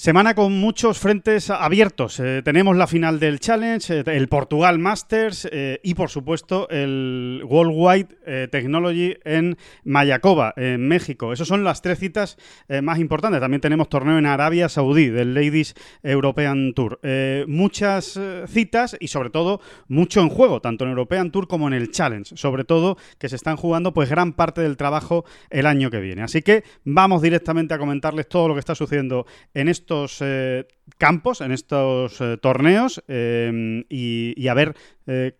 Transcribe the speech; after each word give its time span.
Semana 0.00 0.34
con 0.34 0.58
muchos 0.58 0.98
frentes 0.98 1.50
abiertos. 1.50 2.20
Eh, 2.20 2.40
tenemos 2.42 2.74
la 2.74 2.86
final 2.86 3.20
del 3.20 3.38
Challenge, 3.38 3.98
eh, 3.98 4.02
el 4.06 4.28
Portugal 4.28 4.78
Masters 4.78 5.46
eh, 5.52 5.78
y, 5.82 5.92
por 5.92 6.08
supuesto, 6.08 6.66
el 6.70 7.42
Worldwide 7.44 8.48
Technology 8.50 9.16
en 9.24 9.58
Mayakoba, 9.84 10.54
en 10.56 10.88
México. 10.88 11.34
Esas 11.34 11.48
son 11.48 11.64
las 11.64 11.82
tres 11.82 11.98
citas 11.98 12.38
más 12.82 12.98
importantes. 12.98 13.40
También 13.40 13.60
tenemos 13.60 13.88
torneo 13.88 14.18
en 14.18 14.24
Arabia 14.24 14.68
Saudí, 14.68 15.08
del 15.08 15.34
Ladies 15.34 15.74
European 16.02 16.72
Tour. 16.74 17.00
muchas 17.48 18.18
citas 18.46 18.96
y, 19.00 19.08
sobre 19.08 19.30
todo, 19.30 19.60
mucho 19.88 20.20
en 20.20 20.28
juego, 20.28 20.60
tanto 20.60 20.84
en 20.84 20.90
European 20.90 21.32
Tour 21.32 21.48
como 21.48 21.66
en 21.66 21.74
el 21.74 21.90
Challenge. 21.90 22.36
Sobre 22.36 22.64
todo, 22.64 22.96
que 23.18 23.28
se 23.28 23.36
están 23.36 23.56
jugando 23.56 23.92
pues 23.92 24.08
gran 24.08 24.32
parte 24.32 24.60
del 24.60 24.76
trabajo 24.76 25.24
el 25.50 25.66
año 25.66 25.90
que 25.90 25.98
viene. 25.98 26.22
Así 26.22 26.40
que 26.40 26.62
vamos 26.84 27.20
directamente 27.20 27.74
a 27.74 27.78
comentarles 27.78 28.28
todo 28.28 28.46
lo 28.48 28.54
que 28.54 28.60
está 28.60 28.76
sucediendo 28.76 29.26
en 29.54 29.68
esto 29.68 29.89
estos 29.90 30.18
eh, 30.20 30.68
campos, 30.98 31.40
en 31.40 31.50
estos 31.50 32.20
eh, 32.20 32.36
torneos 32.40 33.02
eh, 33.08 33.84
y, 33.88 34.46
a 34.46 34.54
ver 34.54 34.76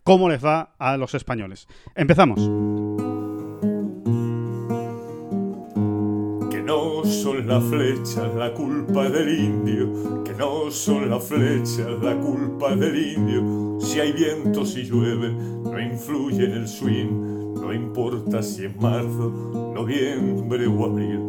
cómo 0.03 0.29
les 0.29 0.45
va 0.45 0.75
a 0.77 0.97
los 0.97 1.15
españoles. 1.15 1.69
Empezamos. 1.95 2.41
Que 6.51 6.63
no 6.63 7.05
son 7.05 7.47
las 7.47 7.63
flechas 7.63 8.35
la 8.35 8.53
culpa 8.53 9.09
del 9.09 9.39
indio, 9.39 10.25
que 10.25 10.33
no 10.35 10.73
son 10.73 11.09
las 11.09 11.25
flechas 11.25 12.03
la 12.03 12.17
culpa 12.17 12.75
del 12.75 12.97
indio. 12.97 13.79
Si 13.81 14.01
hay 14.01 14.11
viento, 14.11 14.67
si 14.67 14.83
llueve, 14.83 15.31
no 15.31 15.81
influye 15.81 16.47
en 16.47 16.53
el 16.53 16.67
swing, 16.67 17.55
no 17.55 17.73
importa 17.73 18.43
si 18.43 18.65
es 18.65 18.77
marzo, 18.77 19.73
noviembre 19.77 20.67
o 20.67 20.85
abril 20.87 21.29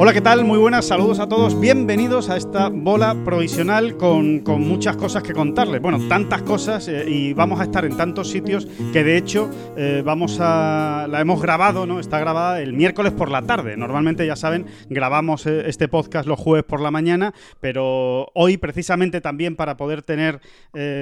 Hola, 0.00 0.12
¿qué 0.12 0.20
tal? 0.20 0.44
Muy 0.44 0.60
buenas, 0.60 0.86
saludos 0.86 1.18
a 1.18 1.28
todos. 1.28 1.58
Bienvenidos 1.58 2.30
a 2.30 2.36
esta 2.36 2.68
bola 2.68 3.16
provisional 3.24 3.96
con, 3.96 4.44
muchas 4.44 4.96
cosas 4.96 5.24
que 5.24 5.32
contarles. 5.32 5.82
Bueno, 5.82 5.98
tantas 6.06 6.42
cosas 6.42 6.86
eh, 6.86 7.04
y 7.08 7.32
vamos 7.32 7.58
a 7.58 7.64
estar 7.64 7.84
en 7.84 7.96
tantos 7.96 8.30
sitios 8.30 8.68
que 8.92 9.02
de 9.02 9.16
hecho 9.16 9.50
eh, 9.76 10.02
vamos 10.04 10.38
a. 10.40 11.08
la 11.10 11.20
hemos 11.20 11.42
grabado, 11.42 11.84
¿no? 11.84 11.98
Está 11.98 12.20
grabada 12.20 12.62
el 12.62 12.74
miércoles 12.74 13.12
por 13.12 13.28
la 13.28 13.42
tarde. 13.42 13.76
Normalmente, 13.76 14.24
ya 14.24 14.36
saben, 14.36 14.66
grabamos 14.88 15.46
eh, 15.46 15.64
este 15.68 15.88
podcast 15.88 16.28
los 16.28 16.38
jueves 16.38 16.64
por 16.64 16.80
la 16.80 16.92
mañana, 16.92 17.34
pero 17.58 18.28
hoy, 18.34 18.56
precisamente 18.56 19.20
también 19.20 19.56
para 19.56 19.76
poder 19.76 20.02
tener 20.02 20.40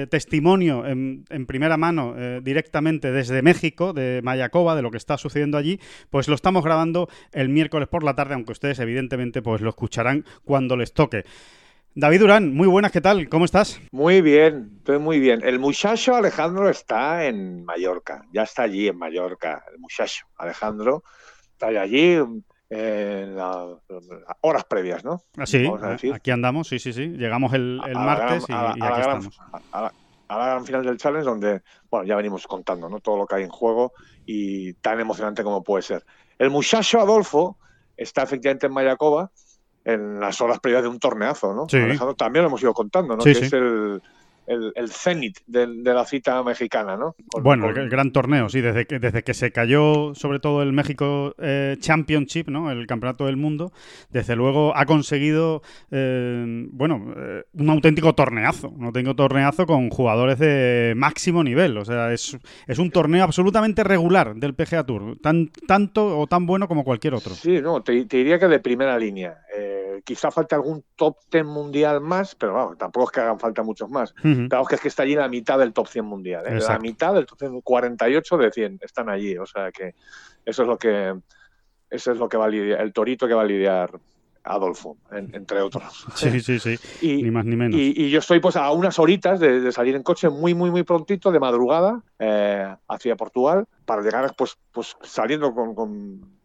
testimonio 0.09 0.87
en, 0.87 1.23
primera 1.45 1.77
mano 1.77 2.15
directamente 2.41 3.11
desde 3.11 3.43
México, 3.43 3.93
de 3.93 4.21
Mayacoba, 4.23 4.75
de 4.75 4.81
lo 4.81 4.89
que 4.89 4.97
está 4.97 5.19
sucediendo 5.19 5.57
allí, 5.57 5.79
pues 6.09 6.27
lo 6.27 6.33
estamos 6.33 6.63
grabando 6.63 7.09
el 7.31 7.49
miércoles 7.49 7.87
por 7.87 8.03
la 8.03 8.15
tarde, 8.15 8.33
aunque 8.33 8.53
ustedes 8.53 8.79
evidentemente 8.87 9.41
pues 9.41 9.61
lo 9.61 9.69
escucharán 9.69 10.25
cuando 10.43 10.75
les 10.77 10.93
toque. 10.93 11.25
David 11.99 12.19
Durán, 12.19 12.53
muy 12.53 12.67
buenas, 12.67 12.91
¿qué 12.91 13.01
tal? 13.01 13.27
¿Cómo 13.27 13.45
estás? 13.45 13.81
Muy 13.91 14.21
bien, 14.21 14.75
estoy 14.77 14.99
muy 14.99 15.19
bien. 15.19 15.41
El 15.43 15.57
muchacho 15.57 16.15
Alejandro 16.15 16.69
está 16.69 17.25
en 17.25 17.65
Mallorca, 17.65 18.23
ya 18.31 18.43
está 18.43 18.63
allí 18.63 18.87
en 18.87 18.99
Mallorca, 18.99 19.63
el 19.73 19.79
muchacho 19.79 20.27
Alejandro 20.37 21.03
está 21.53 21.67
allí 21.67 22.19
en 22.69 23.35
las 23.35 23.65
horas 24.41 24.63
previas, 24.65 25.03
¿no? 25.03 25.23
Sí, 25.45 25.67
aquí 26.13 26.29
andamos, 26.29 26.67
sí, 26.67 26.77
sí, 26.77 26.93
sí. 26.93 27.07
Llegamos 27.07 27.51
el, 27.53 27.81
martes 27.95 28.45
y, 28.47 28.53
aquí 28.53 28.99
estamos. 28.99 29.39
A 29.71 29.81
la, 29.81 29.91
gran 30.29 30.65
final 30.65 30.85
del 30.85 30.97
challenge 30.97 31.25
donde, 31.25 31.61
bueno, 31.89 32.05
ya 32.05 32.15
venimos 32.15 32.45
contando, 32.45 32.89
¿no? 32.89 32.99
Todo 32.99 33.17
lo 33.17 33.25
que 33.25 33.35
hay 33.37 33.43
en 33.43 33.49
juego 33.49 33.93
y 34.23 34.73
tan 34.73 34.99
emocionante 34.99 35.43
como 35.43 35.63
puede 35.63 35.81
ser. 35.81 36.05
El 36.37 36.51
muchacho 36.51 36.99
Adolfo 36.99 37.57
está 37.97 38.23
efectivamente 38.23 38.67
en 38.67 38.73
Mayacoba 38.73 39.31
en 39.83 40.19
las 40.19 40.41
horas 40.41 40.59
previas 40.59 40.83
de 40.83 40.89
un 40.89 40.99
torneazo, 40.99 41.53
¿no? 41.53 41.65
también 42.15 42.43
lo 42.43 42.49
hemos 42.49 42.61
ido 42.61 42.73
contando, 42.73 43.15
¿no? 43.15 43.23
que 43.23 43.31
es 43.31 43.53
el, 43.53 44.01
el, 44.47 44.71
el 44.75 44.89
cenit 44.89 45.39
de, 45.45 45.67
la 45.67 46.05
cita 46.05 46.41
mexicana, 46.41 46.95
¿no? 46.95 47.15
bueno, 47.41 47.69
el, 47.69 47.89
gran 47.89 48.11
torneo, 48.11 48.49
sí, 48.49 48.61
desde 48.61 48.85
que, 48.85 48.97
desde 48.97 49.23
que 49.23 49.33
se 49.33 49.51
cayó 49.51 50.15
sobre 50.15 50.39
todo 50.39 50.63
el 50.63 50.71
México 50.71 51.35
eh, 51.37 51.75
Championship, 51.79 52.47
¿no? 52.47 52.71
El 52.71 52.87
campeonato 52.87 53.25
del 53.25 53.35
mundo, 53.35 53.71
desde 54.09 54.35
luego 54.35 54.75
ha 54.75 54.85
conseguido, 54.85 55.61
eh, 55.91 56.65
bueno, 56.71 57.13
eh, 57.17 57.43
un 57.53 57.69
auténtico 57.69 58.15
torneazo, 58.15 58.69
un 58.69 58.85
auténtico 58.85 59.15
torneazo 59.15 59.65
con 59.65 59.89
jugadores 59.89 60.39
de 60.39 60.93
máximo 60.95 61.43
nivel, 61.43 61.77
o 61.77 61.83
sea, 61.83 62.13
es, 62.13 62.37
es 62.67 62.79
un 62.79 62.89
torneo 62.89 63.25
absolutamente 63.25 63.83
regular 63.83 64.35
del 64.35 64.55
PGA 64.55 64.85
Tour, 64.85 65.17
tan, 65.21 65.49
tanto 65.67 66.17
o 66.17 66.27
tan 66.27 66.45
bueno 66.45 66.67
como 66.69 66.85
cualquier 66.85 67.13
otro. 67.13 67.33
Sí, 67.35 67.61
no, 67.61 67.83
te, 67.83 68.05
diría 68.05 68.39
que 68.39 68.47
de 68.47 68.59
primera 68.59 68.97
línea. 68.97 69.37
quizá 70.05 70.31
falte 70.31 70.55
algún 70.55 70.85
top 70.95 71.17
ten 71.29 71.45
mundial 71.45 71.99
más, 71.99 72.35
pero 72.35 72.75
tampoco 72.77 73.07
es 73.07 73.11
que 73.11 73.19
hagan 73.19 73.39
falta 73.39 73.61
muchos 73.61 73.89
más. 73.89 74.13
Claro 74.49 74.65
que 74.65 74.75
es 74.75 74.81
que 74.81 74.87
está 74.87 75.03
allí 75.03 75.15
la 75.15 75.27
mitad 75.27 75.57
del 75.59 75.73
top 75.73 75.87
100 75.87 76.05
mundial. 76.05 76.45
¿eh? 76.47 76.59
La 76.59 76.79
mitad 76.79 77.13
del 77.13 77.25
top 77.25 77.39
100, 77.39 77.61
48 77.61 78.37
de 78.37 78.51
100 78.51 78.79
están 78.81 79.09
allí. 79.09 79.37
O 79.37 79.45
sea 79.45 79.71
que 79.71 79.95
eso 80.45 80.61
es 80.61 80.67
lo 80.67 80.77
que 80.77 81.15
eso 81.89 82.11
es 82.11 82.17
lo 82.17 82.27
que 82.27 82.37
va 82.37 82.45
a 82.45 82.49
lidiar, 82.49 82.81
el 82.81 82.93
torito 82.93 83.27
que 83.27 83.33
va 83.33 83.43
a 83.43 83.45
lidiar 83.45 83.91
Adolfo, 84.47 84.97
entre 85.11 85.61
otros. 85.61 86.05
Sí, 86.15 86.39
sí, 86.39 86.59
sí. 86.59 86.77
ni 87.01 87.31
más 87.31 87.45
ni 87.45 87.55
menos. 87.55 87.79
Y, 87.79 88.09
yo 88.09 88.19
estoy 88.19 88.39
pues 88.39 88.55
a 88.55 88.71
unas 88.71 88.97
horitas 88.99 89.39
de, 89.39 89.71
salir 89.71 89.95
en 89.95 90.03
coche 90.03 90.29
muy, 90.29 90.53
muy, 90.53 90.71
muy 90.71 90.83
prontito, 90.83 91.31
de 91.31 91.39
madrugada, 91.39 92.01
eh, 92.19 92.73
hacia 92.87 93.15
Portugal, 93.15 93.65
para 93.85 94.01
llegar 94.01 94.33
pues, 94.37 94.57
pues 94.71 94.95
saliendo 95.01 95.53
con 95.53 95.75
con, 95.75 96.36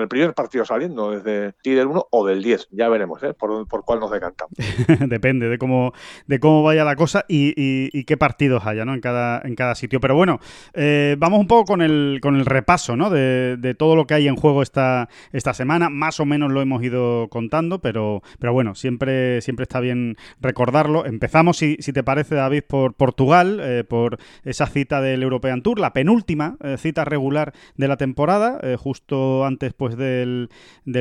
el 0.00 0.08
primer 0.08 0.34
partido 0.34 0.64
saliendo, 0.64 1.10
desde 1.10 1.52
ti 1.62 1.72
del 1.72 1.86
1 1.86 2.08
o 2.10 2.26
del 2.26 2.42
10. 2.42 2.68
Ya 2.72 2.88
veremos 2.88 3.22
¿eh? 3.22 3.34
por, 3.34 3.66
por 3.68 3.84
cuál 3.84 4.00
nos 4.00 4.10
decantamos. 4.10 4.52
Depende 5.08 5.48
de 5.48 5.58
cómo, 5.58 5.92
de 6.26 6.40
cómo 6.40 6.62
vaya 6.62 6.84
la 6.84 6.96
cosa 6.96 7.24
y, 7.28 8.04
qué 8.04 8.16
partidos 8.16 8.66
haya 8.66 8.84
¿no? 8.84 8.94
en, 8.94 9.00
cada, 9.00 9.40
en 9.44 9.54
cada 9.54 9.74
sitio. 9.74 10.00
Pero 10.00 10.14
bueno, 10.16 10.40
eh, 10.74 11.16
vamos 11.18 11.40
un 11.40 11.46
poco 11.46 11.64
con 11.64 11.82
el, 11.82 12.18
con 12.22 12.36
el 12.36 12.46
repaso 12.46 12.96
¿no? 12.96 13.10
de, 13.10 13.74
todo 13.78 13.94
lo 13.96 14.06
que 14.06 14.14
hay 14.14 14.28
en 14.28 14.36
juego 14.36 14.62
esta, 14.62 15.08
esta 15.32 15.54
semana. 15.54 15.90
Más 15.90 16.20
o 16.20 16.24
menos 16.24 16.50
lo 16.50 16.60
hemos 16.60 16.82
ido 16.82 17.28
contando, 17.28 17.80
pero, 17.80 18.22
pero 18.38 18.52
bueno, 18.52 18.74
siempre, 18.74 19.40
siempre 19.42 19.64
está 19.64 19.80
bien 19.80 20.16
recordarlo. 20.40 21.06
Empezamos, 21.06 21.58
si, 21.58 21.76
si 21.80 21.92
te 21.92 22.02
parece, 22.02 22.34
David, 22.34 22.64
por 22.66 22.94
Portugal, 22.94 23.60
eh, 23.62 23.84
por 23.84 24.18
esa 24.44 24.66
cita 24.66 25.00
del 25.00 25.22
European 25.22 25.62
Tour, 25.62 25.78
la 25.78 25.92
penúltima 25.92 26.56
eh, 26.62 26.76
cita 26.78 27.04
regular 27.04 27.52
de 27.76 27.88
la 27.88 27.96
temporada, 27.96 28.60
justo 28.78 29.44
antes 29.44 29.59
después 29.66 29.96
del, 29.96 30.48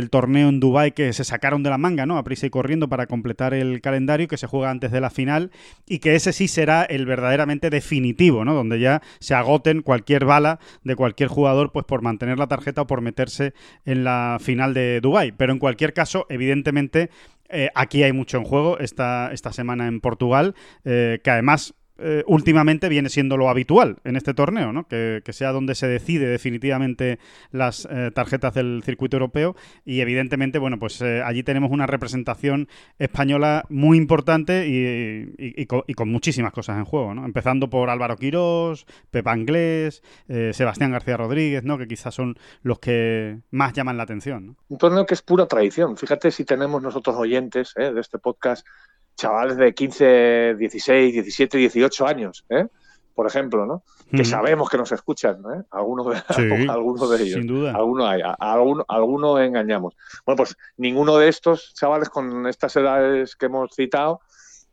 torneo 0.10 0.50
en 0.50 0.60
Dubai 0.60 0.92
que 0.94 1.14
se 1.14 1.24
sacaron 1.24 1.64
de 1.64 1.70
la 1.70 1.78
manga, 1.78 2.06
¿no? 2.06 2.18
A 2.18 2.24
y 2.30 2.50
corriendo 2.52 2.90
para 2.90 3.08
completar 3.08 3.54
el 3.54 3.82
calendario 3.82 4.28
que 4.28 4.38
se 4.38 4.46
juega 4.46 4.70
antes 4.70 4.92
de 4.92 5.02
la 5.02 5.10
final 5.10 5.52
y 5.88 6.00
que 6.00 6.16
ese 6.16 6.32
sí 6.32 6.48
será 6.48 6.84
el 6.84 7.06
verdaderamente 7.06 7.70
definitivo, 7.70 8.46
¿no? 8.46 8.54
Donde 8.54 8.80
ya 8.80 9.02
se 9.20 9.34
agoten 9.34 9.82
cualquier 9.82 10.26
bala 10.26 10.60
de 10.84 10.96
cualquier 10.96 11.30
jugador 11.30 11.72
pues 11.72 11.86
por 11.86 12.02
mantener 12.02 12.38
la 12.38 12.48
tarjeta 12.48 12.84
o 12.84 12.88
por 12.88 13.02
meterse 13.02 13.54
en 13.86 14.04
la 14.04 14.38
final 14.40 14.74
de 14.74 15.02
Dubai. 15.02 15.32
Pero 15.32 15.54
en 15.54 15.60
cualquier 15.60 15.94
caso, 15.94 16.28
evidentemente 16.30 17.10
eh, 17.50 17.70
aquí 17.74 18.04
hay 18.04 18.14
mucho 18.14 18.38
en 18.38 18.44
juego 18.44 18.78
esta, 18.80 19.32
esta 19.34 19.52
semana 19.52 19.88
en 19.88 20.02
Portugal, 20.02 20.56
eh, 20.86 21.20
que 21.24 21.32
además 21.32 21.74
eh, 22.02 22.24
últimamente 22.28 22.90
viene 22.90 23.10
siendo 23.10 23.38
lo 23.38 23.50
habitual 23.50 23.98
en 24.04 24.16
este 24.16 24.34
torneo, 24.34 24.72
¿no? 24.72 24.88
que, 24.88 25.22
sea 25.30 25.52
donde 25.52 25.76
se 25.76 25.88
decide 25.88 26.28
definitivamente 26.28 27.20
las 27.52 27.88
eh, 27.90 28.12
tarjetas 28.14 28.54
del 28.54 28.82
circuito 28.84 29.18
europeo 29.18 29.56
y 29.86 30.02
evidentemente, 30.02 30.60
bueno, 30.60 30.80
pues 30.80 31.02
eh, 31.02 31.22
allí 31.24 31.44
tenemos 31.44 31.72
una 31.72 31.86
representación 31.88 32.68
española 32.98 33.66
muy 33.70 33.98
importante 33.98 34.66
y, 34.68 35.66
con, 35.66 36.10
muchísimas 36.10 36.52
cosas 36.52 36.78
en 36.78 36.86
juego, 36.86 37.14
¿no? 37.14 37.26
empezando 37.26 37.70
por 37.70 37.90
Álvaro 37.90 38.18
Quirós, 38.18 38.86
Pepa 39.12 39.32
Anglés, 39.32 40.02
Sebastián 40.28 40.92
García 40.92 41.18
Rodríguez, 41.18 41.64
¿no? 41.64 41.78
que 41.78 41.88
quizás 41.88 42.16
son 42.16 42.38
los 42.64 42.80
que 42.80 43.40
más 43.52 43.74
llaman 43.74 43.98
la 43.98 44.04
atención. 44.04 44.58
Un 44.70 44.78
torneo 44.78 45.06
que 45.06 45.14
es 45.14 45.22
pura 45.22 45.48
tradición. 45.48 45.98
Fíjate 45.98 46.32
si 46.32 46.46
tenemos 46.46 46.82
nosotros 46.82 47.16
oyentes 47.18 47.74
de 47.76 48.00
este 48.00 48.18
podcast 48.18 48.66
chavales 49.20 49.58
de 49.58 49.74
15, 49.74 50.56
16, 50.58 51.14
17, 51.14 51.58
18 51.58 52.08
años, 52.08 52.46
¿eh? 52.50 52.68
por 53.14 53.28
ejemplo, 53.28 53.66
¿no? 53.66 53.84
Que 54.10 54.24
sabemos 54.24 54.70
que 54.70 54.78
nos 54.78 54.94
escuchan, 54.94 55.44
¿eh? 55.54 55.64
Algunos 55.72 56.08
de, 56.08 56.24
algunos 56.70 57.10
de 57.10 57.18
ellos. 57.18 57.34
Sin 57.34 57.48
duda. 57.48 57.76
Algunos 57.76 58.08
hay, 58.10 58.22
algunos 58.40 59.42
engañamos. 59.42 59.96
Bueno, 60.26 60.38
pues 60.38 60.56
ninguno 60.78 61.18
de 61.18 61.28
estos 61.28 61.74
chavales 61.74 62.08
con 62.10 62.48
estas 62.48 62.76
edades 62.78 63.36
que 63.36 63.48
hemos 63.48 63.76
citado 63.76 64.22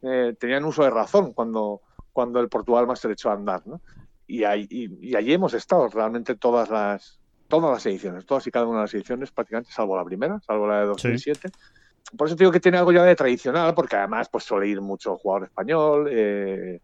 eh, 0.01 0.35
tenían 0.39 0.65
uso 0.65 0.85
de 0.85 0.91
razón 0.91 1.33
cuando, 1.33 1.81
cuando 2.13 2.39
el 2.39 2.49
Portugal 2.49 2.87
Master 2.87 3.11
echó 3.11 3.31
a 3.31 3.35
andar, 3.35 3.67
¿no? 3.67 3.81
Y, 4.29 4.45
ahí, 4.45 4.67
y, 4.71 5.17
allí 5.17 5.33
hemos 5.33 5.53
estado 5.53 5.89
realmente 5.89 6.37
todas 6.37 6.71
las 6.71 7.19
todas 7.49 7.73
las 7.73 7.87
ediciones, 7.87 8.27
todas 8.27 8.47
y 8.47 8.51
cada 8.53 8.67
una 8.67 8.79
de 8.79 8.85
las 8.85 8.95
ediciones 8.95 9.33
prácticamente, 9.33 9.73
salvo 9.73 9.97
la 9.97 10.05
primera, 10.05 10.41
salvo 10.47 10.69
la 10.69 10.81
de 10.81 10.87
2007. 10.87 11.51
Por 12.17 12.29
eso 12.29 12.37
digo 12.37 12.53
que 12.53 12.61
tiene 12.61 12.79
algo 12.79 12.93
ya 12.93 13.03
de 13.03 13.17
tradicional, 13.17 13.75
porque 13.75 13.97
además 13.97 14.29
pues 14.29 14.45
suele 14.45 14.69
ir 14.69 14.81
mucho 14.81 15.17
jugador 15.17 15.45
español 15.45 16.09
eh, 16.11 16.81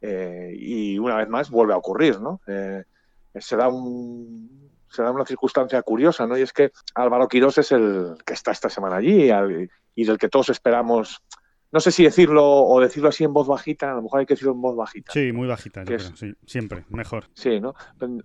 eh, 0.00 0.52
y 0.58 0.98
una 0.98 1.16
vez 1.16 1.28
más 1.28 1.50
vuelve 1.50 1.74
a 1.74 1.76
ocurrir, 1.76 2.20
¿no? 2.20 2.40
Eh, 2.46 2.84
se 3.34 3.56
da 3.56 3.68
un 3.68 4.72
se 4.88 5.02
da 5.02 5.10
una 5.10 5.24
circunstancia 5.24 5.82
curiosa, 5.82 6.26
¿no? 6.26 6.38
Y 6.38 6.42
es 6.42 6.52
que 6.52 6.70
Álvaro 6.94 7.26
Quirós 7.26 7.58
es 7.58 7.72
el 7.72 8.16
que 8.24 8.34
está 8.34 8.52
esta 8.52 8.68
semana 8.68 8.96
allí 8.96 9.28
y 9.96 10.04
del 10.04 10.18
que 10.18 10.28
todos 10.28 10.50
esperamos 10.50 11.20
no 11.74 11.80
sé 11.80 11.90
si 11.90 12.04
decirlo 12.04 12.44
o 12.46 12.80
decirlo 12.80 13.08
así 13.08 13.24
en 13.24 13.32
voz 13.32 13.48
bajita, 13.48 13.90
a 13.90 13.94
lo 13.96 14.02
mejor 14.02 14.20
hay 14.20 14.26
que 14.26 14.34
decirlo 14.34 14.52
en 14.52 14.60
voz 14.60 14.76
bajita. 14.76 15.12
Sí, 15.12 15.32
muy 15.32 15.48
bajita, 15.48 15.80
yo 15.80 15.96
creo, 15.96 16.16
sí, 16.16 16.32
siempre, 16.46 16.84
mejor. 16.88 17.24
Sí, 17.34 17.58
¿no? 17.58 17.74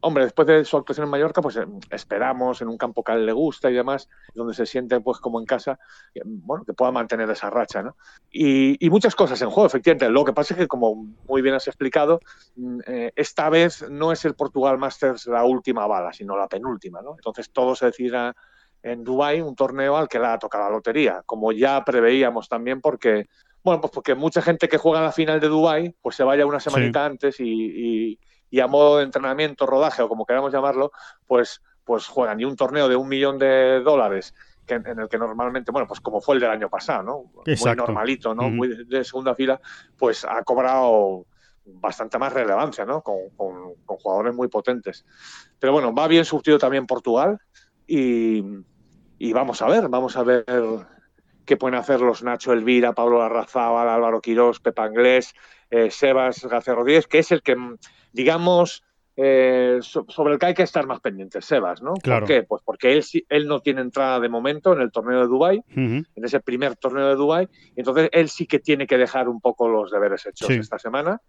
Hombre, 0.01 0.25
después 0.25 0.47
de 0.47 0.63
su 0.63 0.77
actuación 0.77 1.05
en 1.05 1.09
Mallorca, 1.09 1.41
pues 1.41 1.55
eh, 1.55 1.65
esperamos 1.89 2.61
en 2.61 2.67
un 2.67 2.77
campo 2.77 3.03
que 3.03 3.11
a 3.11 3.15
él 3.15 3.25
le 3.25 3.31
gusta 3.31 3.71
y 3.71 3.73
demás, 3.73 4.07
donde 4.35 4.53
se 4.53 4.67
siente 4.67 5.01
pues 5.01 5.17
como 5.17 5.39
en 5.39 5.47
casa, 5.47 5.79
bueno, 6.23 6.63
que 6.63 6.73
pueda 6.73 6.91
mantener 6.91 7.27
esa 7.31 7.49
racha, 7.49 7.81
¿no? 7.81 7.97
Y, 8.31 8.87
muchas 8.91 9.15
cosas 9.15 9.41
en 9.41 9.49
juego, 9.49 9.65
efectivamente. 9.65 10.09
Lo 10.09 10.23
que 10.23 10.33
pasa 10.33 10.53
es 10.53 10.59
que, 10.59 10.67
como 10.67 10.93
muy 11.27 11.41
bien 11.41 11.55
has 11.55 11.67
explicado, 11.67 12.19
mm, 12.55 12.79
eh, 12.85 13.11
esta 13.15 13.49
vez 13.49 13.83
no 13.89 14.11
es 14.11 14.25
el 14.25 14.35
Portugal 14.35 14.77
Masters 14.77 15.25
la 15.25 15.43
última 15.43 15.87
bala, 15.87 16.13
sino 16.13 16.37
la 16.37 16.47
penúltima, 16.47 17.01
¿no? 17.01 17.15
Entonces 17.15 17.49
todo 17.49 17.75
se 17.75 17.87
decida 17.87 18.35
en 18.83 19.03
Dubái, 19.03 19.41
un 19.41 19.55
torneo 19.55 19.97
al 19.97 20.07
que 20.07 20.19
le 20.19 20.27
ha 20.27 20.39
tocado 20.39 20.65
la 20.65 20.69
lotería, 20.71 21.21
como 21.25 21.51
ya 21.51 21.83
preveíamos 21.83 22.47
también 22.47 22.81
porque 22.81 23.27
bueno, 23.63 23.81
pues 23.81 23.91
porque 23.93 24.15
mucha 24.15 24.41
gente 24.41 24.69
que 24.69 24.77
juega 24.77 24.99
en 24.99 25.05
la 25.05 25.11
final 25.11 25.39
de 25.39 25.47
Dubái, 25.47 25.95
pues 26.01 26.15
se 26.15 26.23
vaya 26.23 26.45
una 26.45 26.59
semanita 26.59 27.05
antes 27.05 27.37
y, 27.39 28.17
a 28.59 28.67
modo 28.67 28.97
de 28.97 29.03
entrenamiento, 29.03 29.65
rodaje 29.65 30.01
o 30.01 30.09
como 30.09 30.25
queramos 30.25 30.51
llamarlo, 30.51 30.91
pues, 31.27 31.61
pues 31.83 32.07
juegan 32.07 32.39
y 32.39 32.45
un 32.45 32.55
torneo 32.55 32.87
de 32.87 32.95
un 32.95 33.07
millón 33.07 33.37
de 33.37 33.81
dólares 33.81 34.33
que, 34.65 34.75
en 34.75 34.99
el 34.99 35.09
que 35.09 35.17
normalmente, 35.17 35.71
bueno, 35.71 35.87
pues 35.87 35.99
como 35.99 36.21
fue 36.21 36.35
el 36.35 36.41
del 36.41 36.51
año 36.51 36.69
pasado, 36.69 37.03
¿no? 37.03 37.23
Muy 37.45 37.75
normalito, 37.75 38.33
¿no? 38.33 38.49
Muy 38.49 38.85
de, 38.85 39.03
segunda 39.03 39.35
fila, 39.35 39.59
pues 39.97 40.25
ha 40.25 40.41
cobrado 40.43 41.25
bastante 41.65 42.17
más 42.17 42.31
relevancia, 42.31 42.85
¿no? 42.85 43.01
Con, 43.01 43.29
con, 43.35 43.75
jugadores 43.85 44.33
muy 44.33 44.47
potentes. 44.47 45.05
Pero 45.59 45.73
bueno, 45.73 45.93
va 45.93 46.07
bien 46.07 46.23
surtido 46.23 46.57
también 46.57 46.87
Portugal 46.87 47.39
y, 47.89 48.43
y 49.17 49.33
vamos 49.33 49.61
a 49.61 49.67
ver, 49.67 49.89
vamos 49.89 50.15
a 50.15 50.23
ver 50.23 50.45
qué 51.45 51.57
pueden 51.57 51.77
hacer 51.77 51.99
los 52.01 52.21
Nacho 52.21 52.53
Elvira, 52.53 52.93
Pablo 52.93 53.19
Larrazábal, 53.19 53.89
Álvaro 53.89 54.21
Quirós, 54.21 54.59
Pepa 54.59 54.83
Anglés, 54.83 55.33
eh, 55.71 55.89
Sebas 55.89 56.45
García 56.45 56.75
Rodríguez, 56.75 57.07
que 57.07 57.19
es 57.19 57.31
el 57.31 57.41
que, 57.41 57.55
digamos, 58.13 58.83
eh, 59.15 59.79
sobre 59.81 60.33
el 60.33 60.39
que 60.39 60.45
hay 60.45 60.53
que 60.53 60.63
estar 60.63 60.85
más 60.85 60.99
pendientes, 60.99 61.43
Sebas, 61.43 61.81
¿no? 61.81 61.95
¿Por 61.95 62.25
qué? 62.25 62.43
Pues 62.43 62.61
porque 62.63 62.93
él, 62.93 63.03
él 63.27 63.47
no 63.47 63.59
tiene 63.61 63.81
entrada 63.81 64.19
de 64.19 64.29
momento 64.29 64.73
en 64.73 64.81
el 64.81 64.91
torneo 64.91 65.21
de 65.21 65.27
Dubái, 65.27 65.63
en 65.75 66.05
ese 66.15 66.39
primer 66.39 66.75
torneo 66.75 67.07
de 67.07 67.15
Dubái, 67.15 67.49
entonces 67.75 68.09
él 68.13 68.29
sí 68.29 68.45
que 68.45 68.59
tiene 68.59 68.85
que 68.85 68.97
dejar 68.99 69.27
un 69.27 69.41
poco 69.41 69.67
los 69.67 69.91
deberes 69.91 70.25
hechos 70.27 70.51
esta 70.51 70.77
semana 70.77 71.19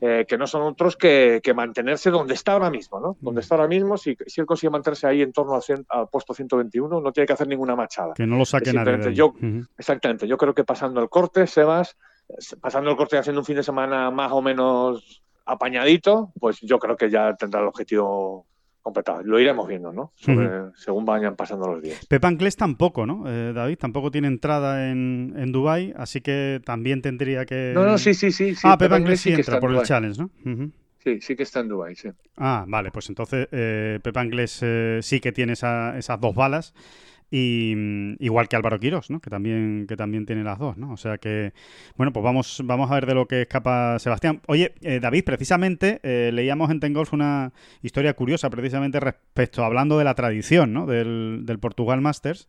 eh, 0.00 0.24
que 0.28 0.36
no 0.36 0.46
son 0.46 0.62
otros 0.62 0.96
que, 0.96 1.40
mantenerse 1.54 2.10
donde 2.10 2.34
está 2.34 2.52
ahora 2.52 2.70
mismo, 2.70 3.00
¿no? 3.00 3.16
Donde 3.20 3.40
está 3.40 3.54
ahora 3.54 3.68
mismo, 3.68 3.96
si, 3.96 4.16
si 4.26 4.40
él 4.40 4.46
consigue 4.46 4.70
mantenerse 4.70 5.06
ahí 5.06 5.22
en 5.22 5.32
torno 5.32 5.54
al, 5.54 6.08
puesto 6.08 6.34
121, 6.34 7.00
no 7.00 7.12
tiene 7.12 7.26
que 7.26 7.32
hacer 7.32 7.48
ninguna 7.48 7.76
machada. 7.76 8.14
Que 8.14 8.26
no 8.26 8.36
lo 8.36 8.44
saque 8.44 8.72
nadie. 8.72 9.14
Yo, 9.14 9.34
Exactamente, 9.78 10.26
yo 10.26 10.36
creo 10.36 10.54
que 10.54 10.64
pasando 10.64 11.00
el 11.00 11.08
corte, 11.08 11.46
Sebas, 11.46 11.96
pasando 12.60 12.90
el 12.90 12.96
corte 12.96 13.16
y 13.16 13.18
haciendo 13.18 13.40
un 13.40 13.46
fin 13.46 13.56
de 13.56 13.62
semana 13.62 14.10
más 14.10 14.32
o 14.32 14.42
menos 14.42 15.22
apañadito, 15.46 16.32
pues 16.40 16.60
yo 16.60 16.78
creo 16.78 16.96
que 16.96 17.10
ya 17.10 17.34
tendrá 17.36 17.60
el 17.60 17.68
objetivo 17.68 18.46
completado. 18.84 19.22
Lo 19.24 19.40
iremos 19.40 19.66
viendo, 19.66 19.92
¿no? 19.92 20.12
Según 20.76 21.04
vayan 21.04 21.34
pasando 21.34 21.66
los 21.66 21.82
días. 21.82 22.06
Pepa 22.06 22.28
Anglés 22.28 22.54
tampoco, 22.54 23.06
¿no? 23.06 23.24
Eh, 23.26 23.52
David, 23.52 23.78
tampoco 23.78 24.10
tiene 24.10 24.28
entrada 24.28 24.90
en, 24.90 25.34
en 25.36 25.50
Dubai 25.50 25.92
así 25.96 26.20
que 26.20 26.60
también 26.64 27.02
tendría 27.02 27.46
que... 27.46 27.72
No, 27.74 27.84
no, 27.84 27.98
sí, 27.98 28.14
sí, 28.14 28.30
sí. 28.30 28.52
ah, 28.62 28.76
Pepa, 28.78 28.96
Anglés 28.96 29.22
sí 29.22 29.32
entra 29.32 29.58
por 29.58 29.74
el 29.74 29.82
challenge, 29.82 30.20
¿no? 30.20 30.30
Sí, 31.02 31.20
sí 31.20 31.34
que 31.34 31.42
está 31.42 31.60
en 31.60 31.68
Dubai, 31.68 31.94
sí. 31.96 32.10
Ah, 32.36 32.64
vale, 32.68 32.90
pues 32.90 33.08
entonces 33.08 33.48
eh, 33.52 34.00
Pepa 34.02 34.20
Anglés 34.20 34.60
eh, 34.62 35.00
sí 35.02 35.18
que 35.20 35.32
tiene 35.32 35.54
esas 35.54 36.20
dos 36.20 36.34
balas. 36.34 36.74
Y 37.36 37.74
mm, 37.74 38.14
igual 38.20 38.46
que 38.46 38.54
Álvaro 38.54 38.78
Quirós, 38.78 39.10
¿no? 39.10 39.18
Que 39.18 39.28
también, 39.28 39.86
que 39.88 39.96
también 39.96 40.24
tiene 40.24 40.44
las 40.44 40.56
dos, 40.56 40.76
¿no? 40.76 40.92
O 40.92 40.96
sea 40.96 41.18
que, 41.18 41.52
bueno, 41.96 42.12
pues 42.12 42.22
vamos, 42.22 42.62
vamos 42.62 42.88
a 42.88 42.94
ver 42.94 43.06
de 43.06 43.14
lo 43.14 43.26
que 43.26 43.42
escapa 43.42 43.98
Sebastián. 43.98 44.40
Oye, 44.46 44.72
eh, 44.82 45.00
David, 45.00 45.24
precisamente 45.24 45.98
eh, 46.04 46.30
leíamos 46.32 46.70
en 46.70 46.78
Tengolf 46.78 47.12
una 47.12 47.52
historia 47.82 48.14
curiosa, 48.14 48.50
precisamente 48.50 49.00
respecto, 49.00 49.64
hablando 49.64 49.98
de 49.98 50.04
la 50.04 50.14
tradición, 50.14 50.72
¿no? 50.72 50.86
Del, 50.86 51.58
Portugal 51.60 52.00
Masters. 52.00 52.48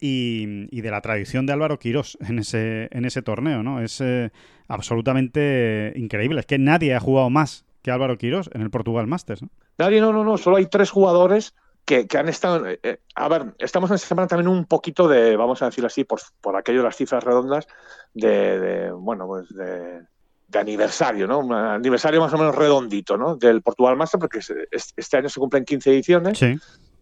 Y, 0.00 0.80
de 0.80 0.90
la 0.90 1.02
tradición 1.02 1.44
de 1.44 1.52
Álvaro 1.52 1.78
Quirós 1.78 2.16
en 2.26 2.38
ese, 2.38 2.88
en 2.90 3.04
ese 3.04 3.20
torneo, 3.20 3.62
¿no? 3.62 3.82
Es 3.82 4.00
eh, 4.00 4.30
absolutamente 4.66 5.92
increíble. 5.94 6.40
Es 6.40 6.46
que 6.46 6.58
nadie 6.58 6.94
ha 6.94 7.00
jugado 7.00 7.28
más 7.28 7.66
que 7.82 7.90
Álvaro 7.90 8.16
Quirós 8.16 8.48
en 8.54 8.62
el 8.62 8.70
Portugal 8.70 9.06
Masters, 9.06 9.42
¿no? 9.42 9.50
Nadie, 9.76 10.00
no, 10.00 10.10
no, 10.12 10.24
no. 10.24 10.38
Solo 10.38 10.56
hay 10.56 10.66
tres 10.66 10.90
jugadores 10.90 11.54
que, 11.84 12.06
han 12.16 12.28
estado. 12.28 12.66
Eh, 12.66 12.80
eh, 12.82 13.00
a 13.14 13.28
ver, 13.28 13.54
estamos 13.58 13.90
en 13.90 13.96
esta 13.96 14.08
semana 14.08 14.28
también 14.28 14.48
un 14.48 14.66
poquito 14.66 15.08
de, 15.08 15.36
vamos 15.36 15.62
a 15.62 15.66
decirlo 15.66 15.86
así, 15.86 16.04
por, 16.04 16.20
por 16.40 16.56
aquello 16.56 16.78
de 16.78 16.84
las 16.84 16.96
cifras 16.96 17.24
redondas, 17.24 17.66
de, 18.14 18.90
bueno, 18.94 19.26
pues 19.26 19.48
de, 19.54 20.06
aniversario, 20.54 21.26
¿no? 21.26 21.38
Un 21.38 21.52
aniversario 21.52 22.20
más 22.20 22.32
o 22.34 22.38
menos 22.38 22.54
redondito, 22.54 23.16
¿no? 23.16 23.36
Del 23.36 23.62
Portugal 23.62 23.96
Master, 23.96 24.20
porque 24.20 24.40
este 24.70 25.16
año 25.16 25.28
se 25.28 25.40
cumplen 25.40 25.64
15 25.64 25.90
ediciones. 25.90 26.40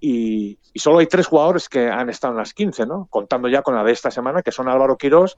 Y, 0.00 0.58
solo 0.76 0.98
hay 0.98 1.06
tres 1.06 1.26
jugadores 1.26 1.68
que 1.68 1.88
han 1.88 2.08
estado 2.08 2.32
en 2.32 2.38
las 2.38 2.54
15, 2.54 2.86
¿no? 2.86 3.06
Contando 3.10 3.48
ya 3.48 3.62
con 3.62 3.74
la 3.74 3.84
de 3.84 3.92
esta 3.92 4.10
semana, 4.10 4.42
que 4.42 4.52
son 4.52 4.68
Álvaro 4.68 4.96
Quirós, 4.96 5.36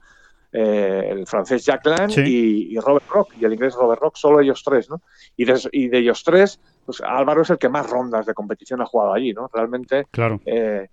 eh, 0.53 1.07
el 1.09 1.25
francés 1.25 1.65
Jack 1.65 1.85
Lang 1.87 2.11
y, 2.15 2.77
Robert 2.79 3.09
Rock, 3.09 3.33
y 3.39 3.45
el 3.45 3.53
inglés 3.53 3.73
Robert 3.73 3.99
Rock, 3.99 4.15
solo 4.17 4.39
ellos 4.39 4.61
tres, 4.63 4.87
¿no? 4.87 5.01
Y 5.35 5.45
y 5.71 5.87
de 5.87 5.97
ellos 5.97 6.23
tres, 6.23 6.59
pues 6.85 7.01
Álvaro 7.01 7.41
es 7.41 7.49
el 7.49 7.57
que 7.57 7.69
más 7.69 7.89
rondas 7.89 8.27
de 8.27 8.35
competición 8.35 8.79
ha 8.81 8.85
jugado 8.85 9.13
allí, 9.13 9.33
¿no? 9.33 9.49
Realmente, 9.51 10.05
claro. 10.11 10.39
Eh, 10.45 10.87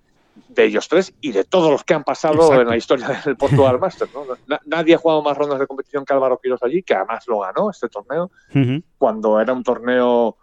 de 0.49 0.65
ellos 0.65 0.89
tres 0.89 1.13
y 1.21 1.33
de 1.33 1.45
todos 1.45 1.71
los 1.71 1.85
que 1.85 1.93
han 1.93 2.05
pasado 2.05 2.59
en 2.59 2.69
la 2.69 2.77
historia 2.77 3.21
del 3.25 3.37
Portugal 3.37 3.79
Masters, 3.81 4.11
¿no? 4.15 4.25
nadie 4.65 4.95
ha 4.95 4.99
jugado 4.99 5.23
más 5.23 5.37
rondas 5.37 5.59
de 5.59 5.67
competición 5.67 6.05
que 6.05 6.15
Álvaro 6.15 6.39
Quiroz 6.43 6.63
allí, 6.63 6.83
que 6.83 6.95
además 6.95 7.27
lo 7.27 7.41
ganó 7.41 7.71
este 7.71 7.89
torneo, 7.89 8.31
cuando 8.97 9.41
era 9.41 9.53
un 9.53 9.63
torneo 9.63 10.37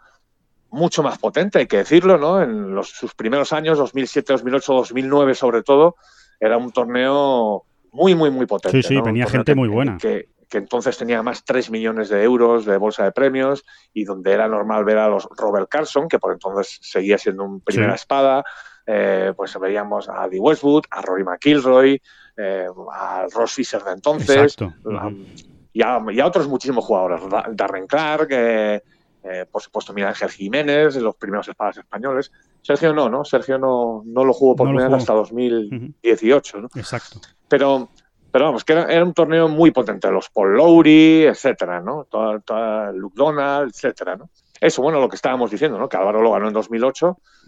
mucho 0.70 1.02
más 1.02 1.18
potente, 1.18 1.60
hay 1.60 1.68
que 1.68 1.78
decirlo, 1.78 2.18
¿no? 2.18 2.42
En 2.42 2.76
los, 2.76 2.90
sus 2.90 3.16
primeros 3.16 3.54
años, 3.54 3.78
2007, 3.78 4.34
2008, 4.34 4.74
2009 4.74 5.34
sobre 5.34 5.64
todo, 5.64 5.96
era 6.40 6.58
un 6.58 6.72
torneo 6.72 7.66
muy, 7.92 8.16
muy, 8.16 8.30
muy 8.32 8.46
potente. 8.46 8.82
Sí, 8.82 8.96
sí, 8.96 9.02
venía 9.02 9.28
gente 9.28 9.56
muy 9.56 9.68
buena. 9.68 9.98
que 9.98 10.58
entonces 10.58 10.98
tenía 10.98 11.22
más 11.22 11.44
3 11.44 11.72
millones 11.72 12.10
de 12.10 12.24
euros 12.24 12.66
de 12.66 12.78
bolsa 12.78 13.04
de 13.04 13.12
premios 13.12 13.66
y 13.94 14.06
donde 14.06 14.32
era 14.32 14.48
normal 14.48 14.86
ver 14.86 14.98
a 14.98 15.10
los 15.10 15.28
Robert 15.36 15.68
Carson, 15.70 16.08
que 16.08 16.20
por 16.20 16.32
entonces 16.32 16.80
seguía 16.82 17.18
siendo 17.18 17.44
un 17.44 17.60
primera 17.60 17.96
espada, 17.96 18.44
eh, 18.86 19.34
pues 19.36 19.60
veíamos 19.60 20.08
a 20.08 20.28
Dee 20.30 20.40
Westwood, 20.40 20.86
a 20.90 21.02
Rory 21.02 21.26
McIlroy, 21.26 22.02
eh, 22.38 22.68
a 22.94 23.26
Ross 23.34 23.54
Fisher 23.54 23.84
de 23.84 23.92
entonces, 23.92 24.56
y, 25.74 25.82
a, 25.82 26.00
otros 26.26 26.48
muchísimos 26.48 26.86
jugadores, 26.86 27.22
Darren 27.52 27.86
Clark, 27.86 28.30
eh, 28.32 28.82
por 29.52 29.62
supuesto 29.62 29.94
Miguel 29.94 30.10
Ángel 30.10 30.30
Jiménez, 30.30 30.96
los 30.96 31.16
primeros 31.16 31.48
espadas 31.48 31.78
españoles. 31.78 32.32
Sergio 32.62 32.94
no, 32.94 33.10
¿no? 33.10 33.24
Sergio 33.24 33.58
no, 33.58 34.04
no 34.06 34.24
lo 34.24 34.34
jugó 34.34 34.56
por 34.56 34.68
primera 34.68 34.90
vez 34.90 35.00
hasta 35.00 35.14
2018, 35.14 36.62
¿no? 36.62 36.70
Exacto. 36.76 37.22
Pero 37.48 37.90
pero 38.32 38.46
vamos, 38.46 38.64
que 38.64 38.74
era, 38.74 39.04
un 39.04 39.14
torneo 39.14 39.48
muy 39.48 39.72
potente, 39.72 40.12
los 40.12 40.30
Paul 40.30 40.58
Lowry, 40.58 41.24
etcétera, 41.24 41.82
¿no? 41.82 42.06
Toda, 42.06 42.92
Luke 42.92 43.16
Donald, 43.18 43.72
etcétera, 43.74 44.16
¿no? 44.16 44.30
Eso, 44.60 44.82
bueno, 44.82 45.00
lo 45.00 45.08
que 45.10 45.16
estábamos 45.16 45.50
diciendo, 45.50 45.78
¿no? 45.78 45.88
Que 45.88 45.98
Álvaro 45.98 46.22
lo 46.22 46.32
ganó 46.32 46.48
en 46.48 46.54
2008, 46.54 47.18
mm, 47.18 47.47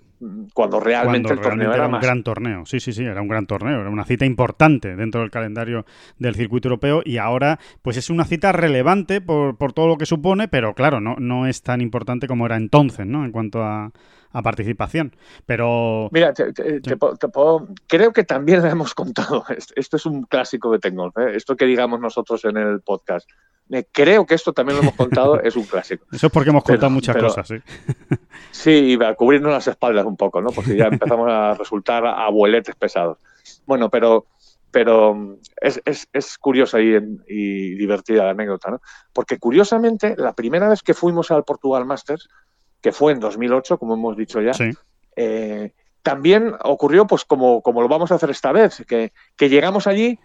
cuando 0.54 0.80
realmente 0.80 1.32
el 1.32 1.40
torneo 1.40 1.74
era, 1.74 1.88
un 1.88 2.00
gran 2.00 2.24
torneo. 2.24 2.66
Sí, 2.66 2.80
sí, 2.80 2.92
sí, 2.94 3.04
era 3.04 3.22
un 3.22 3.28
gran 3.28 3.46
torneo, 3.46 3.80
era 3.80 3.90
una 3.90 4.04
cita 4.04 4.26
importante 4.26 4.96
dentro 4.96 5.22
del 5.22 5.32
calendario 5.32 5.86
del 6.18 6.36
circuito 6.36 6.68
europeo 6.68 7.02
y 7.06 7.18
ahora 7.18 7.60
pues 7.82 7.98
es 7.98 8.10
una 8.10 8.26
cita 8.26 8.52
relevante 8.52 9.22
por, 9.22 9.58
por 9.58 9.74
todo 9.74 9.88
lo 9.88 9.98
que 9.98 10.06
supone, 10.06 10.48
pero 10.48 10.74
claro, 10.74 11.00
no, 11.00 11.16
no 11.20 11.48
es 11.48 11.64
tan 11.64 11.82
importante 11.82 12.28
como 12.28 12.46
era 12.46 12.58
entonces, 12.58 13.06
¿no? 13.06 13.24
En 13.24 13.32
cuanto 13.32 13.64
a, 13.64 13.92
a 14.32 14.42
participación. 14.42 15.16
Pero. 15.46 16.10
Mira, 16.12 16.34
te, 16.34 16.52
puedo, 16.98 17.68
creo 17.88 18.14
que 18.14 18.24
también 18.24 18.62
lo 18.62 18.68
hemos 18.68 18.94
contado. 18.94 19.44
Esto 19.76 19.98
es 19.98 20.06
un 20.06 20.24
clásico 20.24 20.72
de 20.72 20.80
Tengolf, 20.80 21.18
¿eh? 21.18 21.36
esto 21.36 21.56
que 21.56 21.66
digamos 21.66 22.00
nosotros 22.00 22.46
en 22.46 22.58
el 22.58 22.82
podcast. 22.82 23.30
Creo 23.92 24.26
que 24.26 24.34
esto 24.34 24.52
también 24.52 24.78
lo 24.78 24.82
hemos 24.82 24.96
contado, 24.96 25.40
es 25.42 25.56
un 25.56 25.64
clásico. 25.64 26.04
Eso 26.12 26.26
es 26.26 26.34
porque 26.34 26.50
hemos 26.50 26.64
contado 26.64 26.90
muchas 26.90 27.16
cosas, 27.16 27.48
sí. 27.48 27.58
Sí, 28.52 28.98
y 29.00 29.04
a 29.04 29.14
cubrirnos 29.14 29.52
las 29.52 29.68
espaldas 29.68 30.06
un 30.08 30.18
poco, 30.18 30.42
¿no? 30.42 30.50
Porque 30.50 30.76
ya 30.76 30.88
empezamos 30.88 31.30
a 31.30 31.54
resultar 31.54 32.04
abueletes 32.04 32.76
pesados. 32.76 33.20
Bueno, 33.68 33.92
pero 33.92 34.26
pero 34.72 35.38
es, 35.62 35.82
es, 35.86 36.38
curiosa 36.38 36.80
y, 36.80 37.76
divertida 37.76 38.26
la 38.26 38.32
anécdota, 38.32 38.72
¿no? 38.72 38.82
Porque 39.14 39.40
curiosamente, 39.40 40.16
la 40.18 40.34
primera 40.34 40.70
vez 40.70 40.84
que 40.84 40.94
fuimos 40.94 41.32
al 41.32 41.44
Portugal 41.44 41.86
Masters, 41.86 42.30
que 42.82 42.92
fue 42.92 43.14
en 43.14 43.20
2008, 43.20 43.78
como 43.78 43.96
hemos 43.96 44.18
dicho 44.18 44.42
ya, 44.42 44.52
eh, 45.16 45.74
también 46.02 46.54
ocurrió, 46.64 47.06
pues 47.08 47.26
como, 47.26 47.62
como 47.62 47.82
lo 47.82 47.88
vamos 47.88 48.12
a 48.12 48.16
hacer 48.16 48.30
esta 48.30 48.52
vez, 48.52 48.86
que, 48.88 49.12
llegamos 49.38 49.88
allí, 49.88 50.20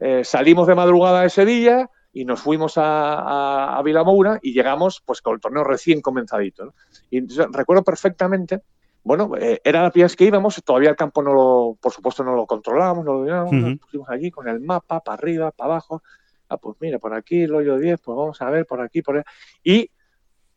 eh, 0.00 0.22
salimos 0.24 0.66
de 0.66 0.74
madrugada 0.74 1.22
de 1.22 1.30
Sevilla 1.30 1.90
y 2.12 2.24
nos 2.24 2.40
fuimos 2.40 2.78
a, 2.78 3.76
a, 3.76 3.82
Vilamoura 3.82 4.38
y 4.42 4.52
llegamos 4.52 5.02
pues 5.04 5.20
con 5.20 5.34
el 5.34 5.40
torneo 5.40 5.64
recién 5.64 6.00
comenzadito. 6.00 6.74
Y 7.10 7.26
recuerdo 7.52 7.82
perfectamente 7.82 8.62
bueno, 9.06 9.30
eh, 9.38 9.60
era 9.62 9.82
la 9.82 9.92
primera 9.92 10.06
vez 10.06 10.16
que 10.16 10.24
íbamos, 10.24 10.60
todavía 10.64 10.90
el 10.90 10.96
campo 10.96 11.22
no 11.22 11.32
lo, 11.32 11.78
por 11.80 11.92
supuesto 11.92 12.24
no 12.24 12.34
lo 12.34 12.44
controlábamos, 12.44 13.04
no 13.04 13.22
lo 13.22 13.52
nos 13.52 13.78
pusimos 13.78 14.08
allí 14.08 14.32
con 14.32 14.48
el 14.48 14.58
mapa, 14.58 14.98
para 14.98 15.14
arriba, 15.14 15.52
para 15.52 15.74
abajo, 15.74 16.02
ah, 16.48 16.56
pues 16.56 16.76
mira, 16.80 16.98
por 16.98 17.14
aquí 17.14 17.42
el 17.42 17.54
hoyo 17.54 17.78
10, 17.78 18.00
pues 18.00 18.16
vamos 18.16 18.42
a 18.42 18.50
ver 18.50 18.66
por 18.66 18.80
aquí, 18.80 19.02
por 19.02 19.18
ahí. 19.18 19.22
Y 19.62 19.90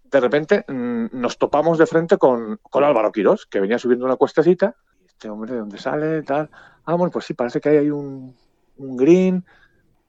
de 0.09 0.19
repente 0.19 0.65
mm, 0.67 1.07
nos 1.11 1.37
topamos 1.37 1.77
de 1.77 1.85
frente 1.85 2.17
con, 2.17 2.59
con 2.63 2.83
Álvaro 2.83 3.11
Quirós, 3.11 3.45
que 3.45 3.59
venía 3.59 3.77
subiendo 3.77 4.05
una 4.05 4.15
cuestecita, 4.15 4.75
este 5.07 5.29
hombre 5.29 5.53
de 5.53 5.59
dónde 5.59 5.77
sale, 5.77 6.21
tal, 6.23 6.49
ah, 6.85 6.95
bueno, 6.95 7.11
pues 7.11 7.25
sí, 7.25 7.33
parece 7.33 7.59
que 7.59 7.69
hay 7.69 7.77
ahí 7.77 7.89
un, 7.89 8.35
un 8.77 8.97
green, 8.97 9.43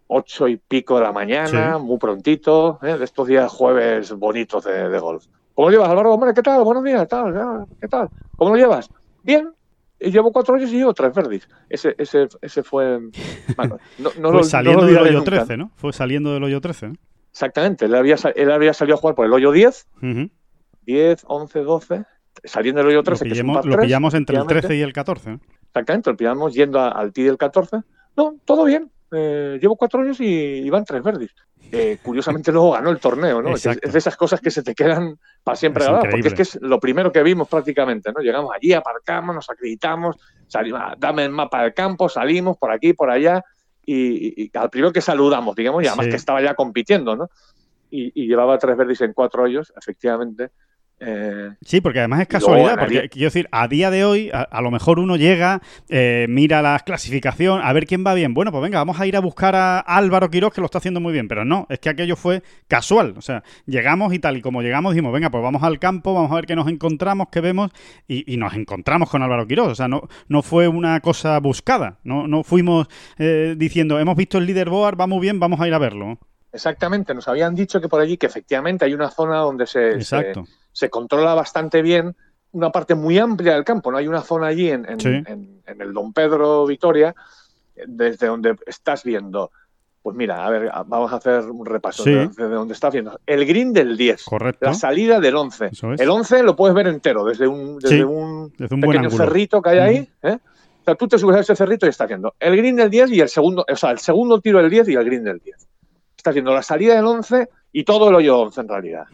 ocho 0.07 0.49
y 0.49 0.57
pico 0.57 0.97
de 0.97 1.02
la 1.02 1.12
mañana, 1.12 1.78
muy 1.78 1.99
prontito, 1.99 2.78
¿eh? 2.83 2.97
de 2.97 3.04
estos 3.04 3.28
días 3.28 3.50
jueves 3.50 4.12
bonitos 4.12 4.64
de, 4.64 4.88
de 4.88 4.99
golf. 4.99 5.26
¿Cómo 5.54 5.69
lo 5.69 5.76
llevas, 5.76 5.90
Álvaro? 5.90 6.14
Hombre, 6.14 6.33
¿qué 6.35 6.42
tal? 6.42 6.64
Buenos 6.64 6.85
días, 6.85 7.07
tal, 7.09 7.66
¿qué 7.80 7.88
tal? 7.88 8.09
¿Cómo 8.37 8.50
lo 8.50 8.57
llevas? 8.57 8.88
Bien. 9.23 9.52
Llevo 9.99 10.33
cuatro 10.33 10.54
años 10.54 10.73
y 10.73 10.78
llevo 10.78 10.95
tres 10.95 11.12
verdes. 11.12 11.47
Ese, 11.69 11.95
ese, 11.99 12.26
ese 12.40 12.62
fue. 12.62 13.00
no, 13.99 14.33
fue 14.33 14.45
saliendo 14.45 14.87
del 14.87 14.97
hoyo 14.97 15.23
13, 15.23 15.59
¿no? 15.59 15.73
Fue 15.76 15.92
saliendo 15.92 16.33
del 16.33 16.42
hoyo 16.42 16.59
13. 16.59 16.88
¿no? 16.88 16.95
Exactamente. 17.30 17.87
Él 17.87 17.94
había, 17.94 18.16
él 18.34 18.50
había 18.50 18.75
salido 18.75 18.96
a 18.96 19.00
jugar 19.00 19.14
por 19.14 19.26
el 19.26 19.32
hoyo 19.32 19.52
10, 19.52 19.87
10, 20.82 21.25
11, 21.26 21.58
12. 21.60 22.04
Saliendo 22.44 22.80
del 22.80 22.88
hoyo 22.88 23.02
13. 23.02 23.25
Lo 23.25 23.30
pillamos, 23.30 23.66
lo 23.66 23.78
pillamos 23.78 24.14
entre 24.14 24.37
el 24.37 24.46
13 24.46 24.76
y 24.76 24.80
el 24.80 24.92
14. 24.92 25.30
¿no? 25.30 25.40
Exactamente. 25.66 26.10
Lo 26.10 26.16
pillamos 26.16 26.54
yendo 26.54 26.80
al 26.80 27.12
TI 27.12 27.25
del 27.25 27.38
14. 27.38 27.78
No, 28.16 28.37
todo 28.44 28.64
bien. 28.64 28.90
Eh, 29.12 29.58
llevo 29.60 29.76
cuatro 29.76 30.00
años 30.00 30.20
y, 30.20 30.25
y 30.25 30.70
van 30.70 30.84
tres 30.84 31.02
verdes. 31.02 31.30
Eh, 31.72 31.99
curiosamente 32.02 32.50
luego 32.52 32.72
ganó 32.72 32.90
el 32.90 32.99
torneo, 32.99 33.42
¿no? 33.42 33.54
Es, 33.54 33.62
de 33.62 33.99
esas 33.99 34.16
cosas 34.16 34.40
que 34.40 34.50
se 34.50 34.62
te 34.62 34.75
quedan 34.75 35.18
para 35.42 35.56
siempre 35.56 35.84
grabadas, 35.84 36.08
porque 36.10 36.28
es 36.28 36.34
que 36.34 36.42
es 36.42 36.58
lo 36.60 36.80
primero 36.80 37.12
que 37.12 37.22
vimos 37.22 37.49
prácticamente, 37.49 38.12
¿no? 38.12 38.20
Llegamos 38.20 38.50
allí, 38.54 38.72
aparcamos, 38.72 39.34
nos 39.34 39.50
acreditamos, 39.50 40.16
salimos, 40.46 40.80
dame 40.99 41.25
el 41.25 41.30
mapa 41.30 41.62
del 41.62 41.75
campo, 41.75 42.08
salimos 42.08 42.56
por 42.56 42.72
aquí, 42.72 42.92
por 42.92 43.10
allá, 43.10 43.44
y, 43.92 44.50
al 44.54 44.70
primero 44.70 44.92
que 44.92 45.00
saludamos, 45.00 45.56
digamos, 45.56 45.82
y 45.82 45.87
además 45.87 46.06
que 46.06 46.16
estaba 46.16 46.40
ya 46.40 46.54
compitiendo, 46.54 47.16
¿no? 47.16 47.30
Y, 47.90 48.12
y, 48.14 48.28
llevaba 48.28 48.59
tres 48.59 48.76
verdes 48.76 49.00
en 49.00 49.12
cuatro 49.12 49.42
hoyos, 49.42 49.73
efectivamente, 49.76 50.50
eh, 51.02 51.54
sí, 51.62 51.80
porque 51.80 52.00
además 52.00 52.21
es 52.21 52.28
casualidad, 52.28 52.78
porque 52.78 53.09
quiero 53.09 53.28
decir, 53.28 53.49
a 53.50 53.66
día 53.69 53.90
de 53.90 54.04
hoy, 54.04 54.30
a, 54.33 54.61
lo 54.61 54.71
mejor 54.71 54.99
uno 54.99 55.16
llega, 55.16 55.62
eh, 55.88 56.26
mira 56.28 56.61
la 56.61 56.78
clasificación, 56.80 57.62
a 57.62 57.73
ver 57.73 57.87
quién 57.87 58.04
va 58.07 58.12
bien. 58.12 58.35
Bueno, 58.35 58.50
pues 58.52 58.62
venga, 58.62 58.78
vamos 58.78 59.00
a 59.00 59.07
ir 59.07 59.16
a 59.16 59.21
buscar 59.21 59.57
a 59.57 59.80
Álvaro 59.80 60.30
Quiroz, 60.30 60.52
que 60.52 60.61
lo 60.61 60.66
está 60.66 60.76
haciendo 60.76 61.00
muy 61.00 61.14
bien, 61.14 61.26
pero 61.26 61.47
no, 61.47 61.66
es 61.71 61.78
que 61.78 61.88
aquello 61.88 62.16
fue 62.16 62.42
casual. 62.69 63.14
O 63.16 63.23
sea, 63.23 63.42
llegamos 63.64 64.12
y 64.12 64.19
tal, 64.19 64.37
y 64.37 64.42
como 64.42 64.61
llegamos, 64.61 64.92
dijimos, 64.92 65.12
venga, 65.14 65.30
pues 65.30 65.42
vamos 65.42 65.62
al 65.62 65.78
campo, 65.78 66.12
vamos 66.12 66.30
a 66.33 66.35
ver 66.35 66.45
qué 66.45 66.54
nos 66.54 66.69
encontramos, 66.69 67.28
qué 67.33 67.40
vemos, 67.40 67.71
y, 68.07 68.37
nos 68.37 68.54
encontramos 68.54 69.09
con 69.09 69.23
Álvaro 69.23 69.47
Quiroz. 69.47 69.69
O 69.69 69.75
sea, 69.75 69.88
no, 69.88 70.02
no 70.28 70.42
fue 70.42 70.69
una 70.69 71.00
cosa 71.00 71.38
buscada, 71.40 71.99
no, 72.04 72.28
no 72.28 72.42
fuimos 72.42 72.88
eh, 73.19 73.54
diciendo, 73.57 73.99
hemos 73.99 74.16
visto 74.16 74.37
el 74.37 74.45
leaderboard, 74.45 75.00
va 75.00 75.07
muy 75.07 75.21
bien, 75.21 75.40
vamos 75.40 75.61
a 75.61 75.66
ir 75.66 75.73
a 75.73 75.78
verlo. 75.78 76.19
Exactamente, 76.52 77.14
nos 77.14 77.28
habían 77.28 77.54
dicho 77.54 77.80
que 77.80 77.88
por 77.88 78.00
allí, 78.00 78.16
que 78.16 78.26
efectivamente 78.26 78.85
hay 78.85 78.92
una 78.92 79.11
zona 79.11 79.37
donde 79.37 79.66
se, 79.66 79.90
Exacto 79.92 80.45
se 80.45 80.60
controla 80.90 81.34
bastante 81.34 81.82
bien 81.82 82.16
una 82.52 82.70
parte 82.70 82.94
muy 82.94 83.18
amplia 83.18 83.54
del 83.54 83.64
campo. 83.64 83.90
No 83.90 83.98
hay 83.98 84.08
una 84.08 84.22
zona 84.22 84.48
allí 84.48 84.70
en, 84.70 84.86
el 84.86 85.92
Don 85.92 86.12
Pedro 86.12 86.66
Vitoria, 86.66 87.14
desde 87.86 88.26
donde 88.26 88.56
estás 88.66 89.04
viendo. 89.04 89.50
Pues 90.02 90.16
mira, 90.16 90.46
a 90.46 90.50
ver, 90.50 90.70
vamos 90.86 91.12
a 91.12 91.16
hacer 91.16 91.42
un 91.50 91.66
repaso 91.66 92.04
desde 92.04 92.48
donde 92.48 92.72
estás 92.72 92.92
viendo. 92.92 93.20
El 93.26 93.44
green 93.44 93.72
del 93.72 93.96
10. 93.96 94.24
Correcto. 94.24 94.66
La 94.66 94.74
salida 94.74 95.20
del 95.20 95.36
11. 95.36 95.70
El 95.98 96.08
11 96.08 96.42
lo 96.42 96.56
puedes 96.56 96.74
ver 96.74 96.86
entero, 96.86 97.24
desde 97.24 97.46
un, 97.46 97.78
desde 97.78 98.04
un, 98.04 98.50
pequeño 98.50 99.10
cerrito 99.10 99.60
que 99.60 99.70
hay 99.70 99.78
ahí. 99.78 100.10
¿eh? 100.22 100.38
O 100.80 100.84
sea, 100.84 100.94
tú 100.94 101.06
te 101.06 101.18
subes 101.18 101.36
a 101.36 101.40
ese 101.40 101.54
cerrito 101.54 101.84
y 101.84 101.90
estás 101.90 102.08
viendo 102.08 102.34
el 102.40 102.56
green 102.56 102.76
del 102.76 102.88
10 102.88 103.10
y 103.10 103.20
el 103.20 103.28
segundo, 103.28 103.66
o 103.70 103.76
sea, 103.76 103.90
el 103.90 103.98
segundo 103.98 104.40
tiro 104.40 104.58
del 104.62 104.70
10 104.70 104.88
y 104.88 104.94
el 104.94 105.04
green 105.04 105.24
del 105.24 105.38
10. 105.38 105.68
Estás 106.16 106.34
viendo 106.34 106.54
la 106.54 106.62
salida 106.62 106.96
del 106.96 107.04
11 107.04 107.48
y 107.72 107.84
todo 107.84 108.08
el 108.08 108.14
hoyo 108.14 108.38
11 108.38 108.60
en 108.62 108.68
realidad. 108.68 109.04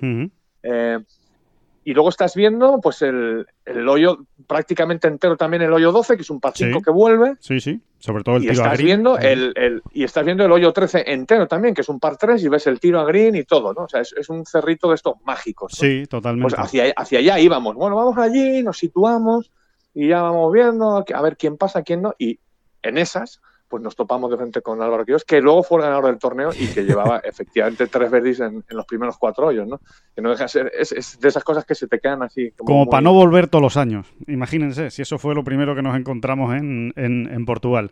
Y 1.87 1.95
luego 1.95 2.09
estás 2.09 2.35
viendo 2.35 2.81
pues 2.83 3.01
el, 3.03 3.47
hoyo 3.89 4.19
prácticamente 4.49 5.07
entero 5.07 5.37
también 5.37 5.63
el 5.63 5.73
hoyo 5.73 5.93
12, 5.93 6.17
que 6.17 6.23
es 6.23 6.31
un 6.31 6.41
par 6.41 6.53
5 6.53 6.83
que 6.83 6.91
vuelve. 6.91 7.37
Sí, 7.39 7.61
sí, 7.61 7.81
sobre 8.01 8.25
todo 8.25 8.39
el 8.39 8.43
y 8.43 8.49
tiro 8.49 8.55
estás 8.55 8.81
a 8.81 8.83
Viendo 8.83 9.17
el, 9.17 9.83
y 9.93 10.03
estás 10.03 10.25
viendo 10.25 10.45
el 10.45 10.51
hoyo 10.51 10.73
13 10.73 11.05
entero 11.13 11.47
también, 11.47 11.75
que 11.75 11.83
es 11.83 11.89
un 11.89 12.01
par 12.01 12.17
3 12.17 12.43
y 12.43 12.49
ves 12.49 12.67
el 12.67 12.81
tiro 12.81 12.99
a 12.99 13.05
green 13.05 13.37
y 13.37 13.45
todo, 13.45 13.73
¿no? 13.73 13.85
O 13.85 13.89
sea, 13.89 14.01
es, 14.01 14.29
un 14.29 14.45
cerrito 14.45 14.89
de 14.89 14.97
estos 14.97 15.15
mágicos. 15.25 15.75
Sí, 15.77 16.07
totalmente. 16.09 16.57
Pues 16.57 16.67
hacia, 16.67 16.93
hacia 16.97 17.21
allá 17.21 17.39
íbamos. 17.39 17.77
Bueno, 17.77 17.95
vamos 17.95 18.19
allí, 18.19 18.65
nos 18.65 18.79
situamos 18.79 19.53
y 19.95 20.09
ya 20.09 20.23
vamos 20.23 20.53
viendo 20.53 21.05
a 21.09 21.23
ver 21.23 21.37
quién 21.37 21.57
pasa, 21.57 21.83
quién 21.83 22.03
no. 22.03 22.17
Y 22.19 22.41
en 22.83 22.99
esas 22.99 23.41
pues 23.69 23.83
nos 23.83 23.97
topamos 23.97 24.31
de 24.31 24.37
frente 24.37 24.63
con 24.63 24.81
Álvaro 24.81 25.05
Quirós, 25.05 25.25
que 25.25 25.41
luego 25.41 25.63
fue 25.63 25.79
el 25.79 25.85
ganador 25.85 26.07
del 26.07 26.19
torneo 26.19 26.51
y 26.59 26.69
que 26.69 26.83
llevaba 26.83 27.19
efectivamente 27.25 27.87
tres 27.87 28.11
verdes 28.11 28.41
en, 28.41 28.65
los 28.69 28.87
primeros 28.87 29.17
cuatro 29.19 29.49
hoyos, 29.49 29.67
¿no? 29.67 29.81
Que 30.15 30.23
no 30.23 30.31
deja 30.31 30.47
ser, 30.49 30.73
es, 30.79 31.19
de 31.19 31.29
esas 31.29 31.43
cosas 31.43 31.65
que 31.65 31.75
se 31.75 31.89
te 31.89 31.99
quedan 31.99 32.23
así. 32.23 32.53
Como, 32.53 32.89
para 32.89 33.01
no 33.01 33.13
volver 33.13 33.49
todos 33.49 33.63
los 33.63 33.77
años. 33.77 34.07
Imagínense, 34.27 34.91
si 34.91 35.03
eso 35.03 35.19
fue 35.19 35.35
lo 35.35 35.43
primero 35.43 35.75
que 35.75 35.83
nos 35.83 35.97
encontramos 35.97 36.55
en, 36.55 36.93
en, 36.97 37.45
Portugal. 37.45 37.91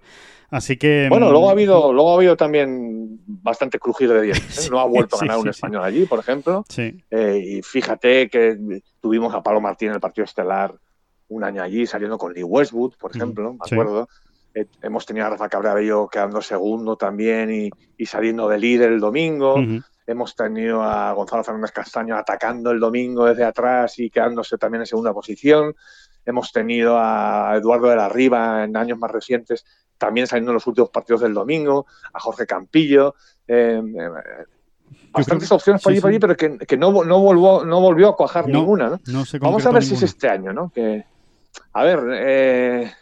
Así 0.51 0.77
que. 0.77 1.09
Bueno, 1.09 1.31
luego 1.31 1.49
ha 1.49 1.53
habido, 1.53 1.93
luego 1.93 2.13
ha 2.13 2.17
habido 2.17 2.37
también 2.37 3.21
bastante 3.27 3.79
crujir 3.79 4.13
de 4.13 4.23
dientes. 4.23 4.67
¿eh? 4.67 4.71
No 4.75 4.81
ha 4.81 4.87
vuelto 4.87 5.17
a 5.17 5.21
ganar 5.21 5.39
un 5.39 5.49
español 5.49 5.83
allí, 5.83 6.07
por 6.07 6.21
ejemplo. 6.21 6.65
Sí. 6.69 7.03
Eh, 7.11 7.43
y 7.45 7.63
fíjate 7.63 8.29
que 8.29 8.57
tuvimos 9.01 9.35
a 9.35 9.43
Pablo 9.43 9.61
Martín 9.61 9.89
en 9.89 9.95
el 9.95 10.01
partido 10.01 10.25
estelar 10.25 10.75
un 11.29 11.43
año 11.43 11.63
allí, 11.63 11.87
saliendo 11.87 12.19
con 12.19 12.33
Lee 12.33 12.43
Westwood, 12.43 12.95
por 12.97 13.15
ejemplo, 13.15 13.55
me 13.55 13.59
acuerdo. 13.61 14.09
Eh, 14.55 14.67
hemos 14.83 15.05
tenido 15.05 15.27
a 15.27 15.31
Rafa 15.31 15.49
Cabrera 15.49 15.77
quedando 16.11 16.41
segundo 16.41 16.97
también 16.97 17.71
y, 17.99 18.07
saliendo 18.07 18.49
de 18.49 18.59
líder 18.59 18.93
el 18.93 19.01
domingo. 19.01 19.57
Hemos 20.07 20.37
tenido 20.37 20.83
a 20.83 21.13
Gonzalo 21.13 21.43
Fernández 21.43 21.73
Castaño 21.73 22.17
atacando 22.17 22.71
el 22.71 22.79
domingo 22.79 23.25
desde 23.25 23.45
atrás 23.45 23.99
y 23.99 24.11
quedándose 24.11 24.59
también 24.59 24.83
en 24.83 24.87
segunda 24.87 25.13
posición. 25.13 25.75
Hemos 26.27 26.53
tenido 26.53 26.99
a 26.99 27.55
Eduardo 27.57 27.89
de 27.89 27.97
la 27.97 28.09
Riva 28.09 28.65
en 28.65 28.77
años 28.77 28.99
más 28.99 29.11
recientes 29.11 29.65
también 29.99 30.27
saliendo 30.27 30.51
en 30.51 30.55
los 30.55 30.67
últimos 30.67 30.91
partidos 30.91 31.23
del 31.23 31.35
domingo, 31.35 31.87
a 32.13 32.21
Jorge 32.21 32.47
Campillo. 32.47 33.15
Eh, 33.47 33.81
eh, 33.83 34.45
bastantes 35.11 35.51
opciones 35.53 35.83
por 35.83 35.93
allí, 35.93 36.01
allí, 36.05 36.19
pero 36.19 36.37
que, 36.37 36.77
no, 36.77 37.05
no, 37.05 37.21
volvió, 37.21 37.65
no 37.65 37.81
volvió 37.81 38.11
a 38.11 38.17
cuajar 38.17 38.49
ninguna. 38.49 39.01
Vamos 39.41 39.65
a 39.67 39.71
ver 39.71 39.85
si 39.85 39.95
es 39.95 40.03
este 40.03 40.29
año, 40.29 40.53
¿no? 40.53 40.71
Que, 40.71 41.05
a 41.73 41.85
ver, 41.85 42.01
eh, 42.13 42.93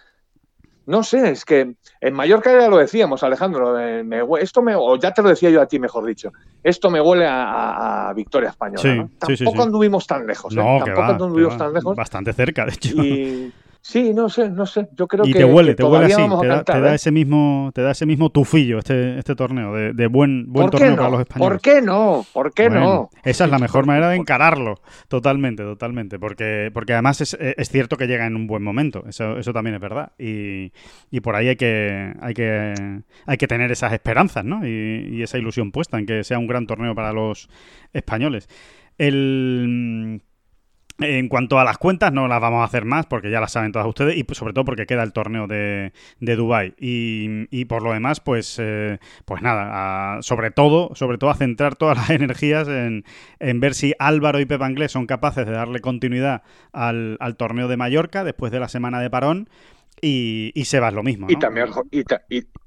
no 0.86 1.02
sé, 1.02 1.30
es 1.30 1.44
que 1.44 1.74
en 2.00 2.14
Mallorca 2.14 2.52
ya 2.58 2.68
lo 2.68 2.78
decíamos, 2.78 3.22
Alejandro, 3.22 3.78
eh, 3.78 4.04
esto 4.40 4.62
me, 4.62 4.74
o 4.74 4.96
ya 4.96 5.12
te 5.12 5.22
lo 5.22 5.28
decía 5.28 5.50
yo 5.50 5.60
a 5.60 5.66
ti, 5.66 5.78
mejor 5.78 6.04
dicho, 6.04 6.32
esto 6.62 6.90
me 6.90 7.00
huele 7.00 7.26
a, 7.28 8.12
victoria 8.14 8.50
española. 8.50 9.08
Tampoco 9.18 9.62
anduvimos 9.62 10.06
tan 10.06 10.26
lejos. 10.26 10.52
¿eh? 10.52 10.56
No, 10.56 10.84
Tampoco 10.84 11.24
anduvimos 11.24 11.56
tan 11.56 11.72
lejos. 11.72 11.96
Bastante 11.96 12.32
cerca, 12.32 12.66
de 12.66 12.72
hecho. 12.72 12.94
Sí, 13.84 14.14
no 14.14 14.28
sé, 14.28 14.48
no 14.48 14.64
sé. 14.64 14.88
Yo 14.96 15.08
creo 15.08 15.26
y 15.26 15.32
que. 15.32 15.40
te 15.40 15.44
huele, 15.44 15.74
te 15.74 15.82
huele 15.82 16.06
así. 16.06 16.22
Te 16.40 16.46
da, 16.46 16.62
te 16.62 16.80
da, 16.80 16.92
¿eh? 16.92 16.94
ese 16.94 17.10
mismo, 17.10 17.72
te 17.74 17.82
da 17.82 17.90
ese 17.90 18.06
mismo 18.06 18.30
tufillo 18.30 18.78
este, 18.78 19.18
este 19.18 19.34
torneo, 19.34 19.74
de, 19.74 19.92
de 19.92 20.06
buen, 20.06 20.44
buen 20.46 20.70
torneo 20.70 20.94
para 20.94 21.10
los 21.10 21.20
españoles. 21.20 21.50
¿Por 21.50 21.60
qué 21.60 21.82
no? 21.82 22.24
¿Por 22.32 22.54
qué 22.54 22.70
no? 22.70 23.10
Esa 23.24 23.44
es 23.44 23.50
la 23.50 23.58
mejor 23.58 23.84
manera 23.84 24.10
de 24.10 24.16
encararlo. 24.16 24.76
Totalmente, 25.08 25.64
totalmente. 25.64 26.20
Porque, 26.20 26.70
porque 26.72 26.92
además 26.92 27.20
es, 27.22 27.36
es, 27.40 27.68
cierto 27.70 27.96
que 27.96 28.06
llega 28.06 28.24
en 28.24 28.36
un 28.36 28.46
buen 28.46 28.62
momento. 28.62 29.02
Eso, 29.08 29.36
eso 29.36 29.52
también 29.52 29.74
es 29.74 29.80
verdad. 29.80 30.12
Y, 30.16 30.72
y 31.10 31.20
por 31.20 31.34
ahí 31.34 31.48
hay 31.48 31.56
que, 31.56 32.14
hay 32.20 32.34
que, 32.34 33.02
hay 33.26 33.36
que 33.36 33.46
tener 33.48 33.72
esas 33.72 33.92
esperanzas, 33.92 34.44
¿no? 34.44 34.64
Y, 34.64 35.08
y 35.10 35.22
esa 35.24 35.38
ilusión 35.38 35.72
puesta 35.72 35.98
en 35.98 36.06
que 36.06 36.22
sea 36.22 36.38
un 36.38 36.46
gran 36.46 36.68
torneo 36.68 36.94
para 36.94 37.12
los 37.12 37.48
españoles. 37.92 38.48
El 38.96 40.22
en 40.98 41.28
cuanto 41.28 41.58
a 41.58 41.64
las 41.64 41.78
cuentas, 41.78 42.12
no 42.12 42.28
las 42.28 42.40
vamos 42.40 42.60
a 42.60 42.64
hacer 42.64 42.84
más 42.84 43.06
porque 43.06 43.30
ya 43.30 43.40
las 43.40 43.52
saben 43.52 43.72
todas 43.72 43.86
ustedes 43.86 44.16
y 44.16 44.24
pues, 44.24 44.38
sobre 44.38 44.52
todo 44.52 44.64
porque 44.64 44.86
queda 44.86 45.02
el 45.02 45.12
torneo 45.12 45.46
de, 45.46 45.92
de 46.20 46.36
Dubai 46.36 46.74
y, 46.78 47.64
por 47.66 47.82
lo 47.82 47.92
demás, 47.92 48.20
pues, 48.20 48.58
eh, 48.60 48.98
pues 49.24 49.42
nada, 49.42 50.20
sobre 50.22 50.50
todo, 50.50 50.94
sobre 50.94 51.18
todo 51.18 51.30
a 51.30 51.34
centrar 51.34 51.76
todas 51.76 51.96
las 51.96 52.10
energías 52.22 52.68
en, 52.68 53.04
ver 53.60 53.74
si 53.74 53.94
Álvaro 53.98 54.40
y 54.40 54.46
Pep 54.46 54.62
Anglés 54.62 54.92
son 54.92 55.06
capaces 55.06 55.46
de 55.46 55.52
darle 55.52 55.80
continuidad 55.80 56.42
al, 56.72 57.16
al 57.20 57.36
torneo 57.36 57.68
de 57.68 57.76
Mallorca 57.76 58.24
después 58.24 58.52
de 58.52 58.60
la 58.60 58.68
semana 58.68 59.00
de 59.00 59.10
parón 59.10 59.48
y, 60.00 60.50
y 60.54 60.64
Sebas 60.64 60.92
lo 60.92 61.02
mismo. 61.02 61.28
Y, 61.30 61.36
también, 61.36 61.68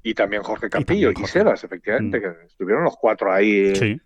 y, 0.02 0.14
también 0.14 0.42
Jorge 0.42 0.70
Campillo 0.70 1.10
y, 1.10 1.26
Sebas, 1.26 1.62
efectivamente, 1.64 2.18
mm. 2.18 2.22
que 2.22 2.46
estuvieron 2.46 2.84
los 2.84 2.96
cuatro 2.96 3.32
ahí. 3.32 3.76
Sí. 3.76 4.00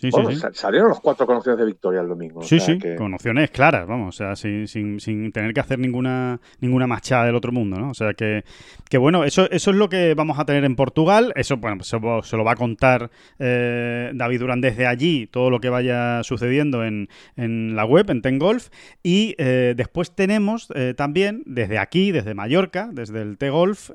Sí, 0.00 0.10
Salieron 0.54 0.88
los 0.88 1.00
cuatro 1.00 1.26
con 1.26 1.36
opciones 1.36 1.58
de 1.58 1.66
victoria 1.66 2.00
el 2.00 2.08
domingo. 2.08 2.42
Sí, 2.42 2.58
sí, 2.58 2.78
con 2.96 3.12
opciones 3.12 3.50
claras, 3.50 3.86
vamos, 3.86 4.14
o 4.14 4.16
sea, 4.16 4.34
sin, 4.34 4.66
sin, 4.66 4.98
sin, 4.98 5.30
tener 5.30 5.52
que 5.52 5.60
hacer 5.60 5.78
ninguna, 5.78 6.40
ninguna 6.60 6.86
machada 6.86 7.26
del 7.26 7.34
otro 7.34 7.52
mundo, 7.52 7.78
¿no? 7.78 7.90
O 7.90 7.94
sea, 7.94 8.14
que, 8.14 8.44
que 8.88 8.96
bueno, 8.96 9.24
eso, 9.24 9.50
eso 9.50 9.70
es 9.70 9.76
lo 9.76 9.90
que 9.90 10.14
vamos 10.14 10.38
a 10.38 10.46
tener 10.46 10.64
en 10.64 10.74
Portugal. 10.74 11.34
Eso, 11.36 11.58
bueno, 11.58 11.76
pues 11.76 11.88
se, 11.88 12.36
lo 12.36 12.44
va 12.44 12.52
a 12.52 12.56
contar 12.56 13.10
eh, 13.38 14.10
David 14.14 14.40
Durán 14.40 14.62
desde 14.62 14.86
allí, 14.86 15.26
todo 15.26 15.50
lo 15.50 15.60
que 15.60 15.68
vaya 15.68 16.22
sucediendo 16.22 16.82
en, 16.82 17.10
en 17.36 17.76
la 17.76 17.84
web, 17.84 18.08
en 18.08 18.22
Tengolf. 18.22 18.70
Y 19.02 19.34
eh, 19.36 19.74
después 19.76 20.14
tenemos 20.14 20.68
eh, 20.74 20.94
también, 20.96 21.42
desde 21.44 21.76
aquí, 21.76 22.10
desde 22.10 22.32
Mallorca, 22.32 22.88
desde 22.90 23.20
el 23.20 23.36
T-Golf, 23.36 23.90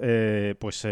pues 0.59 0.87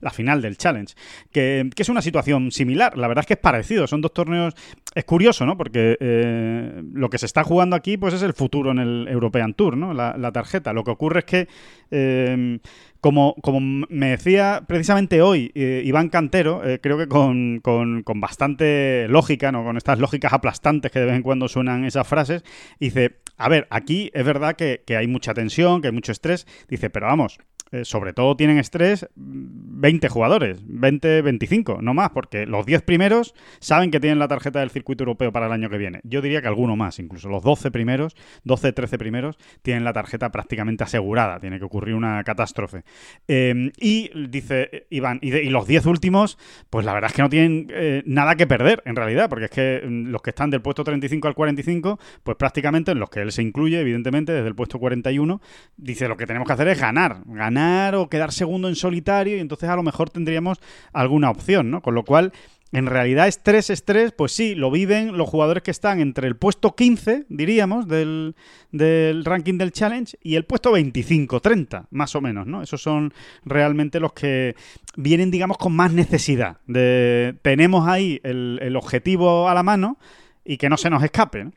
la 0.00 0.10
final 0.10 0.42
del 0.42 0.58
Challenge, 0.58 0.94
que, 1.32 1.70
que 1.74 1.82
es 1.82 1.88
una 1.88 2.02
situación 2.02 2.52
similar. 2.52 2.98
La 2.98 3.08
verdad 3.08 3.22
es 3.22 3.26
que 3.26 3.34
es 3.34 3.40
parecido, 3.40 3.86
son 3.86 4.02
dos 4.02 4.12
torneos 4.12 4.57
es 4.94 5.04
curioso, 5.04 5.46
¿no? 5.46 5.56
Porque 5.56 5.96
eh, 6.00 6.82
lo 6.92 7.10
que 7.10 7.18
se 7.18 7.26
está 7.26 7.44
jugando 7.44 7.76
aquí, 7.76 7.96
pues 7.96 8.14
es 8.14 8.22
el 8.22 8.32
futuro 8.32 8.70
en 8.72 8.78
el 8.78 9.08
European 9.08 9.54
Tour, 9.54 9.76
¿no? 9.76 9.94
La, 9.94 10.32
tarjeta. 10.32 10.72
Lo 10.72 10.84
que 10.84 10.90
ocurre 10.90 11.20
es 11.20 11.24
que, 11.24 11.48
eh, 11.90 12.58
como, 13.00 13.34
como, 13.42 13.86
me 13.88 14.10
decía 14.10 14.64
precisamente 14.66 15.22
hoy 15.22 15.52
eh, 15.54 15.82
Iván 15.84 16.08
Cantero, 16.08 16.62
creo 16.82 16.98
que 16.98 17.06
con, 17.06 17.60
con, 17.60 18.02
bastante 18.20 19.06
lógica, 19.08 19.52
¿no? 19.52 19.62
Con 19.62 19.76
estas 19.76 19.98
lógicas 19.98 20.32
aplastantes 20.32 20.90
que 20.90 21.00
de 21.00 21.06
vez 21.06 21.16
en 21.16 21.22
cuando 21.22 21.48
suenan 21.48 21.84
esas 21.84 22.06
frases, 22.06 22.42
dice, 22.80 23.18
a 23.36 23.48
ver, 23.48 23.66
aquí 23.70 24.10
es 24.14 24.24
verdad 24.24 24.56
que, 24.56 24.82
que 24.86 24.96
hay 24.96 25.06
mucha 25.06 25.32
tensión, 25.34 25.80
que 25.80 25.88
hay 25.88 25.94
mucho 25.94 26.12
estrés, 26.12 26.46
dice, 26.68 26.90
pero 26.90 27.06
vamos, 27.06 27.38
eh, 27.70 27.84
sobre 27.84 28.12
todo 28.12 28.34
tienen 28.36 28.58
estrés 28.58 29.06
20 29.14 30.08
jugadores, 30.08 30.60
20, 30.66 31.22
25, 31.22 31.82
no 31.82 31.92
más, 31.92 32.10
porque 32.10 32.46
los 32.46 32.64
10 32.64 32.82
primeros 32.82 33.34
saben 33.60 33.90
que 33.90 34.00
tienen 34.00 34.18
la 34.18 34.26
tarjeta 34.26 34.60
del 34.60 34.70
circuito 34.70 35.04
europeo 35.04 35.32
para 35.32 35.46
el 35.46 35.52
año 35.52 35.68
que 35.68 35.76
viene. 35.76 36.00
Yo 36.04 36.22
diría 36.22 36.40
que 36.40 36.48
alguno 36.48 36.76
más, 36.76 36.98
incluso 36.98 37.28
los 37.28 37.42
12 37.42 37.70
primeros, 37.70 38.16
12, 38.44 38.72
13 38.72 38.98
primeros, 38.98 39.38
tienen 39.62 39.84
la 39.84 39.92
tarjeta 39.92 40.30
prácticamente 40.32 40.84
asegurada, 40.84 41.40
tiene 41.40 41.58
que 41.58 41.64
ocurrir 41.64 41.94
una 41.94 42.24
catástrofe. 42.24 42.84
Em, 43.26 43.70
y 43.78 44.10
dice 44.28 44.86
Iván, 44.90 45.18
y, 45.20 45.48
los 45.50 45.66
10 45.66 45.86
últimos, 45.86 46.38
pues 46.70 46.86
la 46.86 46.94
verdad 46.94 47.10
es 47.10 47.16
que 47.16 47.22
no 47.22 47.28
tienen 47.28 47.68
eh, 47.70 48.02
nada 48.06 48.34
que 48.34 48.46
perder 48.46 48.82
en 48.86 48.96
realidad, 48.96 49.28
porque 49.28 49.46
es 49.46 49.50
que 49.50 49.82
mm, 49.86 50.08
los 50.08 50.22
que 50.22 50.30
están 50.30 50.50
del 50.50 50.62
puesto 50.62 50.84
35 50.84 51.28
al 51.28 51.34
45, 51.34 51.98
pues 52.22 52.36
prácticamente 52.36 52.92
en 52.92 52.98
los 52.98 53.10
que 53.10 53.20
él 53.20 53.32
se 53.32 53.42
incluye, 53.42 53.78
evidentemente, 53.80 54.32
desde 54.32 54.48
el 54.48 54.54
puesto 54.54 54.78
41, 54.78 55.40
dice 55.76 56.08
lo 56.08 56.16
que 56.16 56.26
tenemos 56.26 56.46
que 56.46 56.54
hacer 56.54 56.68
es 56.68 56.80
ganar, 56.80 57.22
ganar 57.26 57.57
o 57.94 58.08
quedar 58.08 58.32
segundo 58.32 58.68
en 58.68 58.76
solitario 58.76 59.36
y 59.36 59.40
entonces 59.40 59.68
a 59.68 59.76
lo 59.76 59.82
mejor 59.82 60.10
tendríamos 60.10 60.58
alguna 60.92 61.30
opción, 61.30 61.70
¿no? 61.70 61.82
Con 61.82 61.94
lo 61.94 62.04
cual, 62.04 62.32
en 62.72 62.86
realidad 62.86 63.28
estrés, 63.28 63.70
estrés, 63.70 64.12
pues 64.12 64.32
sí, 64.32 64.54
lo 64.54 64.70
viven 64.70 65.16
los 65.16 65.28
jugadores 65.28 65.62
que 65.62 65.70
están 65.70 66.00
entre 66.00 66.28
el 66.28 66.36
puesto 66.36 66.74
15, 66.74 67.26
diríamos, 67.28 67.88
del, 67.88 68.36
del 68.70 69.24
ranking 69.24 69.58
del 69.58 69.72
Challenge 69.72 70.16
y 70.22 70.34
el 70.34 70.44
puesto 70.44 70.72
25, 70.72 71.40
30, 71.40 71.86
más 71.90 72.14
o 72.14 72.20
menos, 72.20 72.46
¿no? 72.46 72.62
Esos 72.62 72.82
son 72.82 73.12
realmente 73.44 74.00
los 74.00 74.12
que 74.12 74.54
vienen, 74.96 75.30
digamos, 75.30 75.58
con 75.58 75.74
más 75.74 75.92
necesidad. 75.92 76.58
De, 76.66 77.34
tenemos 77.42 77.88
ahí 77.88 78.20
el, 78.22 78.58
el 78.62 78.76
objetivo 78.76 79.48
a 79.48 79.54
la 79.54 79.62
mano 79.62 79.98
y 80.44 80.58
que 80.58 80.68
no 80.68 80.76
se 80.76 80.90
nos 80.90 81.02
escape, 81.02 81.44
¿no? 81.44 81.52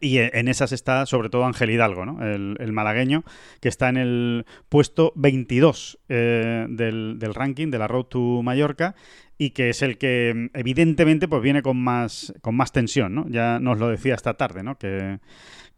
Y 0.00 0.18
e, 0.18 0.30
en 0.34 0.48
esas 0.48 0.72
está 0.72 1.06
sobre 1.06 1.30
todo 1.30 1.44
Ángel 1.44 1.70
Hidalgo, 1.70 2.04
¿no? 2.04 2.24
el, 2.24 2.72
malagueño, 2.72 3.24
que 3.60 3.68
está 3.68 3.88
en 3.88 3.96
el 3.96 4.46
puesto 4.68 5.12
22 5.16 5.98
eh, 6.08 6.66
del, 6.68 7.18
del, 7.18 7.34
ranking 7.34 7.70
de 7.70 7.78
la 7.78 7.88
Road 7.88 8.04
to 8.04 8.42
Mallorca 8.42 8.94
y 9.38 9.50
que 9.50 9.70
es 9.70 9.82
el 9.82 9.98
que 9.98 10.50
evidentemente 10.52 11.28
pues 11.28 11.40
viene 11.42 11.62
con 11.62 11.76
más, 11.76 12.34
con 12.42 12.56
más 12.56 12.72
tensión. 12.72 13.14
¿no? 13.14 13.26
Ya 13.28 13.60
nos 13.60 13.78
lo 13.78 13.88
decía 13.88 14.14
esta 14.14 14.34
tarde, 14.34 14.62
¿no? 14.62 14.76
que, 14.76 15.20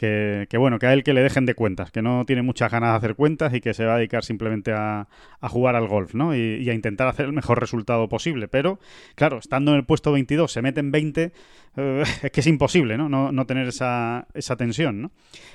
que, 0.00 0.57
bueno, 0.57 0.79
que 0.79 0.87
a 0.87 0.95
él 0.95 1.05
que 1.05 1.12
le 1.12 1.23
dejen 1.23 1.45
de 1.45 1.55
cuentas, 1.55 1.90
que 1.90 2.00
no 2.00 2.25
tiene 2.25 2.40
muchas 2.40 2.73
ganas 2.73 2.93
de 2.93 2.97
hacer 2.97 3.14
cuentas 3.16 3.53
y 3.53 3.61
que 3.61 3.75
se 3.75 3.85
va 3.85 3.94
a 3.94 3.96
dedicar 3.99 4.25
simplemente 4.25 4.73
a, 4.73 5.07
jugar 5.42 5.77
al 5.77 5.88
golf, 5.88 6.14
¿no? 6.14 6.35
Y, 6.35 6.68
a 6.70 6.73
intentar 6.73 7.07
hacer 7.07 7.27
el 7.27 7.35
mejor 7.35 7.61
resultado 7.61 8.09
posible. 8.09 8.49
Pero, 8.49 8.79
claro, 9.14 9.38
estando 9.38 9.73
en 9.73 9.77
el 9.77 9.85
puesto 9.85 10.11
22, 10.12 10.51
se 10.51 10.62
meten 10.62 10.90
20, 10.90 11.33
eh, 11.77 12.03
es 12.23 12.31
que 12.31 12.40
es 12.40 12.46
imposible, 12.46 12.96
¿no? 12.96 13.11
No, 13.11 13.46
tener 13.46 13.68
esa, 13.68 14.27
esa 14.33 14.57
tensión, 14.57 15.03
¿no? 15.03 15.11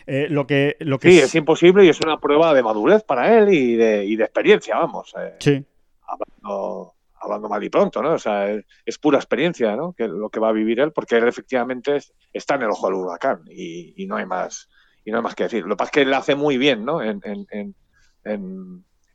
Eh, 0.06 0.28
lo 0.30 0.46
que, 0.46 0.76
lo 0.80 1.00
que 1.00 1.10
sí, 1.10 1.20
es... 1.20 1.34
imposible 1.34 1.84
y 1.84 1.89
es 1.89 2.00
una 2.02 2.20
prueba 2.20 2.54
de 2.54 2.62
madurez 2.62 3.04
para 3.04 3.39
él 3.39 3.52
y 3.52 3.76
de, 3.76 4.06
y 4.06 4.15
de 4.15 4.24
experiencia, 4.26 4.78
vamos. 4.78 5.13
Eh. 5.18 5.36
sí 5.39 5.65
hablando 6.08 6.95
mal 7.28 7.64
y 7.64 7.70
pronto, 7.70 8.02
¿no? 8.02 8.14
O 8.14 8.20
sea, 8.20 8.50
es, 8.86 8.98
pura 8.98 9.18
experiencia, 9.18 9.76
¿no? 9.76 9.94
Que 9.94 10.08
lo 10.08 10.30
que 10.30 10.40
va 10.40 10.50
a 10.50 10.54
vivir 10.54 10.80
él, 10.80 10.92
porque 10.92 11.18
él 11.18 11.28
efectivamente 11.28 12.00
está 12.34 12.56
en 12.56 12.64
el 12.64 12.70
ojo 12.70 12.88
del 12.88 12.96
huracán 12.96 13.42
y, 13.50 14.06
no 14.08 14.16
hay 14.16 14.26
más 14.26 14.70
y 15.04 15.12
no 15.12 15.18
hay 15.18 15.24
más 15.24 15.36
que 15.36 15.44
decir. 15.44 15.64
Lo 15.64 15.76
que 15.76 15.78
pasa 15.78 15.90
es 15.90 15.92
que 15.92 16.02
él 16.02 16.14
hace 16.14 16.36
muy 16.36 16.58
bien, 16.58 16.86
¿no? 16.86 17.02
En, 17.02 17.22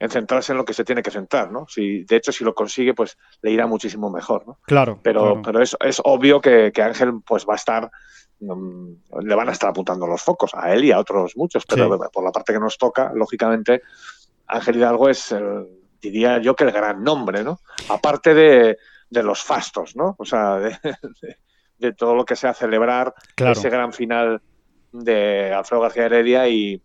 centrarse 0.09 0.53
en 0.53 0.59
lo 0.59 0.65
que 0.65 0.73
se 0.73 0.85
tiene 0.85 1.03
que 1.03 1.11
centrar, 1.11 1.53
¿no? 1.53 1.67
Si, 1.69 2.05
de 2.05 2.17
hecho, 2.17 2.33
si 2.33 2.43
lo 2.45 2.55
consigue, 2.55 2.95
pues 2.95 3.19
le 3.43 3.51
irá 3.51 3.67
muchísimo 3.67 4.11
mejor, 4.11 4.47
¿no? 4.47 4.59
Claro. 4.63 4.99
Pero, 5.03 5.43
pero 5.43 5.61
es, 5.61 5.77
es 5.81 6.01
obvio 6.05 6.41
que, 6.41 6.73
Ángel, 6.83 7.21
pues 7.27 7.47
va 7.47 7.55
a 7.55 7.57
estar 7.57 7.91
mm, 8.41 8.93
le 9.23 9.35
van 9.35 9.49
a 9.49 9.53
estar 9.53 9.71
apuntando 9.71 10.07
los 10.07 10.23
focos 10.23 10.53
a 10.55 10.73
él 10.73 10.85
y 10.85 10.93
a 10.93 10.99
otros 10.99 11.37
muchos, 11.37 11.67
pero 11.67 11.99
por 12.11 12.25
la 12.25 12.33
parte 12.33 12.53
que 12.53 12.61
nos 12.61 12.79
toca, 12.79 13.13
lógicamente, 13.15 13.83
Ángel 14.47 14.77
Hidalgo 14.77 15.09
es 15.09 15.33
el, 15.33 15.80
diría 16.01 16.39
yo 16.39 16.55
que 16.55 16.65
el 16.65 16.73
gran 16.73 17.03
nombre, 17.03 17.43
¿no? 17.43 17.61
Aparte 17.89 18.35
de, 18.35 18.79
los 19.11 19.43
fastos, 19.43 19.97
¿no? 19.97 20.17
O 20.19 20.25
sea, 20.25 20.57
de, 21.79 21.93
todo 21.93 22.15
lo 22.15 22.25
que 22.25 22.37
sea 22.37 22.55
celebrar 22.55 23.15
ese 23.37 23.71
gran 23.71 23.93
final 23.93 24.41
de 24.93 25.53
Alfredo 25.53 25.83
García 25.83 26.07
Heredia 26.07 26.49
y, 26.49 26.83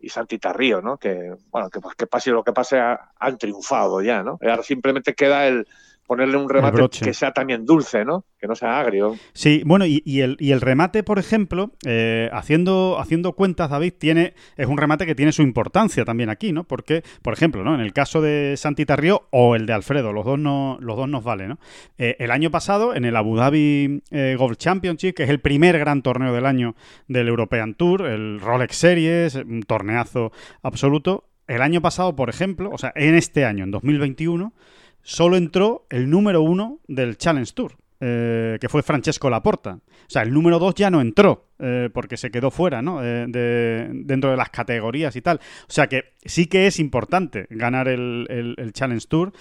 y 0.00 0.08
Santita 0.08 0.52
Río, 0.52 0.80
¿no? 0.80 0.98
Que, 0.98 1.34
bueno, 1.50 1.70
que, 1.70 1.80
que 1.96 2.06
pase 2.06 2.30
lo 2.30 2.44
que 2.44 2.52
pase, 2.52 2.78
han 2.80 3.38
triunfado 3.38 4.02
ya, 4.02 4.22
¿no? 4.22 4.38
Ahora 4.42 4.62
simplemente 4.62 5.14
queda 5.14 5.46
el, 5.46 5.66
ponerle 6.12 6.36
un 6.36 6.46
remate 6.46 6.86
que 7.02 7.14
sea 7.14 7.32
también 7.32 7.64
dulce, 7.64 8.04
¿no? 8.04 8.26
Que 8.38 8.46
no 8.46 8.54
sea 8.54 8.78
agrio. 8.78 9.16
Sí, 9.32 9.62
bueno, 9.64 9.86
y, 9.86 10.02
el, 10.20 10.36
y 10.38 10.52
el, 10.52 10.60
remate, 10.60 11.02
por 11.02 11.18
ejemplo, 11.18 11.72
eh, 11.86 12.28
haciendo, 12.34 12.98
haciendo 13.00 13.32
cuentas, 13.32 13.70
David, 13.70 13.94
tiene, 13.98 14.34
es 14.58 14.66
un 14.66 14.76
remate 14.76 15.06
que 15.06 15.14
tiene 15.14 15.32
su 15.32 15.40
importancia 15.40 16.04
también 16.04 16.28
aquí, 16.28 16.52
¿no? 16.52 16.64
Porque, 16.64 17.02
por 17.22 17.32
ejemplo, 17.32 17.64
¿no? 17.64 17.74
En 17.74 17.80
el 17.80 17.94
caso 17.94 18.20
de 18.20 18.58
Santita 18.58 18.94
Río 18.94 19.26
o 19.30 19.56
el 19.56 19.64
de 19.64 19.72
Alfredo, 19.72 20.12
los 20.12 20.26
dos, 20.26 20.38
no, 20.38 20.76
los 20.82 20.98
dos 20.98 21.08
nos 21.08 21.24
valen, 21.24 21.48
¿no? 21.48 21.58
Eh, 21.96 22.16
el 22.18 22.30
año 22.30 22.50
pasado, 22.50 22.94
en 22.94 23.06
el 23.06 23.16
Abu 23.16 23.36
Dhabi 23.36 24.02
eh, 24.10 24.36
Golf 24.38 24.58
Championship, 24.58 25.14
que 25.14 25.22
es 25.22 25.30
el 25.30 25.40
primer 25.40 25.78
gran 25.78 26.02
torneo 26.02 26.34
del 26.34 26.44
año 26.44 26.74
del 27.08 27.28
European 27.28 27.72
Tour, 27.72 28.04
el 28.04 28.38
Rolex 28.38 28.76
Series, 28.76 29.34
un 29.36 29.62
torneazo 29.62 30.30
absoluto, 30.62 31.30
el 31.46 31.62
año 31.62 31.80
pasado, 31.80 32.14
por 32.14 32.28
ejemplo, 32.28 32.68
o 32.70 32.76
sea, 32.76 32.92
en 32.96 33.14
este 33.14 33.46
año, 33.46 33.64
en 33.64 33.70
2021, 33.70 34.52
solo 35.02 35.36
entró 35.36 35.86
el 35.90 36.08
número 36.08 36.42
uno 36.42 36.80
del 36.86 37.16
Challenge 37.16 37.52
Tour, 37.52 37.76
eh, 38.00 38.58
que 38.60 38.68
fue 38.68 38.82
Francesco 38.82 39.30
Laporta. 39.30 39.74
O 39.74 40.10
sea, 40.12 40.22
el 40.22 40.32
número 40.32 40.58
dos 40.58 40.74
ya 40.74 40.90
no 40.90 41.00
entró, 41.00 41.46
eh, 41.58 41.88
porque 41.92 42.16
se 42.16 42.30
quedó 42.30 42.50
fuera, 42.50 42.82
¿no? 42.82 43.02
Eh, 43.02 43.26
de, 43.28 43.88
dentro 43.92 44.30
de 44.30 44.36
las 44.36 44.50
categorías 44.50 45.14
y 45.16 45.22
tal. 45.22 45.38
O 45.68 45.72
sea 45.72 45.86
que 45.86 46.14
sí 46.24 46.46
que 46.46 46.66
es 46.66 46.78
importante 46.80 47.46
ganar 47.50 47.88
el, 47.88 48.26
el 48.28 48.72
Challenge 48.72 49.06
Tour 49.06 49.32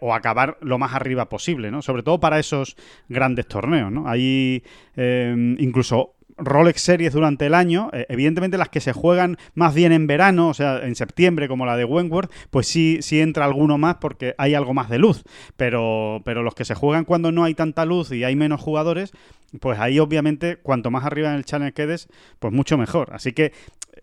o 0.00 0.14
acabar 0.14 0.58
lo 0.60 0.78
más 0.78 0.94
arriba 0.94 1.28
posible, 1.28 1.70
¿no? 1.70 1.82
Sobre 1.82 2.02
todo 2.02 2.20
para 2.20 2.38
esos 2.38 2.76
grandes 3.08 3.46
torneos, 3.46 3.90
¿no? 3.90 4.08
Ahí 4.08 4.62
incluso 4.96 6.14
Rolex 6.36 6.82
Series 6.82 7.12
durante 7.12 7.46
el 7.46 7.54
año, 7.54 7.90
eh, 7.92 8.06
evidentemente 8.08 8.58
las 8.58 8.68
que 8.68 8.80
se 8.80 8.92
juegan 8.92 9.36
más 9.54 9.74
bien 9.74 9.92
en 9.92 10.06
verano, 10.06 10.48
o 10.48 10.54
sea, 10.54 10.84
en 10.84 10.94
septiembre, 10.94 11.48
como 11.48 11.66
la 11.66 11.76
de 11.76 11.84
Wentworth, 11.84 12.32
pues 12.50 12.66
sí, 12.66 12.98
sí 13.02 13.20
entra 13.20 13.44
alguno 13.44 13.78
más 13.78 13.96
porque 13.96 14.34
hay 14.38 14.54
algo 14.54 14.74
más 14.74 14.88
de 14.90 14.98
luz. 14.98 15.24
Pero, 15.56 16.20
pero 16.24 16.42
los 16.42 16.54
que 16.54 16.64
se 16.64 16.74
juegan 16.74 17.04
cuando 17.04 17.32
no 17.32 17.44
hay 17.44 17.54
tanta 17.54 17.84
luz 17.84 18.10
y 18.12 18.24
hay 18.24 18.36
menos 18.36 18.60
jugadores, 18.60 19.12
pues 19.60 19.78
ahí 19.78 19.98
obviamente 19.98 20.56
cuanto 20.56 20.90
más 20.90 21.04
arriba 21.04 21.30
en 21.30 21.36
el 21.36 21.44
channel 21.44 21.72
quedes, 21.72 22.08
pues 22.38 22.52
mucho 22.52 22.76
mejor. 22.76 23.12
Así 23.12 23.32
que 23.32 23.52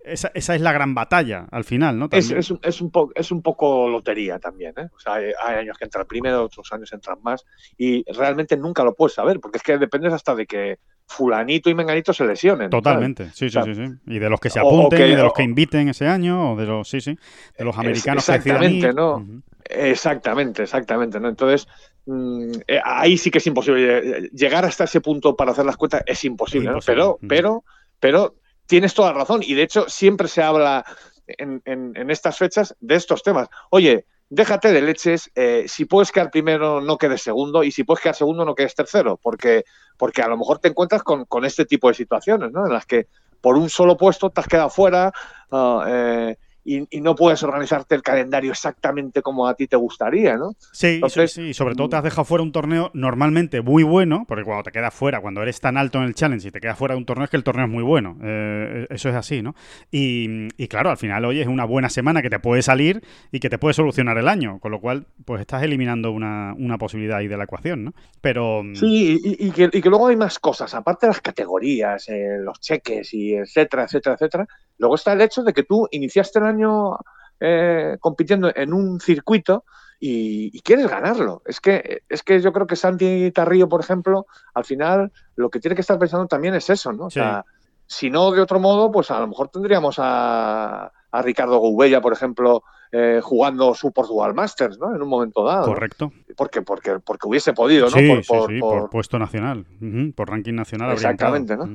esa, 0.03 0.31
esa, 0.33 0.55
es 0.55 0.61
la 0.61 0.71
gran 0.71 0.95
batalla 0.95 1.47
al 1.51 1.63
final, 1.63 1.99
¿no? 1.99 2.07
Es, 2.11 2.31
es, 2.31 2.53
es, 2.61 2.81
un 2.81 2.91
es 3.13 3.31
un 3.31 3.41
poco 3.41 3.89
lotería 3.89 4.39
también, 4.39 4.73
¿eh? 4.77 4.89
O 4.95 4.99
sea, 4.99 5.15
hay, 5.15 5.33
años 5.57 5.77
que 5.77 5.85
entran 5.85 6.07
primero, 6.07 6.43
otros 6.43 6.71
años 6.71 6.91
entran 6.93 7.19
más, 7.21 7.45
y 7.77 8.03
realmente 8.11 8.57
nunca 8.57 8.83
lo 8.83 8.95
puedes 8.95 9.13
saber, 9.13 9.39
porque 9.39 9.57
es 9.57 9.63
que 9.63 9.77
dependes 9.77 10.13
hasta 10.13 10.33
de 10.33 10.45
que 10.45 10.79
fulanito 11.11 11.69
y 11.69 11.75
menganito 11.75 12.13
se 12.13 12.25
lesionen. 12.25 12.69
Totalmente, 12.69 13.29
sí, 13.33 13.49
sí, 13.49 13.59
sí, 13.63 13.75
sí. 13.75 13.83
Y 14.07 14.19
de 14.19 14.29
los 14.29 14.39
que 14.39 14.49
se 14.49 14.59
apunten, 14.59 15.11
y 15.11 15.15
de 15.15 15.23
los 15.23 15.33
que 15.33 15.43
inviten 15.43 15.89
ese 15.89 16.07
año, 16.07 16.53
o 16.53 16.55
de 16.55 16.65
los, 16.65 16.87
sí, 16.87 17.01
sí, 17.01 17.17
de 17.57 17.65
los 17.65 17.77
americanos 17.77 18.27
exactamente, 18.27 18.93
¿no? 18.93 19.25
Exactamente, 19.65 20.63
exactamente, 20.63 21.19
¿no? 21.19 21.29
Entonces, 21.29 21.67
mm, 22.05 22.51
eh, 22.67 22.79
ahí 22.83 23.17
sí 23.17 23.29
que 23.29 23.39
es 23.39 23.47
imposible. 23.47 24.29
Llegar 24.33 24.65
hasta 24.65 24.85
ese 24.85 25.01
punto 25.01 25.35
para 25.35 25.51
hacer 25.51 25.65
las 25.65 25.77
cuentas 25.77 26.03
es 26.05 26.23
imposible, 26.23 26.71
¿no? 26.71 26.79
Pero, 26.85 27.19
pero, 27.27 27.63
pero 27.99 28.35
tienes 28.65 28.93
toda 28.93 29.13
razón. 29.13 29.41
Y 29.43 29.53
de 29.53 29.63
hecho, 29.63 29.89
siempre 29.89 30.27
se 30.27 30.41
habla 30.41 30.85
en, 31.27 31.61
en, 31.65 32.09
estas 32.09 32.37
fechas 32.37 32.75
de 32.79 32.95
estos 32.95 33.23
temas. 33.23 33.49
Oye, 33.69 34.05
déjate 34.31 34.71
de 34.71 34.81
leches, 34.81 35.29
eh, 35.35 35.65
si 35.67 35.83
puedes 35.83 36.11
quedar 36.11 36.31
primero, 36.31 36.79
no 36.79 36.97
quedes 36.97 37.21
segundo, 37.21 37.63
y 37.63 37.71
si 37.71 37.83
puedes 37.83 38.01
quedar 38.01 38.15
segundo, 38.15 38.45
no 38.45 38.55
quedes 38.55 38.73
tercero, 38.73 39.19
porque, 39.21 39.65
porque 39.97 40.21
a 40.21 40.27
lo 40.29 40.37
mejor 40.37 40.59
te 40.59 40.69
encuentras 40.69 41.03
con, 41.03 41.25
con 41.25 41.43
este 41.43 41.65
tipo 41.65 41.89
de 41.89 41.95
situaciones, 41.95 42.49
¿no? 42.51 42.65
En 42.65 42.73
las 42.73 42.85
que 42.85 43.07
por 43.41 43.57
un 43.57 43.69
solo 43.69 43.97
puesto 43.97 44.29
te 44.29 44.39
has 44.39 44.47
quedado 44.47 44.69
fuera. 44.69 45.11
Ah, 45.51 45.85
eh, 45.85 46.37
y, 46.63 47.01
no 47.01 47.15
puedes 47.15 47.41
organizarte 47.41 47.95
el 47.95 48.03
calendario 48.03 48.51
exactamente 48.51 49.21
como 49.21 49.47
a 49.47 49.55
ti 49.55 49.67
te 49.67 49.75
gustaría, 49.75 50.37
¿no? 50.37 50.51
Sí, 50.71 51.01
sí, 51.27 51.41
y 51.41 51.53
sobre 51.53 51.75
todo 51.75 51.89
te 51.89 51.95
has 51.95 52.03
dejado 52.03 52.25
fuera 52.25 52.43
un 52.43 52.51
torneo 52.51 52.91
normalmente 52.93 53.61
muy 53.61 53.83
bueno, 53.83 54.25
porque 54.27 54.43
cuando 54.43 54.63
te 54.63 54.71
quedas 54.71 54.93
fuera, 54.93 55.21
cuando 55.21 55.41
eres 55.41 55.59
tan 55.59 55.77
alto 55.77 55.97
en 55.97 56.05
el 56.05 56.13
challenge 56.13 56.47
y 56.47 56.51
te 56.51 56.59
quedas 56.59 56.77
fuera 56.77 56.93
de 56.93 56.99
un 56.99 57.05
torneo, 57.05 57.23
es 57.23 57.31
que 57.31 57.37
el 57.37 57.43
torneo 57.43 57.65
es 57.65 57.71
muy 57.71 57.83
bueno. 57.83 58.17
Eh, 58.23 58.85
eso 58.89 59.09
es 59.09 59.15
así, 59.15 59.41
¿no? 59.41 59.55
Y, 59.91 60.49
claro, 60.67 60.91
al 60.91 60.97
final, 60.97 61.25
hoy 61.25 61.41
es 61.41 61.47
una 61.47 61.65
buena 61.65 61.89
semana 61.89 62.21
que 62.21 62.29
te 62.29 62.39
puede 62.39 62.61
salir 62.61 63.01
y 63.31 63.39
que 63.39 63.49
te 63.49 63.57
puede 63.57 63.73
solucionar 63.73 64.17
el 64.17 64.27
año, 64.27 64.59
con 64.59 64.71
lo 64.71 64.79
cual, 64.79 65.07
pues 65.25 65.41
estás 65.41 65.63
eliminando 65.63 66.11
una, 66.11 66.55
posibilidad 66.77 67.17
ahí 67.17 67.27
de 67.27 67.37
la 67.37 67.45
ecuación, 67.45 67.85
¿no? 67.85 67.93
Pero. 68.21 68.63
Mm, 68.63 68.75
sí, 68.75 69.19
y, 69.23 69.51
que, 69.51 69.89
luego 69.89 70.07
hay 70.07 70.15
más 70.15 70.39
cosas, 70.39 70.73
aparte 70.73 71.07
de 71.07 71.11
las 71.11 71.21
categorías, 71.21 72.07
eh, 72.09 72.37
los 72.39 72.59
cheques 72.59 73.13
y 73.13 73.33
etcétera, 73.33 73.83
etcétera, 73.83 74.15
etcétera. 74.15 74.47
Luego 74.81 74.95
está 74.95 75.13
el 75.13 75.21
hecho 75.21 75.43
de 75.43 75.53
que 75.53 75.61
tú 75.61 75.87
iniciaste 75.91 76.39
el 76.39 76.45
año 76.45 76.97
eh, 77.39 77.97
compitiendo 77.99 78.51
en 78.55 78.73
un 78.73 78.99
circuito 78.99 79.63
y, 79.99 80.59
quieres 80.61 80.89
ganarlo. 80.89 81.43
Es 81.45 81.61
que, 81.61 82.01
es 82.09 82.23
que 82.23 82.41
yo 82.41 82.51
creo 82.51 82.65
que 82.65 82.75
Santi 82.75 83.29
Tarrío, 83.29 83.69
por 83.69 83.81
ejemplo, 83.81 84.25
al 84.55 84.65
final 84.65 85.11
lo 85.35 85.51
que 85.51 85.59
tiene 85.59 85.75
que 85.75 85.81
estar 85.81 85.99
pensando 85.99 86.25
también 86.25 86.55
es 86.55 86.67
eso, 86.71 86.91
¿no? 86.93 87.05
O 87.05 87.09
sea, 87.11 87.45
si 87.85 88.09
no 88.09 88.31
de 88.31 88.41
otro 88.41 88.59
modo, 88.59 88.91
pues 88.91 89.11
a 89.11 89.19
lo 89.19 89.27
mejor 89.27 89.49
tendríamos 89.49 89.97
a, 89.99 90.91
Ricardo 91.13 91.59
Goubella, 91.59 92.01
por 92.01 92.13
ejemplo, 92.13 92.63
eh, 92.91 93.19
jugando 93.21 93.75
su 93.75 93.91
Portugal 93.91 94.33
Masters, 94.33 94.79
¿no? 94.79 94.95
En 94.95 95.01
un 95.03 95.09
momento 95.09 95.43
dado. 95.43 95.67
Correcto. 95.67 96.11
Porque, 96.35 96.63
porque, 96.63 96.97
porque 96.97 97.27
hubiese 97.27 97.53
podido, 97.53 97.85
¿no? 97.85 97.97
Sí, 97.97 98.21
por, 98.27 98.49
sí, 98.49 98.59
por, 98.59 98.89
puesto 98.89 99.19
nacional, 99.19 99.67
por 100.15 100.27
ranking 100.27 100.55
nacional. 100.55 100.93
Exactamente, 100.93 101.55
¿no? 101.55 101.69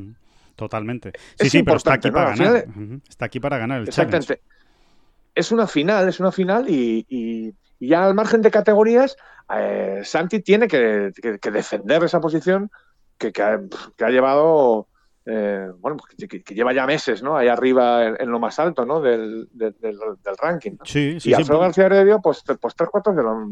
Totalmente. 0.56 1.12
Sí, 1.38 1.50
sí, 1.50 1.62
pero 1.62 1.76
está 1.76 1.94
aquí 1.94 2.10
para 2.10 2.34
ganar. 2.34 2.66
Está 3.08 3.26
aquí 3.26 3.40
para 3.40 3.58
ganar 3.58 3.82
el 3.82 3.88
Exactamente. 3.88 4.40
Es 5.34 5.52
una 5.52 5.66
final, 5.66 6.08
es 6.08 6.18
una 6.18 6.32
final 6.32 6.64
y, 6.68 7.54
ya 7.78 8.06
al 8.06 8.14
margen 8.14 8.40
de 8.40 8.50
categorías, 8.50 9.16
eh, 9.54 10.00
Santi 10.02 10.40
tiene 10.40 10.66
que, 10.66 11.12
defender 11.52 12.02
esa 12.02 12.20
posición 12.20 12.70
que, 13.18 13.32
ha, 13.42 14.08
llevado, 14.08 14.88
eh, 15.26 15.68
bueno, 15.78 15.98
pues 15.98 16.28
que, 16.28 16.54
lleva 16.54 16.72
ya 16.72 16.86
meses, 16.86 17.22
¿no? 17.22 17.36
Ahí 17.36 17.48
arriba 17.48 18.06
en, 18.06 18.30
lo 18.30 18.40
más 18.40 18.58
alto, 18.58 18.86
¿no? 18.86 19.02
Del, 19.02 19.46
del, 19.52 19.98
ranking. 20.40 20.78
Sí, 20.84 21.20
sí, 21.20 21.30
y 21.30 21.34
Alfredo 21.34 21.60
García 21.60 21.84
Heredio, 21.84 22.22
pues, 22.22 22.42
pues 22.58 22.74
tres 22.74 22.88
cuartos 22.88 23.14
de 23.14 23.22
lo, 23.22 23.46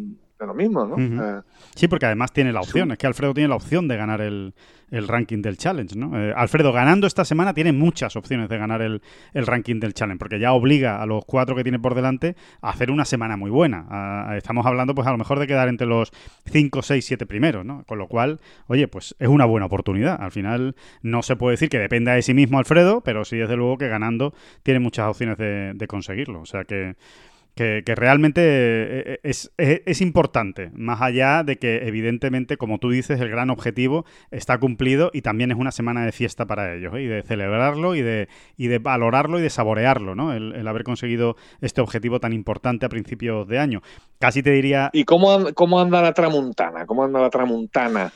lo 0.47 0.55
mismo, 0.55 0.87
¿no? 0.87 0.97
Eh, 0.99 1.43
sí, 1.75 1.89
porque 1.89 2.07
además 2.07 2.33
tiene 2.33 2.53
la 2.53 2.61
opción, 2.61 2.93
es 2.93 2.99
que 2.99 3.07
Alfredo 3.07 3.35
tiene 3.35 3.49
la 3.49 3.57
opción 3.57 3.89
de 3.89 3.97
ganar 3.97 4.21
el, 4.21 4.55
el 4.91 5.09
ranking 5.09 5.43
del 5.43 5.57
Challenge, 5.57 5.97
¿no? 5.97 6.19
Eh, 6.19 6.33
Alfredo, 6.37 6.73
ganando 6.73 7.07
esta 7.07 7.25
semana, 7.25 7.55
tiene 7.55 7.73
muchas 7.73 8.17
opciones 8.17 8.49
de 8.49 8.59
ganar 8.59 8.83
el, 8.83 9.03
ranking 9.33 9.81
del 9.81 9.95
Challenge, 9.95 10.19
porque 10.19 10.39
ya 10.39 10.53
obliga 10.53 11.03
a 11.03 11.07
los 11.07 11.25
cuatro 11.25 11.57
que 11.57 11.63
tiene 11.63 11.79
por 11.79 11.95
delante 11.95 12.37
a 12.63 12.71
hacer 12.71 12.91
una 12.91 13.05
semana 13.05 13.37
muy 13.37 13.51
buena. 13.51 14.35
estamos 14.37 14.65
hablando, 14.67 14.95
pues 14.95 15.07
a 15.07 15.11
lo 15.11 15.19
mejor 15.19 15.39
de 15.39 15.47
quedar 15.47 15.69
entre 15.69 15.87
los 15.87 16.13
5, 16.47 16.83
6, 16.83 17.05
7 17.05 17.27
primeros, 17.27 17.65
¿no? 17.65 17.85
Con 17.85 17.99
lo 17.99 18.07
cual, 18.07 18.41
oye, 18.67 18.89
pues 18.89 19.17
es 19.19 19.29
una 19.29 19.45
buena 19.45 19.67
oportunidad. 19.67 20.21
Al 20.21 20.31
final, 20.31 20.77
no 21.03 21.23
se 21.23 21.37
puede 21.37 21.55
decir 21.55 21.69
que 21.69 21.79
dependa 21.79 22.15
de 22.15 22.23
sí 22.23 22.35
mismo 22.35 22.59
Alfredo, 22.59 23.01
pero 23.01 23.25
sí, 23.25 23.37
desde 23.37 23.57
luego, 23.57 23.79
que 23.79 23.89
ganando 23.89 24.35
tiene 24.63 24.81
muchas 24.81 25.09
opciones 25.09 25.39
de, 25.39 25.73
de 25.75 25.87
conseguirlo. 25.87 26.41
O 26.41 26.47
sea 26.47 26.65
que 26.65 26.97
que, 27.55 27.83
realmente 27.87 28.43
eh, 28.43 29.21
es, 29.23 29.53
es, 29.59 30.01
importante, 30.01 30.71
más 30.75 31.01
allá 31.01 31.45
de 31.45 31.57
que 31.57 31.87
evidentemente, 31.87 32.57
como 32.57 32.79
tú 32.79 32.91
dices, 32.91 33.21
el 33.21 33.29
gran 33.29 33.51
objetivo 33.51 34.05
está 34.31 34.59
cumplido 34.59 35.11
y 35.13 35.23
también 35.23 35.53
es 35.53 35.57
una 35.57 35.71
semana 35.71 36.05
de 36.05 36.13
fiesta 36.13 36.47
para 36.47 36.75
ellos, 36.75 36.95
¿eh? 36.95 37.03
y 37.03 37.07
de 37.07 37.23
celebrarlo 37.23 37.95
y 37.95 38.03
de, 38.03 38.29
y 38.57 38.67
de 38.67 38.79
valorarlo 38.79 39.39
y 39.39 39.43
de 39.43 39.51
saborearlo, 39.51 40.15
¿no? 40.15 40.33
El, 40.33 40.65
haber 40.67 40.83
conseguido 40.83 41.37
este 41.61 41.81
objetivo 41.81 42.19
tan 42.21 42.33
importante 42.33 42.87
a 42.87 42.89
principios 42.89 43.47
de 43.47 43.59
año. 43.59 43.83
Casi 44.19 44.43
te 44.43 44.51
diría... 44.51 44.91
¿Y 44.93 45.05
cómo, 45.05 45.53
cómo 45.55 45.81
anda 45.81 46.01
la 46.03 46.13
tramuntana? 46.13 46.87
¿Cómo 46.87 47.05
anda 47.05 47.21
la 47.21 47.31
tramuntana? 47.31 48.13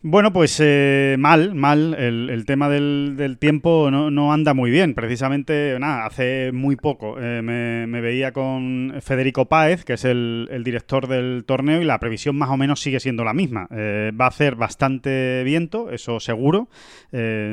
Bueno, 0.00 0.32
pues 0.32 0.60
eh, 0.60 1.16
mal, 1.18 1.56
mal. 1.56 1.94
El, 1.94 2.44
tema 2.46 2.68
del, 2.68 3.36
tiempo 3.40 3.90
no, 3.90 4.32
anda 4.32 4.54
muy 4.54 4.70
bien. 4.70 4.94
Precisamente, 4.94 5.76
nada, 5.80 6.06
hace 6.06 6.52
muy 6.52 6.76
poco 6.76 7.16
eh, 7.20 7.42
me, 7.42 8.00
veía 8.00 8.32
con 8.32 8.94
Federico 9.00 9.46
Páez, 9.46 9.84
que 9.84 9.94
es 9.94 10.04
el, 10.04 10.62
director 10.64 11.08
del 11.08 11.42
torneo, 11.44 11.82
y 11.82 11.84
la 11.84 11.98
previsión 11.98 12.36
más 12.36 12.48
o 12.50 12.56
menos 12.56 12.80
sigue 12.80 13.00
siendo 13.00 13.24
la 13.24 13.34
misma. 13.34 13.66
Eh, 13.72 14.12
va 14.18 14.26
a 14.26 14.28
hacer 14.28 14.54
bastante 14.54 15.42
viento, 15.44 15.90
eso 15.90 16.20
seguro. 16.20 16.68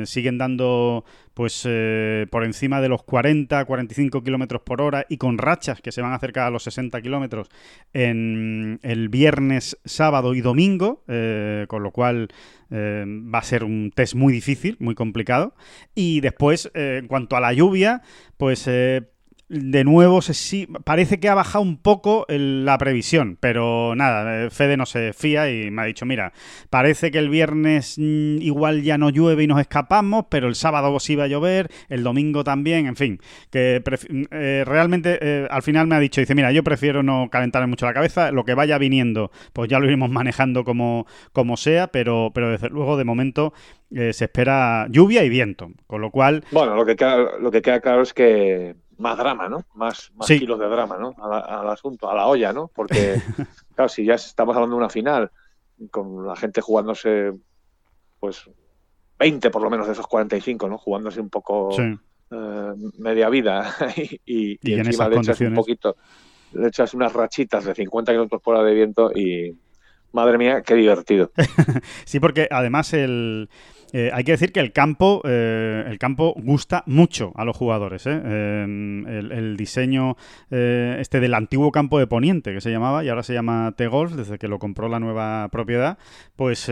siguen 0.04 0.38
dando 0.38 1.04
pues 1.36 1.64
eh, 1.66 2.26
por 2.30 2.44
encima 2.44 2.80
de 2.80 2.88
los 2.88 3.02
40, 3.02 3.62
45 3.66 4.22
kilómetros 4.22 4.62
por 4.62 4.80
hora 4.80 5.04
y 5.06 5.18
con 5.18 5.36
rachas 5.36 5.82
que 5.82 5.92
se 5.92 6.00
van 6.00 6.12
a 6.12 6.14
acercar 6.14 6.46
a 6.46 6.50
los 6.50 6.62
60 6.62 7.02
kilómetros 7.02 7.50
en 7.92 8.80
el 8.82 9.10
viernes, 9.10 9.78
sábado 9.84 10.34
y 10.34 10.40
domingo, 10.40 11.04
eh, 11.08 11.66
con 11.68 11.82
lo 11.82 11.90
cual 11.90 12.28
eh, 12.70 13.04
va 13.06 13.40
a 13.40 13.42
ser 13.42 13.64
un 13.64 13.92
test 13.94 14.14
muy 14.14 14.32
difícil, 14.32 14.78
muy 14.80 14.94
complicado. 14.94 15.54
Y 15.94 16.20
después, 16.20 16.70
en 16.72 17.06
cuanto 17.06 17.36
a 17.36 17.40
la 17.40 17.52
lluvia, 17.52 18.00
pues 18.38 18.66
de 19.48 19.84
nuevo 19.84 20.22
sí, 20.22 20.66
parece 20.84 21.20
que 21.20 21.28
ha 21.28 21.34
bajado 21.34 21.62
un 21.62 21.76
poco 21.76 22.26
la 22.28 22.76
previsión, 22.78 23.38
pero 23.38 23.94
nada, 23.94 24.46
eh, 24.46 24.50
Fede 24.50 24.76
no 24.76 24.86
se 24.86 25.12
fía 25.12 25.50
y 25.50 25.70
me 25.70 25.82
ha 25.82 25.84
dicho, 25.84 26.04
mira, 26.04 26.32
parece 26.68 27.12
que 27.12 27.18
el 27.18 27.28
viernes 27.28 27.96
mm, 27.96 28.38
igual 28.42 28.82
ya 28.82 28.98
no 28.98 29.10
llueve 29.10 29.44
y 29.44 29.46
nos 29.46 29.60
escapamos, 29.60 30.26
pero 30.28 30.48
el 30.48 30.56
sábado 30.56 30.98
sí 30.98 31.14
va 31.14 31.24
a 31.24 31.28
llover, 31.28 31.68
el 31.88 32.02
domingo 32.02 32.42
también, 32.42 32.86
en 32.86 32.96
fin, 32.96 33.20
que 33.50 33.82
eh, 34.32 34.64
realmente 34.66 35.18
eh, 35.20 35.46
al 35.48 35.62
final 35.62 35.86
me 35.86 35.94
ha 35.94 36.00
dicho, 36.00 36.20
dice, 36.20 36.34
mira, 36.34 36.50
yo 36.50 36.64
prefiero 36.64 37.04
no 37.04 37.28
calentarme 37.30 37.68
mucho 37.68 37.86
la 37.86 37.94
cabeza, 37.94 38.32
lo 38.32 38.44
que 38.44 38.54
vaya 38.54 38.78
viniendo, 38.78 39.30
pues 39.52 39.68
ya 39.68 39.78
lo 39.78 39.86
iremos 39.86 40.10
manejando 40.10 40.64
como, 40.64 41.06
como 41.32 41.56
sea, 41.56 41.86
pero, 41.88 42.32
pero 42.34 42.50
desde 42.50 42.68
luego 42.68 42.96
de 42.96 43.04
momento 43.04 43.52
se 43.88 44.24
espera 44.24 44.88
lluvia 44.90 45.22
y 45.22 45.28
viento, 45.28 45.70
con 45.86 46.00
lo 46.00 46.10
cual... 46.10 46.42
Bueno, 46.50 46.74
lo 46.74 46.84
que 46.84 46.96
lo 47.40 47.52
que 47.52 47.62
queda 47.62 47.80
claro 47.80 48.02
es 48.02 48.12
que 48.12 48.74
más 48.98 49.18
drama, 49.18 49.48
¿no? 49.48 49.64
Más, 49.74 50.10
más 50.14 50.26
kilos 50.26 50.58
de 50.58 50.68
drama, 50.68 50.96
¿no? 50.98 51.14
Al, 51.22 51.68
asunto, 51.68 52.10
a 52.10 52.14
la 52.14 52.26
olla, 52.26 52.52
¿no? 52.52 52.70
Porque, 52.74 53.20
claro, 53.74 53.88
si 53.88 54.04
ya 54.04 54.14
estamos 54.14 54.54
hablando 54.54 54.76
de 54.76 54.80
una 54.80 54.90
final, 54.90 55.30
con 55.90 56.26
la 56.26 56.36
gente 56.36 56.60
jugándose, 56.60 57.32
pues, 58.18 58.48
20 59.18 59.50
por 59.50 59.62
lo 59.62 59.70
menos 59.70 59.86
de 59.86 59.92
esos 59.92 60.06
45, 60.06 60.68
¿no? 60.68 60.78
Jugándose 60.78 61.20
un 61.20 61.30
poco 61.30 61.70
eh, 61.78 62.72
media 62.98 63.28
vida 63.28 63.74
y, 64.26 64.58
y, 64.62 64.74
encima 64.74 65.08
le 65.08 65.16
echas 65.16 65.40
un 65.40 65.54
poquito, 65.54 65.96
le 66.52 66.68
echas 66.68 66.92
unas 66.94 67.12
rachitas 67.12 67.64
de 67.64 67.74
50 67.74 68.12
kilómetros 68.12 68.42
por 68.42 68.56
hora 68.56 68.64
de 68.64 68.74
viento 68.74 69.10
y, 69.14 69.56
madre 70.16 70.38
mía, 70.38 70.62
qué 70.62 70.74
divertido. 70.74 71.30
sí, 72.04 72.18
porque 72.18 72.48
además 72.50 72.92
el 72.92 73.48
eh, 73.92 74.10
hay 74.12 74.24
que 74.24 74.32
decir 74.32 74.52
que 74.52 74.60
el 74.60 74.72
campo, 74.72 75.22
eh, 75.24 75.84
el 75.86 75.98
campo 75.98 76.34
gusta 76.36 76.82
mucho 76.86 77.32
a 77.36 77.44
los 77.44 77.56
jugadores. 77.56 78.06
¿eh? 78.06 78.12
el, 78.16 79.56
diseño 79.56 80.16
este 80.50 81.20
del 81.20 81.34
antiguo 81.34 81.72
campo 81.72 81.98
de 81.98 82.06
Poniente, 82.06 82.52
que 82.52 82.60
se 82.60 82.70
llamaba, 82.70 83.04
y 83.04 83.08
ahora 83.08 83.22
se 83.22 83.32
llama 83.32 83.72
T-Golf, 83.76 84.12
desde 84.12 84.38
que 84.38 84.48
lo 84.48 84.58
compró 84.58 84.88
la 84.88 85.00
nueva 85.00 85.48
propiedad, 85.50 85.98
pues 86.34 86.70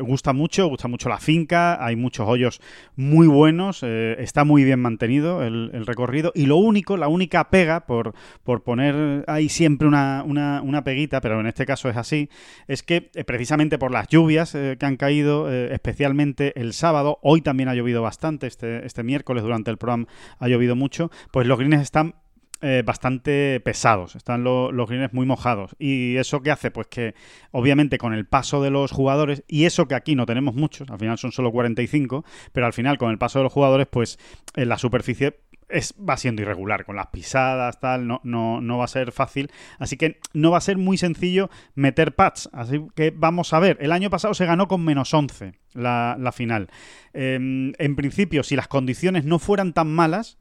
gusta 0.00 0.32
mucho, 0.32 0.68
gusta 0.68 0.88
mucho 0.88 1.08
la 1.08 1.18
finca, 1.18 1.84
hay 1.84 1.96
muchos 1.96 2.28
hoyos 2.28 2.60
muy 2.96 3.26
buenos, 3.26 3.82
está 3.82 4.44
muy 4.44 4.64
bien 4.64 4.80
mantenido 4.80 5.42
el, 5.42 5.86
recorrido, 5.86 6.32
y 6.34 6.46
lo 6.46 6.56
único, 6.56 6.96
la 6.96 7.08
única 7.08 7.50
pega, 7.50 7.86
por, 7.86 8.14
por 8.44 8.62
poner 8.62 9.24
ahí 9.26 9.48
siempre 9.48 9.88
una, 9.88 10.22
una, 10.24 10.84
peguita, 10.84 11.20
pero 11.20 11.40
en 11.40 11.46
este 11.46 11.66
caso 11.66 11.88
es 11.88 11.96
así, 11.96 12.28
es 12.68 12.82
que 12.82 13.02
precisamente 13.26 13.78
por 13.78 13.90
las 13.90 14.06
lluvias 14.08 14.52
que 14.52 14.86
han 14.86 14.96
caído, 14.96 15.50
especialmente 15.50 16.41
el 16.56 16.72
sábado, 16.72 17.18
hoy 17.22 17.40
también 17.42 17.68
ha 17.68 17.74
llovido 17.74 18.02
bastante, 18.02 18.46
este, 18.46 18.84
este 18.84 19.02
miércoles 19.02 19.42
durante 19.42 19.70
el 19.70 19.78
programa 19.78 20.06
ha 20.38 20.48
llovido 20.48 20.76
mucho, 20.76 21.10
pues 21.30 21.46
los 21.46 21.58
greens 21.58 21.82
están 21.82 22.16
eh, 22.64 22.84
bastante 22.86 23.58
pesados, 23.58 24.14
están 24.14 24.44
los 24.44 24.88
greens 24.88 25.12
muy 25.12 25.26
mojados. 25.26 25.74
¿Y 25.80 26.16
eso 26.16 26.42
qué 26.42 26.52
hace? 26.52 26.70
Pues 26.70 26.86
que 26.86 27.14
obviamente 27.50 27.98
con 27.98 28.14
el 28.14 28.24
paso 28.24 28.62
de 28.62 28.70
los 28.70 28.92
jugadores, 28.92 29.42
y 29.48 29.64
eso 29.64 29.88
que 29.88 29.96
aquí 29.96 30.14
no 30.14 30.26
tenemos 30.26 30.54
muchos, 30.54 30.88
al 30.88 30.98
final 31.00 31.18
son 31.18 31.32
solo 31.32 31.50
45, 31.50 32.24
pero 32.52 32.66
al 32.66 32.72
final 32.72 32.98
con 32.98 33.10
el 33.10 33.18
paso 33.18 33.40
de 33.40 33.44
los 33.44 33.52
jugadores, 33.52 33.88
pues 33.90 34.16
en 34.54 34.68
la 34.68 34.78
superficie 34.78 35.40
es, 35.72 35.94
va 35.98 36.16
siendo 36.16 36.42
irregular, 36.42 36.84
con 36.84 36.96
las 36.96 37.08
pisadas, 37.08 37.80
tal, 37.80 38.06
no, 38.06 38.20
no, 38.22 38.60
no 38.60 38.78
va 38.78 38.84
a 38.84 38.88
ser 38.88 39.12
fácil. 39.12 39.50
Así 39.78 39.96
que 39.96 40.20
no 40.32 40.50
va 40.50 40.58
a 40.58 40.62
ser 40.62 40.78
muy 40.78 40.98
sencillo 40.98 41.50
meter 41.74 42.14
pads. 42.14 42.50
Así 42.52 42.86
que 42.94 43.12
vamos 43.14 43.52
a 43.52 43.58
ver. 43.58 43.78
El 43.80 43.92
año 43.92 44.10
pasado 44.10 44.34
se 44.34 44.46
ganó 44.46 44.68
con 44.68 44.84
menos 44.84 45.12
11 45.12 45.54
la, 45.74 46.32
final. 46.34 46.68
Em, 47.12 47.72
en 47.78 47.96
principio, 47.96 48.42
si 48.42 48.56
las 48.56 48.68
condiciones 48.68 49.24
no 49.24 49.38
fueran 49.38 49.72
tan 49.72 49.92
malas, 49.92 50.38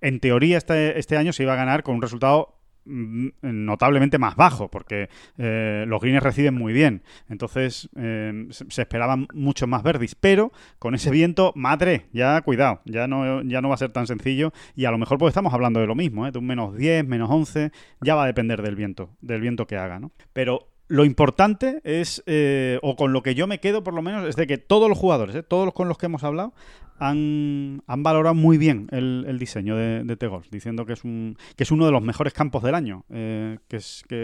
en 0.00 0.20
teoría 0.20 0.58
este, 0.58 0.98
este 0.98 1.16
año 1.16 1.32
se 1.32 1.42
iba 1.42 1.52
a 1.52 1.56
ganar 1.56 1.82
con 1.82 1.96
un 1.96 2.02
resultado 2.02 2.59
notablemente 2.84 4.18
más 4.18 4.36
bajo, 4.36 4.68
porque 4.68 5.08
eh, 5.38 5.84
los 5.86 6.00
greens 6.00 6.22
reciben 6.22 6.54
muy 6.54 6.72
bien. 6.72 7.02
Entonces 7.28 7.88
eh, 7.96 8.46
se 8.50 8.82
esperaban 8.82 9.26
mucho 9.34 9.66
más 9.66 9.82
verdis. 9.82 10.14
Pero 10.14 10.52
con 10.78 10.94
ese 10.94 11.10
viento, 11.10 11.52
madre, 11.54 12.06
ya 12.12 12.40
cuidado, 12.42 12.80
ya 12.84 13.06
no, 13.06 13.42
ya 13.42 13.60
no 13.60 13.68
va 13.68 13.74
a 13.74 13.78
ser 13.78 13.92
tan 13.92 14.06
sencillo. 14.06 14.52
Y 14.74 14.84
a 14.84 14.90
lo 14.90 14.98
mejor 14.98 15.18
pues 15.18 15.30
estamos 15.30 15.54
hablando 15.54 15.80
de 15.80 15.86
lo 15.86 15.94
mismo, 15.94 16.26
¿eh? 16.26 16.32
de 16.32 16.38
un 16.38 16.46
menos 16.46 16.76
10, 16.76 17.06
menos 17.06 17.30
11, 17.30 17.72
ya 18.00 18.14
va 18.14 18.24
a 18.24 18.26
depender 18.26 18.62
del 18.62 18.76
viento, 18.76 19.10
del 19.20 19.40
viento 19.40 19.66
que 19.66 19.76
haga, 19.76 20.00
¿no? 20.00 20.12
Pero 20.32 20.69
lo 20.90 21.04
importante 21.04 21.80
es, 21.84 22.20
eh, 22.26 22.80
o 22.82 22.96
con 22.96 23.12
lo 23.12 23.22
que 23.22 23.36
yo 23.36 23.46
me 23.46 23.60
quedo 23.60 23.84
por 23.84 23.94
lo 23.94 24.02
menos, 24.02 24.28
es 24.28 24.34
de 24.34 24.48
que 24.48 24.58
todos 24.58 24.88
los 24.88 24.98
jugadores, 24.98 25.36
eh, 25.36 25.44
todos 25.44 25.64
los 25.64 25.72
con 25.72 25.86
los 25.86 25.96
que 25.96 26.06
hemos 26.06 26.24
hablado, 26.24 26.52
han, 26.98 27.80
valorado 27.86 28.34
muy 28.34 28.58
bien 28.58 28.88
el, 28.90 29.38
diseño 29.38 29.76
de, 29.76 30.02
de 30.02 30.16
Tegol, 30.16 30.42
diciendo 30.50 30.86
que 30.86 30.94
es, 30.94 31.04
un, 31.04 31.38
que 31.54 31.62
es 31.62 31.70
uno 31.70 31.86
de 31.86 31.92
los 31.92 32.02
mejores 32.02 32.32
campos 32.32 32.64
del 32.64 32.74
año 32.74 33.04
eh, 33.08 33.58
que, 33.68 33.78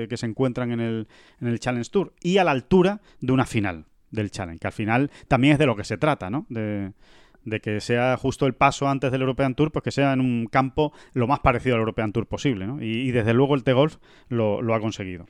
que, 0.08 0.16
se 0.16 0.26
encuentran 0.26 0.72
en 0.72 0.80
el, 0.80 1.06
en 1.40 1.46
el 1.46 1.60
Challenge 1.60 1.88
Tour 1.88 2.12
y 2.20 2.38
a 2.38 2.44
la 2.44 2.50
altura 2.50 3.00
de 3.20 3.32
una 3.32 3.46
final 3.46 3.84
del 4.10 4.32
Challenge, 4.32 4.58
que 4.58 4.66
al 4.66 4.72
final 4.72 5.12
también 5.28 5.52
es 5.52 5.60
de 5.60 5.66
lo 5.66 5.76
que 5.76 5.84
se 5.84 5.98
trata, 5.98 6.30
¿no? 6.30 6.46
De, 6.48 6.92
que 7.62 7.80
sea 7.80 8.16
justo 8.16 8.44
el 8.46 8.54
paso 8.54 8.88
antes 8.88 9.12
del 9.12 9.20
European 9.20 9.54
Tour, 9.54 9.70
pues 9.70 9.84
que 9.84 9.92
sea 9.92 10.12
en 10.12 10.20
un 10.20 10.46
campo 10.46 10.92
lo 11.12 11.28
más 11.28 11.38
parecido 11.38 11.76
al 11.76 11.80
European 11.80 12.12
Tour 12.12 12.26
posible, 12.26 12.66
¿no? 12.66 12.82
Y, 12.82 13.12
desde 13.12 13.34
luego 13.34 13.54
el 13.54 13.62
T-Golf 13.62 13.98
lo 14.28 14.74
ha 14.74 14.80
conseguido. 14.80 15.26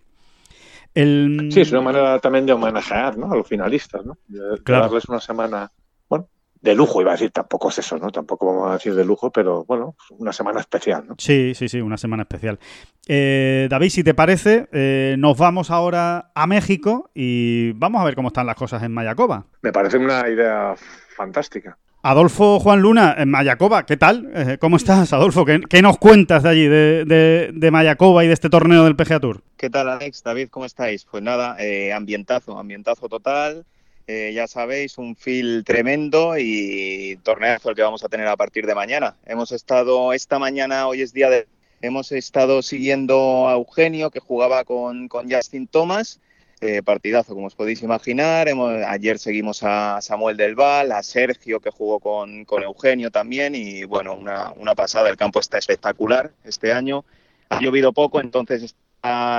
Sí, 0.97 1.61
es 1.61 1.73
una 1.73 1.83
manera 1.83 2.19
también 2.21 2.47
de 2.47 2.55
homenajear 2.55 3.19
¿no? 3.19 3.31
a 3.31 3.37
los 3.37 3.47
finalistas, 3.47 4.03
¿no? 4.07 4.17
De, 4.29 4.59
darles 4.65 5.05
una 5.07 5.21
semana, 5.21 5.71
bueno, 6.09 6.29
de 6.63 6.75
lujo, 6.75 7.03
iba 7.03 7.11
a 7.11 7.15
decir, 7.15 7.31
tampoco 7.33 7.69
es 7.69 7.79
eso, 7.79 7.99
¿no? 7.99 8.11
Tampoco 8.11 8.47
vamos 8.47 8.71
a 8.71 8.73
decir 8.75 8.95
de 8.95 9.05
lujo, 9.05 9.31
pero 9.31 9.67
bueno, 9.67 9.95
una 10.13 10.33
semana 10.33 10.61
especial, 10.61 11.05
¿no? 11.07 11.15
Sí, 11.19 11.53
sí, 11.55 11.69
sí, 11.69 11.83
una 11.83 11.99
semana 11.99 12.23
especial. 12.23 12.59
Eh, 13.07 13.69
David, 13.69 13.91
si 13.91 14.03
te 14.05 14.15
parece, 14.15 14.69
eh, 14.73 15.17
nos 15.19 15.37
vamos 15.37 15.71
ahora 15.71 16.33
a 16.35 16.47
México 16.47 17.11
y 17.15 17.73
vamos 17.73 18.01
a 18.01 18.05
ver 18.07 18.15
cómo 18.15 18.29
están 18.29 18.47
las 18.47 18.57
cosas 18.57 18.83
en 18.83 18.93
Mayacoba. 18.93 19.45
Me 19.61 19.73
parece 19.73 19.99
una 19.99 20.27
idea 20.31 20.75
fantástica. 21.15 21.77
Adolfo 22.09 22.61
Juan 22.61 22.83
Luna, 22.83 23.17
en 23.19 23.29
Mayacoba, 23.29 23.85
¿qué 23.85 23.97
tal? 23.97 24.31
Eh, 24.33 24.59
¿Cómo 24.61 24.77
estás, 24.77 25.13
Adolfo? 25.13 25.45
¿Qué, 25.45 25.83
nos 25.83 25.99
cuentas 25.99 26.45
de 26.45 26.49
allí, 26.49 26.69
de, 26.69 27.69
Mayacoba 27.73 28.23
y 28.23 28.29
de 28.29 28.33
este 28.33 28.49
torneo 28.49 28.85
del 28.85 28.95
PGA 28.95 29.19
Tour? 29.19 29.43
¿Qué 29.57 29.71
tal, 29.71 29.89
Alex? 29.89 30.23
David, 30.23 30.49
¿cómo 30.49 30.67
estáis? 30.67 31.05
Pues 31.05 31.25
nada, 31.25 31.57
eh, 31.59 31.93
ambientazo, 31.93 32.61
ambientazo 32.61 33.09
total. 33.09 33.65
Eh, 34.07 34.31
ya 34.33 34.47
sabéis, 34.47 34.99
un 34.99 35.17
feel 35.17 35.65
tremendo 35.65 36.39
y 36.39 37.19
torneazo 37.25 37.71
el 37.71 37.75
que 37.75 37.83
vamos 37.83 38.05
a 38.05 38.09
tener 38.09 38.29
a 38.29 38.37
partir 38.37 38.67
de 38.67 38.77
mañana. 38.77 39.17
Hemos 39.27 39.51
estado 39.51 40.13
esta 40.13 40.39
mañana, 40.39 40.87
hoy 40.87 41.03
es 41.03 41.13
día 41.13 41.29
de... 41.29 41.49
Hemos 41.83 42.13
estado 42.13 42.63
siguiendo 42.63 43.49
a 43.49 43.55
Eugenio, 43.55 44.13
que 44.13 44.21
jugaba 44.21 44.63
con 44.63 45.09
Justin 45.09 45.67
Thomas 45.67 46.21
eh, 46.61 46.83
partidazo, 46.83 47.35
como 47.35 47.49
os 47.49 47.55
podéis 47.55 47.83
imaginar. 47.83 48.49
ayer 48.89 49.19
seguimos 49.19 49.63
a 49.63 50.01
Samuel 50.01 50.37
Del 50.37 50.55
Val, 50.55 50.91
a 50.93 51.03
Sergio, 51.03 51.61
que 51.61 51.71
jugó 51.71 52.01
con, 52.01 52.47
Eugenio 52.63 53.11
también. 53.11 53.55
Y 53.55 53.85
bueno, 53.85 54.15
una, 54.15 54.75
pasada. 54.75 55.11
El 55.11 55.17
campo 55.17 55.41
está 55.41 55.59
espectacular 55.59 56.33
este 56.45 56.73
año. 56.73 57.05
Ha 57.51 57.61
llovido 57.61 57.93
poco, 57.93 58.21
entonces 58.21 58.75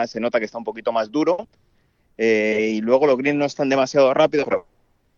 se 0.08 0.20
nota 0.20 0.40
que 0.40 0.46
está 0.46 0.58
un 0.58 0.64
poquito 0.64 0.92
más 0.92 1.12
duro. 1.12 1.48
Eh, 2.18 2.72
y 2.76 2.82
luego 2.82 3.08
los 3.08 3.18
greens 3.18 3.38
no 3.38 3.46
están 3.46 3.70
demasiado 3.70 4.14
rápidos, 4.14 4.46
pero 4.48 4.66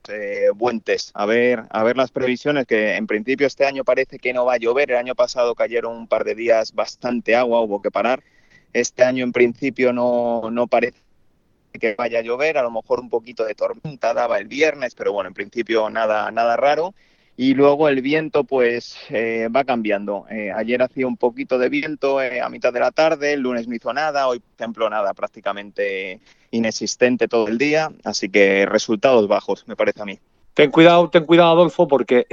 eh, 0.08 0.50
buen 0.56 0.82
test. 0.82 1.12
A 1.14 1.26
ver, 1.26 1.64
a 1.70 1.84
ver 1.84 1.98
las 1.98 2.12
previsiones, 2.12 2.66
que 2.66 2.96
en 2.96 3.08
principio 3.08 3.46
este 3.46 3.66
año 3.66 3.84
parece 3.84 4.20
que 4.20 4.34
no 4.34 4.46
va 4.46 4.54
a 4.54 4.58
llover. 4.58 4.92
El 4.92 4.98
año 4.98 5.16
pasado 5.16 5.54
cayeron 5.56 5.98
un 5.98 6.08
par 6.08 6.24
de 6.24 6.36
días 6.36 6.74
bastante 6.74 7.36
agua, 7.36 7.62
hubo 7.62 7.82
que 7.82 7.92
parar. 7.92 8.24
Este 8.72 9.04
año 9.04 9.24
en 9.24 9.34
principio 9.34 9.92
no, 9.94 10.50
no 10.52 10.68
parece 10.68 11.09
que 11.78 11.96
vaya 11.98 12.20
a 12.20 12.22
llover, 12.22 12.58
a 12.58 12.64
lo 12.64 12.72
mejor 12.72 13.00
un 13.00 13.10
poquito 13.10 13.46
de 13.46 13.56
tormenta 13.56 14.14
daba 14.14 14.38
el 14.38 14.48
viernes, 14.48 14.96
pero 14.96 15.14
bueno, 15.14 15.28
en 15.28 15.34
principio 15.34 15.90
nada, 15.90 16.32
nada 16.32 16.58
raro. 16.58 16.94
Y 17.38 17.54
luego 17.54 17.88
el 17.88 18.02
viento 18.02 18.44
pues 18.44 18.98
eh, 19.10 19.48
va 19.56 19.64
cambiando. 19.64 20.26
Eh, 20.30 20.52
ayer 20.54 20.82
hacía 20.82 21.08
un 21.08 21.16
poquito 21.16 21.58
de 21.58 21.70
viento 21.70 22.22
eh, 22.22 22.42
a 22.42 22.50
mitad 22.50 22.74
de 22.74 22.82
la 22.82 22.92
tarde, 22.92 23.32
el 23.32 23.40
lunes 23.40 23.66
no 23.66 23.76
hizo 23.76 23.94
nada, 23.94 24.28
hoy 24.28 24.40
por 24.40 24.50
ejemplo 24.58 24.90
nada, 24.90 25.14
prácticamente 25.14 26.20
inexistente 26.52 27.30
todo 27.30 27.48
el 27.48 27.58
día, 27.58 27.94
así 28.04 28.28
que 28.28 28.66
resultados 28.66 29.30
bajos, 29.30 29.66
me 29.68 29.78
parece 29.78 30.02
a 30.02 30.06
mí. 30.06 30.20
Ten 30.54 30.70
cuidado, 30.70 31.10
ten 31.10 31.26
cuidado 31.26 31.52
Adolfo, 31.52 31.88
porque 31.88 32.26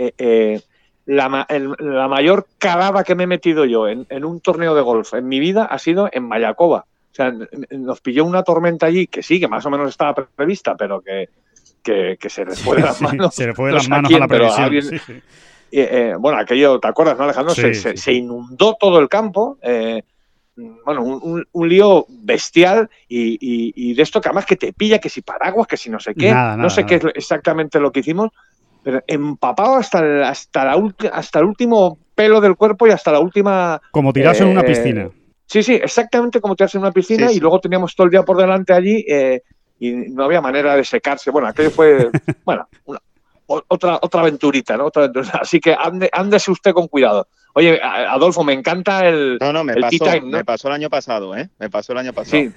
la, 1.04 1.46
la, 1.78 2.08
mayor 2.08 2.48
cagada 2.58 3.04
que 3.04 3.14
me 3.14 3.24
he 3.24 3.28
metido 3.28 3.64
yo 3.64 3.86
en, 3.86 4.06
en 4.08 4.24
un 4.24 4.40
torneo 4.40 4.74
de 4.74 4.82
golf 4.82 5.14
en 5.14 5.28
mi 5.28 5.38
vida 5.38 5.66
ha 5.66 5.78
sido 5.78 6.08
en 6.10 6.24
Mayacoba 6.24 6.86
sea, 7.16 7.32
nos 7.70 8.00
pilló 8.00 8.24
una 8.24 8.42
tormenta 8.42 8.86
allí 8.86 9.06
que 9.06 9.22
sí, 9.22 9.40
que 9.40 9.48
más 9.48 9.64
o 9.64 9.70
menos 9.70 9.88
estaba 9.88 10.14
prevista, 10.14 10.76
pero 10.76 11.00
que, 11.00 11.28
se 12.28 12.44
le 12.44 12.54
fue 12.54 12.76
de 12.76 12.82
las 12.82 13.00
manos. 13.00 13.34
se 13.34 13.46
le 13.46 13.54
fue 13.54 13.70
de 13.70 13.76
las 13.76 13.88
manos 13.88 14.12
a 14.12 14.18
la 14.18 14.28
previsión. 14.28 15.02
Eh, 15.72 16.14
bueno, 16.18 16.38
aquello, 16.38 16.78
¿te 16.78 16.88
acuerdas, 16.88 17.18
no, 17.18 17.24
Alejandro? 17.24 17.54
se, 17.54 18.12
inundó 18.12 18.76
todo 18.78 19.00
el 19.00 19.08
campo. 19.08 19.58
Eh, 19.62 20.02
bueno, 20.84 21.02
un, 21.02 21.68
lío 21.68 22.06
bestial 22.08 22.88
y, 23.08 23.94
de 23.94 24.02
esto 24.02 24.20
que 24.20 24.28
además 24.28 24.46
que 24.46 24.56
te 24.56 24.72
pilla, 24.72 24.98
que 24.98 25.08
si 25.08 25.22
paraguas, 25.22 25.66
que 25.66 25.76
si 25.76 25.90
no 25.90 26.00
sé 26.00 26.14
qué, 26.14 26.32
no 26.32 26.70
sé 26.70 26.86
qué 26.86 26.96
es 26.96 27.04
exactamente 27.14 27.80
lo 27.80 27.92
que 27.92 28.00
hicimos, 28.00 28.30
pero 28.82 29.02
empapado 29.06 29.76
hasta 29.76 29.98
el, 29.98 30.22
hasta, 30.22 30.64
la, 30.64 30.94
hasta 31.12 31.38
el 31.40 31.44
último 31.44 31.98
pelo 32.14 32.40
del 32.40 32.56
cuerpo 32.56 32.86
y 32.86 32.90
hasta 32.90 33.12
la 33.12 33.20
última... 33.20 33.80
Como 33.90 34.12
tirarse 34.12 34.44
en 34.44 34.50
una 34.50 34.62
eh, 34.62 34.64
piscina. 34.64 35.10
Sí, 35.46 35.62
sí, 35.62 35.74
exactamente 35.74 36.40
como 36.40 36.56
te 36.56 36.64
haces 36.64 36.74
en 36.74 36.82
una 36.82 36.92
piscina 36.92 37.30
y 37.30 37.38
luego 37.38 37.60
teníamos 37.60 37.94
todo 37.94 38.06
el 38.06 38.10
día 38.10 38.24
por 38.24 38.36
delante 38.36 38.72
allí 38.72 39.04
eh, 39.08 39.42
y 39.78 39.92
no 39.92 40.24
había 40.24 40.40
manera 40.40 40.74
de 40.74 40.84
secarse. 40.84 41.30
Bueno, 41.30 41.48
aquello 41.48 41.70
fue, 41.70 42.10
bueno, 42.44 42.68
otra, 43.46 43.98
otra 44.02 44.20
aventurita, 44.20 44.76
¿no? 44.76 44.86
Otra 44.86 45.04
aventurita. 45.04 45.38
Así 45.38 45.60
que 45.60 45.74
ande, 45.78 46.10
ándese 46.12 46.50
usted 46.50 46.72
con 46.72 46.88
cuidado. 46.88 47.28
Oye, 47.52 47.80
Adolfo, 47.82 48.44
me 48.44 48.52
encanta 48.52 49.06
el, 49.06 49.38
no, 49.40 49.52
no, 49.52 49.64
me 49.64 49.76
pasó, 49.76 50.04
Me 50.22 50.44
pasó 50.44 50.68
el 50.68 50.74
año 50.74 50.90
pasado, 50.90 51.34
¿eh? 51.34 51.48
Me 51.58 51.70
pasó 51.70 51.92
el 51.92 51.98
año 51.98 52.12
pasado. 52.12 52.42
Sí. 52.42 52.52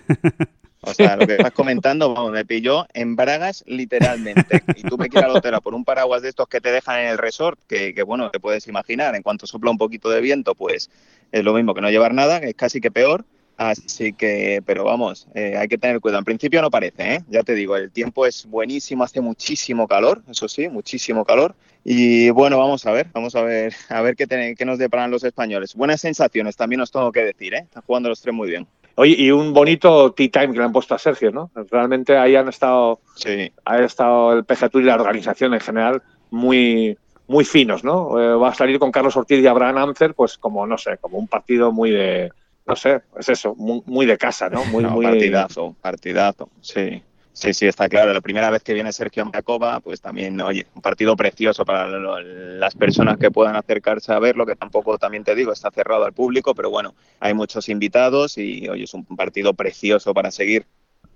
O 0.81 0.93
sea, 0.93 1.15
lo 1.15 1.25
que 1.25 1.33
estás 1.37 1.53
comentando, 1.53 2.13
vamos, 2.13 2.31
me 2.31 2.43
pilló 2.43 2.85
en 2.93 3.15
bragas 3.15 3.63
literalmente. 3.65 4.61
Y 4.75 4.83
tú 4.83 4.97
me 4.97 5.07
quieres 5.07 5.31
la 5.43 5.61
por 5.61 5.73
un 5.73 5.85
paraguas 5.85 6.21
de 6.21 6.29
estos 6.29 6.47
que 6.47 6.59
te 6.59 6.71
dejan 6.71 6.99
en 6.99 7.07
el 7.07 7.17
resort, 7.17 7.59
que, 7.67 7.93
que, 7.93 8.03
bueno, 8.03 8.29
te 8.29 8.39
puedes 8.39 8.67
imaginar, 8.67 9.15
en 9.15 9.21
cuanto 9.21 9.47
sopla 9.47 9.71
un 9.71 9.77
poquito 9.77 10.09
de 10.09 10.21
viento, 10.21 10.55
pues 10.55 10.89
es 11.31 11.43
lo 11.43 11.53
mismo 11.53 11.73
que 11.73 11.81
no 11.81 11.89
llevar 11.89 12.13
nada, 12.13 12.39
que 12.39 12.49
es 12.49 12.55
casi 12.55 12.81
que 12.81 12.91
peor. 12.91 13.25
Así 13.59 14.13
que, 14.13 14.63
pero 14.65 14.85
vamos, 14.85 15.27
eh, 15.35 15.57
hay 15.57 15.67
que 15.67 15.77
tener 15.77 15.99
cuidado. 15.99 16.19
En 16.19 16.25
principio 16.25 16.61
no 16.61 16.71
parece, 16.71 17.15
¿eh? 17.15 17.23
ya 17.27 17.43
te 17.43 17.53
digo, 17.55 17.75
el 17.75 17.91
tiempo 17.91 18.25
es 18.25 18.45
buenísimo, 18.45 19.03
hace 19.03 19.19
muchísimo 19.19 19.85
calor, 19.85 20.21
eso 20.31 20.47
sí, 20.47 20.69
muchísimo 20.69 21.25
calor. 21.25 21.55
Y 21.83 22.29
bueno, 22.29 22.57
vamos 22.57 22.85
a 22.85 22.93
ver, 22.93 23.07
vamos 23.11 23.35
a 23.35 23.41
ver, 23.41 23.73
a 23.89 24.01
ver 24.01 24.15
qué, 24.15 24.55
qué 24.57 24.65
nos 24.65 24.79
deparan 24.79 25.11
los 25.11 25.25
españoles. 25.25 25.75
Buenas 25.75 25.99
sensaciones, 25.99 26.55
también 26.55 26.79
os 26.79 26.89
tengo 26.89 27.11
que 27.11 27.25
decir, 27.25 27.53
¿eh? 27.53 27.63
Están 27.65 27.83
jugando 27.83 28.07
los 28.07 28.21
tres 28.21 28.33
muy 28.33 28.49
bien. 28.49 28.65
Oye, 28.95 29.15
y 29.17 29.29
un 29.29 29.53
bonito 29.53 30.13
tea 30.13 30.29
time 30.29 30.53
que 30.53 30.59
le 30.59 30.63
han 30.63 30.71
puesto 30.71 30.95
a 30.95 30.99
Sergio, 30.99 31.29
¿no? 31.31 31.51
Realmente 31.69 32.17
ahí 32.17 32.37
han 32.37 32.47
estado, 32.47 33.01
sí. 33.15 33.51
ha 33.65 33.79
estado 33.79 34.37
el 34.37 34.45
PGA 34.45 34.69
y 34.73 34.83
la 34.83 34.95
organización 34.95 35.53
en 35.53 35.59
general 35.59 36.01
muy, 36.31 36.97
muy 37.29 37.45
finos, 37.45 37.83
¿no? 37.83 38.19
Eh, 38.19 38.35
va 38.35 38.49
a 38.49 38.55
salir 38.55 38.79
con 38.79 38.91
Carlos 38.91 39.15
Ortiz 39.15 39.39
y 39.39 39.47
Abraham 39.47 39.77
Ancer, 39.77 40.15
pues 40.15 40.37
como, 40.37 40.65
no 40.65 40.77
sé, 40.77 40.97
como 40.97 41.19
un 41.19 41.27
partido 41.27 41.71
muy 41.71 41.91
de, 41.91 42.31
no 42.65 42.75
sé, 42.75 43.01
es 43.17 43.29
eso, 43.29 43.55
muy, 43.55 44.05
de 44.07 44.17
casa, 44.17 44.49
¿no? 44.49 44.65
Muy, 44.65 44.83
muy... 44.85 45.05
Partidazo, 45.05 45.75
partidazo, 45.79 46.49
sí. 46.59 47.03
Sí, 47.31 47.53
sí, 47.53 47.67
está 47.67 47.87
claro. 47.87 48.11
La 48.11 48.19
primera 48.19 48.49
vez 48.49 48.63
que 48.63 48.73
viene 48.73 48.91
Sergio 48.91 49.23
Macoba, 49.23 49.79
pues 49.79 50.01
también, 50.01 50.41
oye, 50.41 50.65
un 50.75 50.81
partido 50.81 51.15
precioso 51.15 51.63
para 51.63 51.87
las 51.87 52.75
personas 52.75 53.17
que 53.17 53.31
puedan 53.31 53.55
acercarse 53.55 54.11
a 54.11 54.19
verlo, 54.19 54.45
que 54.45 54.57
tampoco, 54.57 54.97
también 54.97 55.23
te 55.23 55.35
digo, 55.35 55.53
está 55.53 55.71
cerrado 55.71 56.03
al 56.03 56.11
público, 56.11 56.53
pero 56.53 56.69
bueno, 56.69 56.95
hay 57.21 57.33
muchos 57.33 57.69
invitados 57.69 58.37
y, 58.37 58.67
oye, 58.67 58.83
es 58.83 58.93
un 58.93 59.05
partido 59.05 59.53
precioso 59.53 60.13
para 60.13 60.31
seguir. 60.31 60.65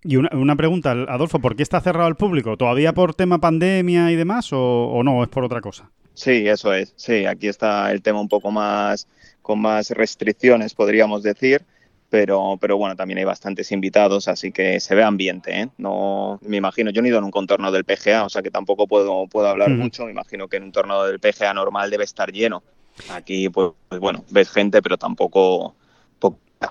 Y 0.03 0.15
una, 0.15 0.55
pregunta, 0.55 0.91
Adolfo, 0.91 1.39
¿por 1.39 1.57
qué 1.57 1.63
está 1.63 1.81
cerrado 1.81 2.07
al 2.07 2.15
público? 2.15 2.55
¿Todavía 2.55 2.93
por 2.93 3.15
tema 3.15 3.39
pandemia 3.39 4.09
y 4.11 4.15
demás 4.15 4.53
o, 4.53 4.59
o 4.59 5.03
no? 5.03 5.23
¿Es 5.23 5.29
por 5.29 5.43
otra 5.43 5.59
cosa? 5.59 5.89
Sí, 6.13 6.47
eso 6.47 6.73
es. 6.73 6.93
Sí, 6.95 7.25
aquí 7.25 7.47
está 7.47 7.91
el 7.91 8.01
tema 8.01 8.19
un 8.19 8.29
poco 8.29 8.51
más 8.51 9.07
con 9.41 9.59
más 9.59 9.89
restricciones, 9.89 10.73
podríamos 10.73 11.21
decir 11.23 11.65
pero, 12.13 12.59
pero 12.61 12.77
bueno, 12.77 12.95
también 12.95 13.17
hay 13.17 13.23
bastantes 13.23 13.71
invitados, 13.71 14.27
así 14.27 14.51
que 14.51 14.79
se 14.79 14.93
ve 14.93 15.01
ambiente, 15.01 15.61
¿eh? 15.61 15.69
No, 15.79 16.39
me 16.43 16.57
imagino, 16.57 16.91
yo 16.91 17.01
no 17.01 17.07
he 17.07 17.09
ido 17.09 17.17
en 17.17 17.23
un 17.23 17.31
contorno 17.31 17.71
del 17.71 17.85
PGA, 17.85 18.23
o 18.23 18.29
sea 18.29 18.43
que 18.43 18.51
tampoco 18.51 18.85
puedo, 18.85 19.25
puedo 19.25 19.47
hablar 19.47 19.71
mucho, 19.71 20.05
me 20.05 20.11
imagino 20.11 20.47
que 20.47 20.57
en 20.57 20.63
un 20.65 20.71
torneo 20.71 21.05
del 21.05 21.19
PGA 21.19 21.55
normal 21.55 21.89
debe 21.89 22.03
estar 22.03 22.31
lleno. 22.31 22.61
Aquí, 23.09 23.49
pues, 23.49 23.71
pues 23.89 23.99
bueno, 23.99 24.23
ves 24.29 24.51
gente, 24.51 24.83
pero 24.83 24.95
tampoco 24.95 25.75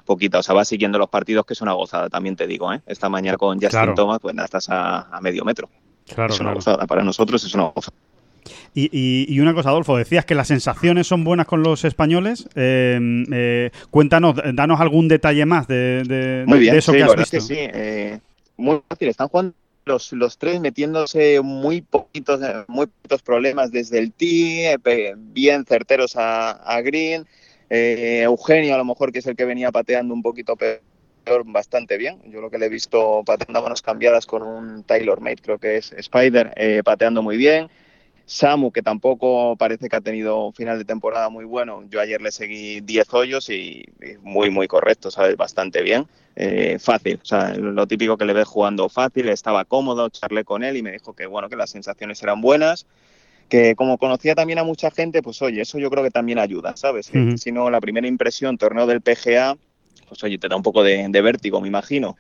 poquita, 0.05 0.39
o 0.39 0.45
sea, 0.45 0.55
vas 0.55 0.69
siguiendo 0.69 0.97
los 0.97 1.09
partidos, 1.09 1.45
que 1.45 1.55
es 1.55 1.61
una 1.61 1.73
gozada, 1.73 2.09
también 2.09 2.37
te 2.37 2.47
digo, 2.47 2.73
¿eh? 2.73 2.81
Esta 2.87 3.09
mañana 3.09 3.37
con 3.37 3.61
Justin 3.61 3.97
Thomas, 3.97 4.21
pues 4.23 4.37
estás 4.39 4.69
a, 4.71 5.19
medio 5.23 5.45
metro. 5.45 5.69
Claro, 6.07 6.33
es 6.33 6.39
una 6.39 6.55
gozada, 6.55 6.87
para 6.87 7.03
nosotros 7.03 7.43
es 7.43 7.53
una 7.53 7.65
gozada. 7.65 7.97
Y, 8.75 9.39
una 9.41 9.55
cosa, 9.55 9.71
Adolfo, 9.71 9.97
decías 9.97 10.25
que 10.25 10.35
las 10.35 10.49
sensaciones 10.49 11.07
son 11.07 11.25
buenas 11.25 11.47
con 11.47 11.63
los 11.63 11.85
españoles. 11.85 12.49
Em, 12.55 13.27
eh, 13.33 13.71
cuéntanos, 13.91 14.37
danos 14.55 14.81
algún 14.81 15.09
detalle 15.09 15.45
más 15.47 15.67
de, 15.69 16.45
eso 16.77 16.93
que 16.93 17.03
has 17.03 17.17
visto. 17.17 17.41
sí, 17.41 17.57
eh, 17.59 18.19
muy 18.57 18.81
fácil. 18.89 19.09
Están 19.09 19.29
jugando 19.29 19.55
los, 19.85 20.13
los 20.13 20.39
tres 20.39 20.61
metiéndose 20.61 21.41
muy 21.43 21.83
poquitos, 21.83 22.41
muy 22.69 22.87
poquitos 22.87 23.23
problemas 23.23 23.71
desde 23.73 23.99
el 23.99 24.13
tee, 24.13 24.77
bien 25.17 25.65
certeros 25.65 26.15
a, 26.17 26.81
Green. 26.83 27.27
Eh, 27.69 28.21
Eugenio, 28.23 28.75
a 28.75 28.79
lo 28.79 28.85
mejor, 28.85 29.13
que 29.13 29.21
es 29.21 29.27
el 29.27 29.37
que 29.37 29.47
venía 29.47 29.73
pateando 29.73 30.13
un 30.13 30.23
poquito 30.23 30.57
peor, 30.57 30.81
bastante 31.47 31.97
bien. 31.97 32.21
Yo 32.27 32.41
lo 32.41 32.51
que 32.51 32.59
le 32.59 32.67
he 32.67 32.69
visto 32.69 33.23
pateando 33.25 33.63
manos 33.63 33.81
cambiadas 33.81 34.27
con 34.27 34.43
un 34.43 34.83
Taylor 34.85 35.21
Mate, 35.21 35.43
creo 35.43 35.59
que 35.59 35.77
es 35.77 35.93
Spider, 35.93 36.53
pateando 36.85 37.23
muy 37.23 37.37
bien. 37.37 37.69
Samu, 38.27 38.73
que 38.73 38.83
tampoco 38.83 39.57
parece 39.57 39.89
que 39.89 39.97
ha 39.97 40.01
tenido 40.01 40.47
un 40.47 40.55
final 40.55 40.79
de 40.79 40.85
temporada 40.85 41.29
muy 41.29 41.45
bueno. 41.45 41.85
Yo 41.89 42.01
ayer 42.01 42.21
le 42.21 42.33
seguí 42.33 42.81
10 42.81 43.13
hoyos 43.13 43.51
y, 43.51 43.85
muy, 44.23 44.51
muy 44.51 44.69
correcto, 44.69 45.11
¿sabes? 45.11 45.37
Bastante 45.37 45.83
bien. 45.83 46.07
Eh, 46.35 46.79
fácil, 46.79 47.21
o 47.23 47.27
sea, 47.27 47.55
lo 47.55 47.87
típico 47.87 48.17
que 48.17 48.25
le 48.25 48.33
ves 48.33 48.49
jugando 48.49 48.89
fácil, 48.89 49.29
estaba 49.29 49.67
cómodo, 49.67 50.09
charlé 50.09 50.45
con 50.45 50.65
él 50.65 50.79
y 50.79 50.83
me 50.83 50.93
dijo 50.93 51.13
que, 51.13 51.27
bueno, 51.27 51.51
que 51.51 51.57
las 51.57 51.71
sensaciones 51.71 52.23
eran 52.23 52.41
buenas. 52.41 52.87
Que 53.51 53.75
como 53.75 53.99
conocía 53.99 54.35
también 54.35 54.59
a 54.59 54.65
mucha 54.65 54.91
gente, 54.91 55.23
pues 55.23 55.43
oye, 55.43 55.61
eso 55.61 55.79
yo 55.79 55.91
creo 55.91 56.03
que 56.03 56.11
también 56.11 56.39
ayuda, 56.39 56.75
¿sabes? 56.75 57.13
Si 57.37 57.53
no, 57.53 57.69
la 57.69 57.83
primera 57.83 58.07
impresión, 58.07 58.57
torneo 58.57 58.87
del 58.87 59.03
PGA, 59.03 59.59
pues 60.13 60.23
oye, 60.25 60.37
te 60.37 60.47
da 60.47 60.57
un 60.57 60.63
poco 60.63 60.83
de, 60.83 61.09
vértigo, 61.23 61.59
me 61.63 61.69
imagino. 61.69 62.19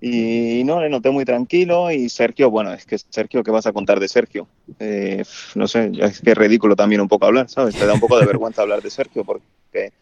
Y 0.00 0.62
no, 0.64 0.80
le 0.80 0.88
noté 0.88 1.10
muy 1.10 1.24
tranquilo 1.24 1.90
y 1.90 2.08
Sergio, 2.08 2.50
bueno, 2.50 2.72
es 2.72 2.86
que 2.86 2.96
Sergio, 2.98 3.42
¿qué 3.42 3.50
vas 3.50 3.66
a 3.66 3.72
contar 3.72 3.98
de 3.98 4.06
Sergio? 4.06 4.46
Eh, 4.78 5.24
no 5.56 5.66
sé, 5.66 5.90
es 5.98 6.20
que 6.20 6.30
es 6.30 6.38
ridículo 6.38 6.76
también 6.76 7.00
un 7.00 7.08
poco 7.08 7.26
hablar, 7.26 7.48
¿sabes? 7.48 7.74
Te 7.74 7.84
da 7.84 7.94
un 7.94 7.98
poco 7.98 8.16
de 8.16 8.26
vergüenza 8.26 8.62
hablar 8.62 8.80
de 8.80 8.90
Sergio 8.90 9.24
porque... 9.24 9.92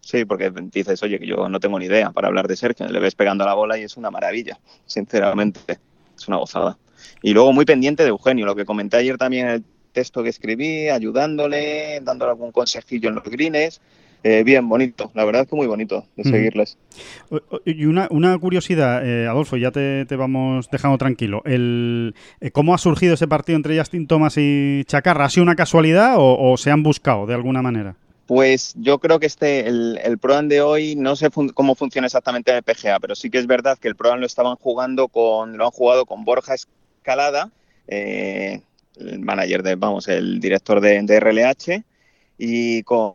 Sí, 0.00 0.24
porque 0.24 0.52
dices, 0.72 1.00
oye, 1.04 1.20
que 1.20 1.26
yo 1.26 1.48
no 1.48 1.60
tengo 1.60 1.78
ni 1.78 1.84
idea 1.84 2.10
para 2.10 2.26
hablar 2.26 2.48
de 2.48 2.56
Sergio. 2.56 2.88
Le 2.88 2.98
ves 2.98 3.14
pegando 3.14 3.44
la 3.44 3.54
bola 3.54 3.78
y 3.78 3.84
es 3.84 3.96
una 3.96 4.10
maravilla, 4.10 4.58
sinceramente. 4.86 5.78
Es 6.16 6.26
una 6.26 6.38
gozada. 6.38 6.78
Y 7.22 7.32
luego 7.32 7.52
muy 7.52 7.64
pendiente 7.64 8.02
de 8.02 8.08
Eugenio, 8.08 8.44
lo 8.44 8.56
que 8.56 8.64
comenté 8.64 8.96
ayer 8.96 9.18
también 9.18 9.46
en 9.46 9.52
el 9.52 9.64
texto 9.92 10.24
que 10.24 10.30
escribí, 10.30 10.88
ayudándole, 10.88 12.00
dándole 12.02 12.32
algún 12.32 12.50
consejillo 12.50 13.08
en 13.08 13.14
los 13.14 13.24
greens 13.24 13.80
eh, 14.22 14.42
bien, 14.44 14.68
bonito, 14.68 15.10
la 15.14 15.24
verdad 15.24 15.42
es 15.42 15.48
que 15.48 15.56
muy 15.56 15.66
bonito 15.66 16.04
de 16.16 16.24
seguirles. 16.24 16.76
Y 17.64 17.84
una, 17.84 18.38
curiosidad, 18.38 19.06
eh, 19.06 19.26
Adolfo, 19.28 19.56
ya 19.56 19.70
te, 19.70 20.04
vamos 20.16 20.68
dejando 20.70 20.98
tranquilo. 20.98 21.42
El, 21.44 22.14
eh, 22.40 22.50
¿Cómo 22.50 22.74
ha 22.74 22.78
surgido 22.78 23.14
ese 23.14 23.28
partido 23.28 23.56
entre 23.56 23.78
Justin 23.78 24.06
Thomas 24.06 24.34
y 24.36 24.82
Chacarra? 24.86 25.26
¿Ha 25.26 25.30
sido 25.30 25.44
una 25.44 25.54
casualidad 25.54 26.16
o, 26.18 26.56
se 26.56 26.70
han 26.70 26.82
buscado 26.82 27.26
de 27.26 27.34
alguna 27.34 27.62
manera? 27.62 27.96
Pues 28.26 28.74
yo 28.76 28.98
creo 28.98 29.20
que 29.20 29.26
este, 29.26 29.68
el, 29.68 30.00
el 30.02 30.18
Proan 30.18 30.48
de 30.48 30.60
hoy, 30.60 30.96
no 30.96 31.14
sé 31.14 31.30
cómo 31.54 31.76
funciona 31.76 32.06
exactamente 32.06 32.50
en 32.50 32.56
el 32.56 32.62
PGA, 32.64 32.98
pero 32.98 33.14
sí 33.14 33.30
que 33.30 33.38
es 33.38 33.46
verdad 33.46 33.78
que 33.78 33.86
el 33.86 33.94
Proan 33.94 34.18
lo 34.18 34.26
estaban 34.26 34.56
jugando 34.56 35.06
con, 35.06 35.56
lo 35.56 35.66
han 35.66 35.70
jugado 35.70 36.04
con 36.06 36.24
Borja 36.24 36.54
Escalada, 36.54 37.52
el 37.86 38.60
manager 39.20 39.62
de, 39.62 39.76
vamos, 39.76 40.08
el 40.08 40.40
director 40.40 40.80
de, 40.80 41.00
de 41.02 41.20
RLH, 41.20 41.84
y 42.38 42.82
con 42.82 43.14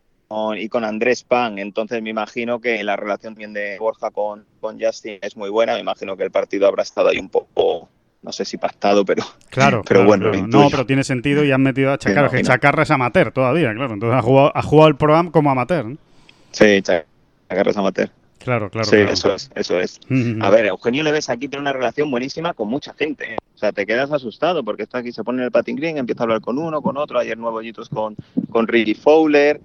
y 0.57 0.69
con 0.69 0.83
Andrés 0.83 1.23
Pan. 1.23 1.59
Entonces 1.59 2.01
me 2.01 2.09
imagino 2.09 2.59
que 2.59 2.83
la 2.83 2.95
relación 2.95 3.33
también 3.33 3.53
de 3.53 3.77
Borja 3.79 4.11
con, 4.11 4.45
con 4.59 4.79
Justin 4.79 5.19
es 5.21 5.35
muy 5.35 5.49
buena. 5.49 5.73
Me 5.73 5.79
imagino 5.79 6.15
que 6.17 6.23
el 6.23 6.31
partido 6.31 6.67
habrá 6.67 6.83
estado 6.83 7.09
ahí 7.09 7.17
un 7.17 7.29
poco, 7.29 7.89
no 8.21 8.31
sé 8.31 8.45
si 8.45 8.57
pactado, 8.57 9.03
pero, 9.05 9.23
claro, 9.49 9.83
pero 9.87 10.05
bueno. 10.05 10.31
No, 10.47 10.69
pero 10.69 10.85
tiene 10.85 11.03
sentido 11.03 11.43
y 11.43 11.51
han 11.51 11.61
metido 11.61 11.91
a 11.91 11.97
Chacarra, 11.97 12.29
que 12.29 12.43
Chacarra 12.43 12.83
es 12.83 12.91
amateur 12.91 13.31
todavía, 13.31 13.73
claro. 13.73 13.93
Entonces 13.93 14.17
ha 14.17 14.21
jugado, 14.21 14.51
ha 14.55 14.61
jugado 14.61 14.87
el 14.89 14.95
programa 14.95 15.31
como 15.31 15.51
amateur. 15.51 15.97
Sí, 16.51 16.81
Chacarra 16.81 17.71
es 17.71 17.77
amateur. 17.77 18.09
Claro, 18.39 18.71
claro. 18.71 18.89
Sí, 18.89 18.95
eso 18.97 19.35
es, 19.35 19.51
eso 19.53 19.79
es. 19.79 19.99
A 20.41 20.49
ver, 20.49 20.65
Eugenio 20.65 21.03
Leves 21.03 21.29
aquí 21.29 21.47
tiene 21.47 21.61
una 21.61 21.73
relación 21.73 22.09
buenísima 22.09 22.53
con 22.53 22.69
mucha 22.69 22.93
gente. 22.93 23.33
¿eh? 23.33 23.37
O 23.53 23.57
sea, 23.57 23.71
te 23.71 23.85
quedas 23.85 24.11
asustado 24.11 24.63
porque 24.63 24.83
está 24.83 24.97
aquí, 24.99 25.11
se 25.11 25.23
pone 25.23 25.39
en 25.39 25.45
el 25.45 25.51
patin 25.51 25.75
green, 25.75 25.97
empieza 25.97 26.23
a 26.23 26.25
hablar 26.25 26.41
con 26.41 26.57
uno, 26.57 26.81
con 26.81 26.97
otro. 26.97 27.19
Ayer 27.19 27.37
nuevo 27.37 27.61
con, 27.91 28.15
con 28.49 28.67
Ricky 28.67 28.95
Fowler 28.95 29.61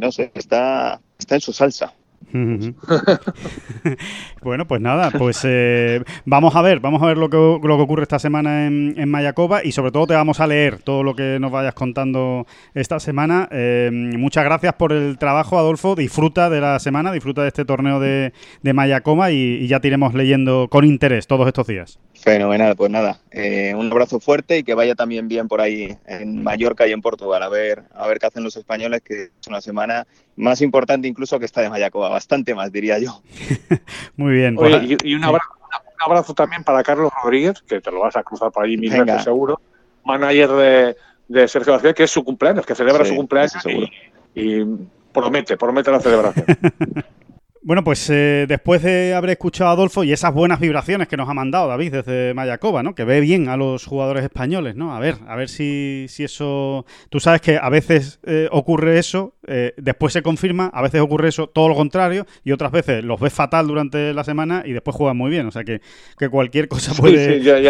no 0.00 0.12
sé, 0.12 0.30
está, 0.34 1.00
está 1.18 1.34
en 1.34 1.40
su 1.40 1.52
salsa. 1.52 1.94
bueno, 4.42 4.66
pues 4.66 4.80
nada, 4.80 5.12
pues 5.12 5.42
eh, 5.44 6.02
vamos 6.24 6.56
a 6.56 6.62
ver, 6.62 6.80
vamos 6.80 7.00
a 7.00 7.06
ver 7.06 7.16
lo 7.16 7.30
que, 7.30 7.36
lo 7.36 7.76
que 7.76 7.82
ocurre 7.82 8.02
esta 8.02 8.18
semana 8.18 8.66
en, 8.66 8.94
en, 8.96 9.08
Mayacoba 9.08 9.64
y 9.64 9.70
sobre 9.70 9.92
todo 9.92 10.08
te 10.08 10.14
vamos 10.14 10.40
a 10.40 10.48
leer 10.48 10.82
todo 10.82 11.04
lo 11.04 11.14
que 11.14 11.38
nos 11.38 11.52
vayas 11.52 11.74
contando 11.74 12.44
esta 12.74 12.98
semana. 12.98 13.48
Eh, 13.52 13.90
muchas 13.92 14.44
gracias 14.44 14.74
por 14.74 14.92
el 14.92 15.16
trabajo, 15.16 15.58
Adolfo. 15.58 15.94
Disfruta 15.94 16.50
de 16.50 16.60
la 16.60 16.80
semana, 16.80 17.12
disfruta 17.12 17.42
de 17.42 17.48
este 17.48 17.64
torneo 17.64 18.00
de, 18.00 18.32
de 18.62 18.72
Mayacoba 18.72 19.30
y 19.30 19.68
ya 19.68 19.78
te 19.78 19.86
iremos 19.86 20.12
leyendo 20.14 20.66
con 20.68 20.84
interés 20.84 21.28
todos 21.28 21.46
estos 21.46 21.68
días. 21.68 22.00
Fenomenal, 22.24 22.74
pues 22.74 22.90
nada, 22.90 23.20
eh, 23.32 23.74
un 23.76 23.92
abrazo 23.92 24.18
fuerte 24.18 24.56
y 24.56 24.64
que 24.64 24.72
vaya 24.72 24.94
también 24.94 25.28
bien 25.28 25.46
por 25.46 25.60
ahí 25.60 25.94
en 26.06 26.42
Mallorca 26.42 26.86
y 26.86 26.92
en 26.92 27.02
Portugal, 27.02 27.42
a 27.42 27.50
ver, 27.50 27.82
a 27.94 28.06
ver 28.06 28.18
qué 28.18 28.26
hacen 28.26 28.42
los 28.42 28.56
españoles, 28.56 29.02
que 29.02 29.24
es 29.24 29.46
una 29.46 29.60
semana 29.60 30.06
más 30.36 30.60
importante 30.60 31.08
incluso 31.08 31.38
que 31.38 31.44
esta 31.44 31.60
de 31.60 31.70
Mayacoba, 31.70 32.08
bastante 32.08 32.54
más 32.54 32.72
diría 32.72 32.98
yo. 32.98 33.22
Muy 34.16 34.34
bien. 34.34 34.56
Pues 34.56 34.74
y, 35.02 35.14
un, 35.14 35.24
abrazo, 35.24 36.34
también 36.34 36.64
para 36.64 36.82
Carlos 36.82 37.12
Rodríguez, 37.22 37.62
que 37.66 37.80
te 37.80 37.90
lo 37.90 38.00
vas 38.00 38.16
a 38.16 38.22
cruzar 38.22 38.50
por 38.50 38.64
allí 38.64 38.76
mil 38.76 38.90
veces 38.90 39.24
seguro, 39.24 39.60
manager 40.04 40.96
de, 41.28 41.48
Sergio 41.48 41.72
García, 41.72 41.94
que 41.94 42.04
es 42.04 42.10
su 42.10 42.24
cumpleaños, 42.24 42.66
que 42.66 42.74
celebra 42.74 43.04
su 43.04 43.14
cumpleaños 43.14 43.64
y, 43.66 43.90
y 44.34 44.64
promete, 45.12 45.56
promete 45.56 45.90
la 45.90 46.00
celebración. 46.00 46.46
Bueno, 47.66 47.82
pues 47.82 48.10
eh, 48.10 48.44
después 48.46 48.82
de 48.82 49.14
haber 49.14 49.30
escuchado 49.30 49.70
a 49.70 49.72
Adolfo 49.72 50.04
y 50.04 50.12
esas 50.12 50.34
buenas 50.34 50.60
vibraciones 50.60 51.08
que 51.08 51.16
nos 51.16 51.30
ha 51.30 51.32
mandado 51.32 51.66
David 51.66 51.92
desde 51.92 52.34
Mayacoba, 52.34 52.82
¿no? 52.82 52.94
Que 52.94 53.04
ve 53.04 53.22
bien 53.22 53.48
a 53.48 53.56
los 53.56 53.86
jugadores 53.86 54.22
españoles, 54.22 54.76
¿no? 54.76 54.94
A 54.94 55.00
ver, 55.00 55.16
a 55.26 55.34
ver 55.34 55.48
si, 55.48 56.04
si 56.10 56.24
eso... 56.24 56.84
Tú 57.08 57.20
sabes 57.20 57.40
que 57.40 57.56
a 57.56 57.70
veces 57.70 58.20
eh, 58.24 58.50
ocurre 58.52 58.98
eso, 58.98 59.32
eh, 59.46 59.72
después 59.78 60.12
se 60.12 60.20
confirma, 60.20 60.70
a 60.74 60.82
veces 60.82 61.00
ocurre 61.00 61.30
eso, 61.30 61.46
todo 61.46 61.70
lo 61.70 61.74
contrario, 61.74 62.26
y 62.44 62.52
otras 62.52 62.70
veces 62.70 63.02
los 63.02 63.18
ves 63.18 63.32
fatal 63.32 63.66
durante 63.66 64.12
la 64.12 64.24
semana 64.24 64.62
y 64.66 64.72
después 64.72 64.94
juegan 64.94 65.16
muy 65.16 65.30
bien. 65.30 65.46
O 65.46 65.50
sea 65.50 65.64
que, 65.64 65.80
que 66.18 66.28
cualquier 66.28 66.68
cosa 66.68 66.92
puede... 66.92 67.32
Sí, 67.32 67.38
sí 67.38 67.44
ya, 67.46 67.60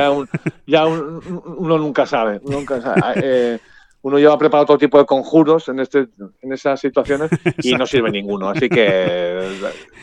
ya, 0.67 0.87
uno 0.87 1.79
nunca 1.79 2.05
sabe, 2.05 2.41
nunca 2.43 2.81
sabe. 2.81 3.61
uno 4.05 4.19
lleva 4.19 4.39
preparado 4.39 4.67
todo 4.67 4.79
tipo 4.79 4.99
de 4.99 5.07
conjuros 5.07 5.67
en, 5.71 5.81
este, 5.81 6.09
en 6.43 6.53
esas 6.53 6.79
situaciones 6.79 7.31
y 7.63 7.75
no 7.75 7.87
sirve 7.87 8.11
ninguno. 8.11 8.51
Así 8.51 8.69
que. 8.69 9.41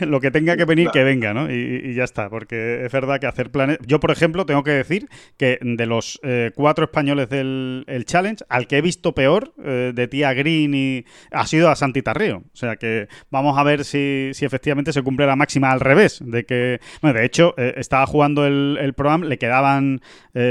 Lo 0.00 0.20
que 0.20 0.32
tenga 0.32 0.56
que 0.56 0.64
venir, 0.64 0.90
que 0.90 1.04
venga, 1.04 1.32
¿no? 1.32 1.48
Y, 1.48 1.94
ya 1.94 2.02
está, 2.02 2.28
porque 2.28 2.84
es 2.84 2.90
verdad 2.90 3.20
que 3.20 3.28
hacer 3.28 3.52
planes. 3.52 3.78
Yo, 3.86 4.00
por 4.00 4.10
ejemplo, 4.10 4.44
tengo 4.44 4.64
que 4.64 4.72
decir 4.72 5.08
que 5.36 5.58
de 5.62 5.86
los 5.86 6.18
eh, 6.24 6.50
cuatro 6.56 6.86
españoles 6.86 7.28
del 7.28 8.02
Challenge, 8.04 8.44
al 8.48 8.66
que 8.66 8.78
he 8.78 8.82
visto 8.82 9.14
peor, 9.14 9.54
eh, 9.64 9.92
de 9.94 10.08
Tía 10.08 10.34
Green, 10.34 10.74
y 10.74 11.04
ha 11.30 11.46
sido 11.46 11.70
a 11.70 11.76
Santi 11.76 12.02
Tarrío. 12.02 12.38
O 12.38 12.56
sea 12.56 12.74
que 12.74 13.06
vamos 13.30 13.56
a 13.56 13.62
ver 13.62 13.84
si, 13.84 14.30
si 14.32 14.44
efectivamente 14.44 14.92
se 14.92 15.02
cumple 15.02 15.26
la 15.26 15.36
máxima 15.36 15.70
al 15.70 15.78
revés. 15.78 16.20
De 16.24 16.44
que. 16.44 16.80
Bueno, 17.02 17.20
de 17.20 17.24
hecho, 17.24 17.54
eh, 17.56 17.74
estaba 17.76 18.04
jugando 18.06 18.46
el, 18.46 18.78
el 18.80 18.94
programa, 18.94 19.26
le 19.26 19.38
quedaban 19.38 20.00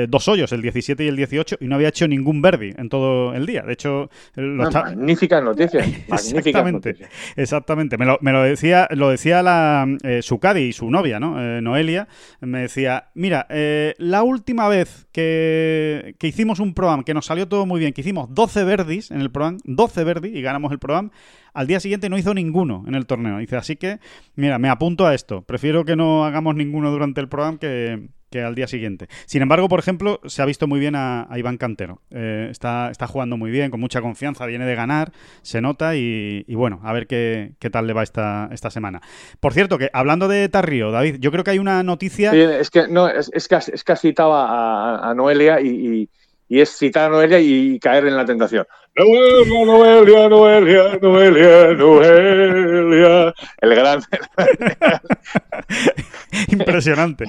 dos 0.07 0.27
hoyos, 0.27 0.51
el 0.51 0.61
17 0.61 1.03
y 1.03 1.07
el 1.07 1.15
18, 1.15 1.57
y 1.59 1.65
no 1.65 1.73
había 1.73 1.87
hecho 1.87 2.07
ningún 2.07 2.43
verdi 2.43 2.71
en 2.77 2.87
todo 2.87 3.33
el 3.33 3.40
día. 3.45 3.63
De 3.63 3.73
hecho, 3.73 4.09
lo 4.35 4.63
está... 4.63 4.83
magníficas 4.83 5.43
noticias. 5.43 5.87
exactamente, 6.07 6.95
exactamente. 7.35 7.97
Me 7.97 8.05
lo, 8.05 8.17
me 8.21 8.31
lo, 8.31 8.43
decía, 8.43 8.87
lo 8.91 9.09
decía 9.09 9.41
la 9.41 9.87
eh, 10.03 10.21
su 10.21 10.39
y 10.55 10.73
su 10.73 10.89
novia, 10.89 11.19
¿no? 11.19 11.39
Eh, 11.39 11.61
Noelia, 11.61 12.07
me 12.39 12.61
decía, 12.61 13.09
mira, 13.13 13.45
eh, 13.49 13.93
la 13.97 14.23
última 14.23 14.67
vez 14.67 15.07
que, 15.11 16.15
que, 16.17 16.27
hicimos 16.27 16.59
un 16.59 16.73
programa 16.73 17.03
que 17.03 17.13
nos 17.13 17.25
salió 17.25 17.47
todo 17.47 17.65
muy 17.65 17.79
bien, 17.79 17.93
que 17.93 18.01
hicimos 18.01 18.33
12 18.33 18.63
verdis 18.63 19.11
en 19.11 19.21
el 19.21 19.31
programa, 19.31 19.59
12 19.63 20.03
verdis 20.03 20.35
y 20.35 20.41
ganamos 20.41 20.71
el 20.71 20.79
programa, 20.79 21.11
al 21.53 21.67
día 21.67 21.79
siguiente 21.79 22.09
no 22.09 22.17
hizo 22.17 22.33
ninguno 22.33 22.83
en 22.87 22.95
el 22.95 23.05
torneo. 23.05 23.37
Dice, 23.37 23.57
así 23.57 23.75
que, 23.75 23.99
mira, 24.35 24.57
me 24.57 24.69
apunto 24.69 25.05
a 25.05 25.13
esto. 25.13 25.43
Prefiero 25.43 25.85
que 25.85 25.95
no 25.95 26.25
hagamos 26.25 26.55
ninguno 26.55 26.91
durante 26.91 27.21
el 27.21 27.29
programa 27.29 27.59
que, 27.59 28.09
que 28.31 28.41
al 28.41 28.55
día 28.55 28.65
siguiente. 28.65 29.07
Sin 29.25 29.41
embargo, 29.41 29.67
por 29.67 29.79
ejemplo, 29.79 30.19
se 30.25 30.41
ha 30.41 30.45
visto 30.45 30.65
muy 30.65 30.79
bien 30.79 30.95
a, 30.95 31.27
Iván 31.35 31.57
Cantero. 31.57 32.01
Eh, 32.09 32.47
está, 32.49 32.89
está 32.89 33.05
jugando 33.05 33.37
muy 33.37 33.51
bien, 33.51 33.69
con 33.69 33.79
mucha 33.79 34.01
confianza, 34.01 34.45
viene 34.45 34.65
de 34.65 34.73
ganar, 34.73 35.11
se 35.41 35.61
nota 35.61 35.95
y, 35.95 36.43
bueno, 36.55 36.79
a 36.83 36.93
ver 36.93 37.07
qué, 37.07 37.53
qué, 37.59 37.69
tal 37.69 37.85
le 37.85 37.93
va 37.93 38.03
esta, 38.03 38.49
esta 38.51 38.71
semana. 38.71 39.01
Por 39.39 39.53
cierto, 39.53 39.77
que 39.77 39.89
hablando 39.93 40.27
de 40.27 40.47
Tarrio, 40.49 40.91
David, 40.91 41.17
yo 41.19 41.31
creo 41.31 41.43
que 41.43 41.51
hay 41.51 41.59
una 41.59 41.83
noticia... 41.83 42.33
es 42.33 42.69
que, 42.69 42.87
no, 42.87 43.07
es, 43.07 43.29
es 43.33 43.47
que, 43.47 43.55
es 43.55 43.83
que 43.83 43.91
has 43.91 44.01
citado 44.01 44.33
a, 44.33 45.13
Noelia 45.15 45.59
y, 45.59 46.09
y, 46.47 46.61
es 46.61 46.77
citar 46.77 47.09
a 47.09 47.13
Noelia 47.13 47.39
y 47.39 47.79
caer 47.79 48.07
en 48.07 48.15
la 48.15 48.25
tentación. 48.25 48.65
Noelia, 48.93 49.65
Noelia, 49.65 50.27
Noelia, 50.27 50.97
Noelia, 50.99 51.73
Noelia. 51.73 53.33
El 53.61 53.75
gran. 53.75 54.01
Impresionante. 56.49 57.25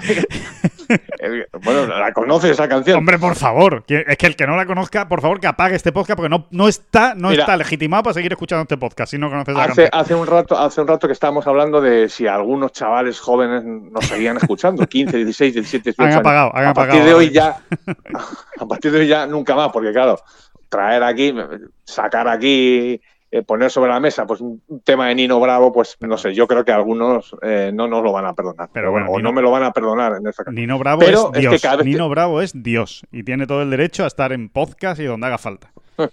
bueno, 1.63 1.87
¿la 1.87 2.13
conoces 2.13 2.51
esa 2.51 2.69
canción? 2.69 2.99
Hombre, 2.99 3.19
por 3.19 3.37
favor. 3.37 3.85
Es 3.87 4.17
que 4.17 4.27
el 4.27 4.35
que 4.35 4.47
no 4.47 4.57
la 4.57 4.67
conozca, 4.67 5.09
por 5.09 5.21
favor, 5.21 5.39
que 5.39 5.47
apague 5.47 5.77
este 5.77 5.93
podcast 5.93 6.17
porque 6.17 6.29
no, 6.29 6.49
no, 6.51 6.67
está, 6.67 7.15
no 7.15 7.31
está 7.31 7.57
legitimado 7.57 8.03
para 8.03 8.15
seguir 8.15 8.33
escuchando 8.33 8.63
este 8.63 8.77
podcast 8.77 9.13
si 9.13 9.19
no 9.19 9.31
conoces 9.31 9.55
la 9.55 9.65
hace, 9.65 9.69
canción. 9.69 9.89
Hace 9.93 10.15
un, 10.17 10.27
rato, 10.27 10.59
hace 10.59 10.81
un 10.81 10.89
rato 10.89 11.07
que 11.07 11.13
estábamos 11.13 11.47
hablando 11.47 11.81
de 11.81 12.09
si 12.09 12.27
algunos 12.27 12.73
chavales 12.73 13.21
jóvenes 13.21 13.63
nos 13.65 14.05
seguían 14.07 14.37
escuchando, 14.37 14.85
15, 14.85 15.17
16, 15.17 15.55
17, 15.55 15.91
18 15.91 16.03
Han 16.03 16.19
apagado, 16.19 16.57
han 16.57 16.65
a 16.65 16.71
apagado. 16.71 16.99
Partir 16.99 17.09
de 17.09 17.15
hoy 17.15 17.31
ya, 17.31 17.63
a 18.59 18.67
partir 18.67 18.91
de 18.91 18.99
hoy 18.99 19.07
ya 19.07 19.27
nunca 19.27 19.55
más, 19.55 19.71
porque 19.73 19.93
claro, 19.93 20.19
traer 20.73 21.03
aquí, 21.03 21.35
sacar 21.85 22.27
aquí, 22.29 22.99
eh, 23.31 23.43
poner 23.43 23.71
sobre 23.71 23.91
la 23.91 24.01
mesa 24.01 24.27
pues 24.27 24.41
un 24.41 24.63
tema 24.83 25.09
de 25.09 25.15
Nino 25.15 25.39
Bravo, 25.39 25.71
pues 25.71 25.99
no 26.01 26.17
sé, 26.17 26.35
yo 26.35 26.49
creo 26.49 26.65
que 26.65 26.73
algunos 26.73 27.37
eh, 27.43 27.71
no 27.73 27.87
nos 27.87 28.03
lo 28.03 28.11
van 28.11 28.25
a 28.25 28.33
perdonar. 28.33 28.71
Pero 28.73 28.91
bueno, 28.91 29.11
o 29.11 29.21
no 29.21 29.33
me 29.33 29.43
lo 29.43 29.51
van 29.51 29.65
a 29.65 29.73
perdonar 29.73 30.15
en 30.17 30.27
esta 30.27 30.45
Nino 30.51 30.79
Bravo 30.79 31.03
es 31.03 31.33
Dios. 31.33 31.63
Nino 31.85 32.09
Bravo 32.09 32.41
es 32.41 32.63
Dios 32.63 33.03
y 33.13 33.23
tiene 33.23 33.47
todo 33.47 33.61
el 33.61 33.71
derecho 33.71 34.05
a 34.05 34.07
estar 34.07 34.33
en 34.33 34.49
podcast 34.49 34.99
y 34.99 35.05
donde 35.05 35.27
haga 35.27 35.39
falta. 35.39 35.71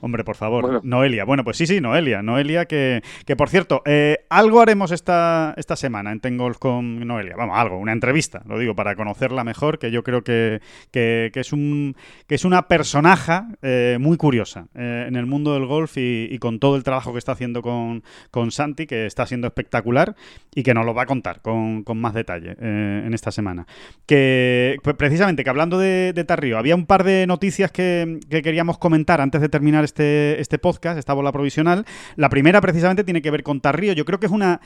Hombre, 0.00 0.22
por 0.22 0.36
favor, 0.36 0.84
Noelia. 0.84 1.24
Bueno, 1.24 1.42
pues 1.42 1.56
sí, 1.56 1.66
sí, 1.66 1.80
Noelia. 1.80 2.22
Noelia, 2.22 2.66
que, 2.66 3.02
que 3.26 3.34
por 3.34 3.48
cierto, 3.48 3.82
eh, 3.84 4.24
algo 4.28 4.60
haremos 4.60 4.92
esta, 4.92 5.54
esta 5.56 5.74
semana 5.74 6.12
en 6.12 6.20
Tengol 6.20 6.58
con 6.58 7.06
Noelia. 7.06 7.34
Vamos, 7.36 7.58
algo, 7.58 7.78
una 7.78 7.92
entrevista, 7.92 8.42
lo 8.46 8.58
digo, 8.58 8.76
para 8.76 8.94
conocerla 8.94 9.42
mejor, 9.42 9.78
que 9.78 9.90
yo 9.90 10.04
creo 10.04 10.22
que, 10.22 10.60
que, 10.92 11.32
es, 11.34 11.52
un, 11.52 11.96
que 12.28 12.36
es 12.36 12.44
una 12.44 12.68
personaja 12.68 13.48
eh, 13.62 13.98
muy 14.00 14.16
curiosa 14.16 14.68
eh, 14.74 15.06
en 15.08 15.16
el 15.16 15.26
mundo 15.26 15.54
del 15.54 15.66
golf 15.66 15.96
y, 15.96 16.38
con 16.38 16.60
todo 16.60 16.76
el 16.76 16.84
trabajo 16.84 17.12
que 17.12 17.18
está 17.18 17.32
haciendo 17.32 17.62
con, 17.62 18.04
con, 18.30 18.52
Santi, 18.52 18.86
que 18.86 19.06
está 19.06 19.26
siendo 19.26 19.48
espectacular 19.48 20.14
y 20.54 20.62
que 20.62 20.74
nos 20.74 20.86
lo 20.86 20.94
va 20.94 21.02
a 21.02 21.06
contar 21.06 21.40
con, 21.42 21.82
con 21.82 22.00
más 22.00 22.14
detalle 22.14 22.54
en 22.60 23.12
esta 23.12 23.32
semana. 23.32 23.66
Que 24.06 24.76
pues, 24.84 24.94
precisamente, 24.94 25.42
que 25.42 25.50
hablando 25.50 25.78
de, 25.78 26.12
de 26.12 26.24
Tarrío, 26.24 26.58
había 26.58 26.76
un 26.76 26.86
par 26.86 27.02
de 27.02 27.26
noticias 27.26 27.72
que, 27.72 28.20
que 28.30 28.42
queríamos 28.42 28.78
comentar 28.78 29.20
antes 29.20 29.40
de 29.40 29.48
terminar 29.48 29.84
este, 29.88 30.40
este 30.40 30.58
podcast, 30.58 30.98
esta 30.98 31.14
bola 31.14 31.32
provisional. 31.32 31.84
La 32.16 32.28
primera 32.28 32.60
precisamente 32.60 33.04
tiene 33.04 33.22
que 33.22 33.30
ver 33.30 33.42
con 33.42 33.60
Tarrío. 33.60 33.92
Yo 33.92 34.04
creo 34.04 34.20
que 34.20 34.26
es 34.26 34.32
una 34.32 34.60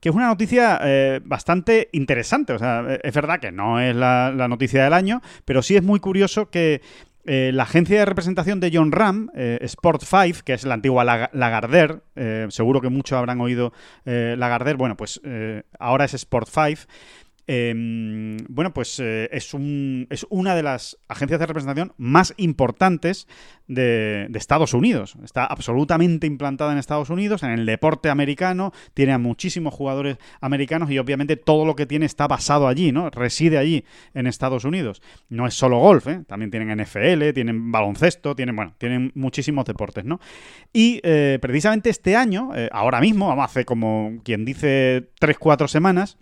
que 0.00 0.08
es 0.08 0.14
una 0.14 0.28
noticia 0.28 0.80
eh, 0.82 1.20
bastante 1.22 1.88
interesante. 1.92 2.54
O 2.54 2.58
sea, 2.58 2.84
eh, 2.88 3.00
es 3.02 3.14
verdad 3.14 3.38
que 3.38 3.52
no 3.52 3.80
es 3.80 3.94
la, 3.94 4.32
noticia 4.48 4.82
del 4.84 4.94
año, 4.94 5.20
pero 5.44 5.62
sí 5.62 5.76
es 5.76 5.82
muy 5.82 6.00
curioso 6.00 6.50
que 6.50 6.80
eh, 7.26 7.50
la 7.52 7.64
agencia 7.64 7.98
de 7.98 8.06
representación 8.06 8.60
de 8.60 8.70
John 8.72 8.92
Ram, 8.92 9.30
Sport 9.34 10.02
5, 10.02 10.40
que 10.44 10.54
es 10.54 10.64
la 10.64 10.74
antigua 10.74 11.04
Lagardère, 11.04 12.00
seguro 12.48 12.80
que 12.80 12.88
muchos 12.88 13.18
habrán 13.18 13.42
oído 13.42 13.74
Lagardère, 14.06 14.78
bueno, 14.78 14.96
pues 14.96 15.20
ahora 15.78 16.06
es 16.06 16.14
Sport 16.14 16.48
5. 16.48 16.90
Em, 17.52 18.36
bueno, 18.48 18.72
pues 18.72 19.00
eh, 19.00 19.28
es, 19.32 19.54
un, 19.54 20.06
es 20.08 20.24
una 20.30 20.54
de 20.54 20.62
las 20.62 20.98
agencias 21.08 21.40
de 21.40 21.46
representación 21.46 21.92
más 21.96 22.32
importantes 22.36 23.26
de, 23.66 24.30
Estados 24.34 24.72
Unidos. 24.72 25.16
Está 25.24 25.46
absolutamente 25.46 26.28
implantada 26.28 26.70
en 26.70 26.78
Estados 26.78 27.10
Unidos, 27.10 27.42
en 27.42 27.50
el 27.50 27.66
deporte 27.66 28.08
americano, 28.08 28.72
tiene 28.94 29.14
a 29.14 29.18
muchísimos 29.18 29.74
jugadores 29.74 30.18
americanos 30.40 30.92
y 30.92 31.00
obviamente 31.00 31.36
todo 31.36 31.64
lo 31.64 31.74
que 31.74 31.86
tiene 31.86 32.06
está 32.06 32.28
basado 32.28 32.68
allí, 32.68 32.92
¿no? 32.92 33.10
Reside 33.10 33.58
allí 33.58 33.84
en 34.14 34.28
Estados 34.28 34.64
Unidos. 34.64 35.02
No 35.28 35.44
es 35.48 35.54
solo 35.54 35.78
golf, 35.80 36.06
¿eh? 36.06 36.22
también 36.28 36.52
tienen 36.52 36.80
NFL, 36.80 37.32
tienen 37.34 37.72
baloncesto, 37.72 38.36
tienen, 38.36 38.54
bueno, 38.54 38.76
tienen 38.78 39.10
muchísimos 39.16 39.64
deportes, 39.64 40.04
¿no? 40.04 40.20
Y 40.72 41.00
eh, 41.02 41.40
precisamente 41.42 41.90
este 41.90 42.14
año, 42.14 42.50
ahora 42.70 43.00
mismo, 43.00 43.42
hace 43.42 43.64
como 43.64 44.20
quien 44.22 44.44
dice 44.44 45.10
3-4 45.20 45.66
semanas, 45.66 46.16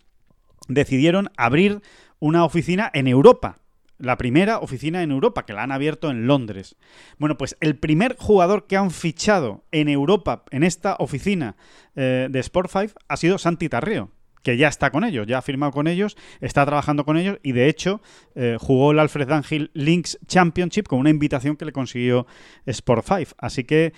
decidieron 0.68 1.30
abrir 1.36 1.82
una 2.20 2.44
oficina 2.44 2.90
en 2.94 3.08
Europa. 3.08 3.58
La 3.98 4.16
primera 4.16 4.58
oficina 4.58 5.02
en 5.02 5.10
Europa, 5.10 5.44
que 5.44 5.52
la 5.52 5.64
han 5.64 5.72
abierto 5.72 6.10
en 6.10 6.28
Londres. 6.28 6.76
Bueno, 7.18 7.36
pues 7.36 7.56
el 7.60 7.76
primer 7.76 8.16
jugador 8.16 8.68
que 8.68 8.76
han 8.76 8.92
fichado 8.92 9.64
en 9.72 9.88
Europa, 9.88 10.44
en 10.52 10.62
esta 10.62 10.94
oficina 11.00 11.56
eh, 11.96 12.28
de 12.30 12.38
Sport 12.38 12.70
5, 12.70 12.94
ha 13.08 13.16
sido 13.16 13.38
Santi 13.38 13.68
Tarreo, 13.68 14.12
que 14.44 14.56
ya 14.56 14.68
está 14.68 14.90
con 14.90 15.02
ellos, 15.02 15.26
ya 15.26 15.38
ha 15.38 15.42
firmado 15.42 15.72
con 15.72 15.88
ellos, 15.88 16.16
está 16.40 16.64
trabajando 16.64 17.04
con 17.04 17.16
ellos 17.16 17.38
y 17.42 17.50
de 17.52 17.68
hecho 17.68 18.00
eh, 18.36 18.56
jugó 18.60 18.92
el 18.92 19.00
Alfred 19.00 19.26
Dunhill 19.26 19.72
Links 19.74 20.20
Championship 20.28 20.86
con 20.86 21.00
una 21.00 21.10
invitación 21.10 21.56
que 21.56 21.64
le 21.64 21.72
consiguió 21.72 22.28
Sport 22.66 23.04
5. 23.04 23.34
Así 23.38 23.64
que 23.64 23.92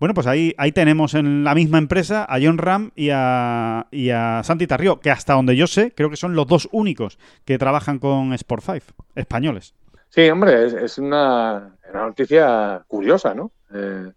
bueno, 0.00 0.14
pues 0.14 0.26
ahí, 0.26 0.54
ahí 0.56 0.72
tenemos 0.72 1.12
en 1.12 1.44
la 1.44 1.54
misma 1.54 1.76
empresa 1.76 2.24
a 2.26 2.38
John 2.42 2.56
Ram 2.56 2.90
y 2.96 3.10
a, 3.12 3.86
y 3.90 4.08
a 4.08 4.40
Santi 4.42 4.66
Tarrio, 4.66 4.98
que 4.98 5.10
hasta 5.10 5.34
donde 5.34 5.56
yo 5.56 5.66
sé, 5.66 5.92
creo 5.94 6.08
que 6.08 6.16
son 6.16 6.34
los 6.34 6.46
dos 6.46 6.70
únicos 6.72 7.18
que 7.44 7.58
trabajan 7.58 7.98
con 7.98 8.32
Sport 8.32 8.62
5, 8.64 8.80
españoles. 9.14 9.74
Sí, 10.08 10.28
hombre, 10.30 10.84
es, 10.84 10.96
una, 10.96 11.76
noticia 11.92 12.82
curiosa, 12.88 13.34
¿no? 13.34 13.52
Eh, 13.74 14.10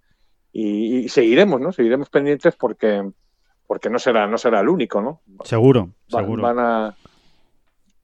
y, 0.54 1.10
seguiremos, 1.10 1.60
¿no? 1.60 1.74
Seguiremos 1.74 2.10
pendientes 2.10 2.56
porque, 2.56 3.12
porque 3.68 3.90
no 3.90 4.00
será, 4.00 4.26
no 4.26 4.38
será 4.38 4.62
el 4.62 4.70
único, 4.70 5.02
¿no? 5.02 5.22
Seguro, 5.44 5.90
seguro. 6.08 6.42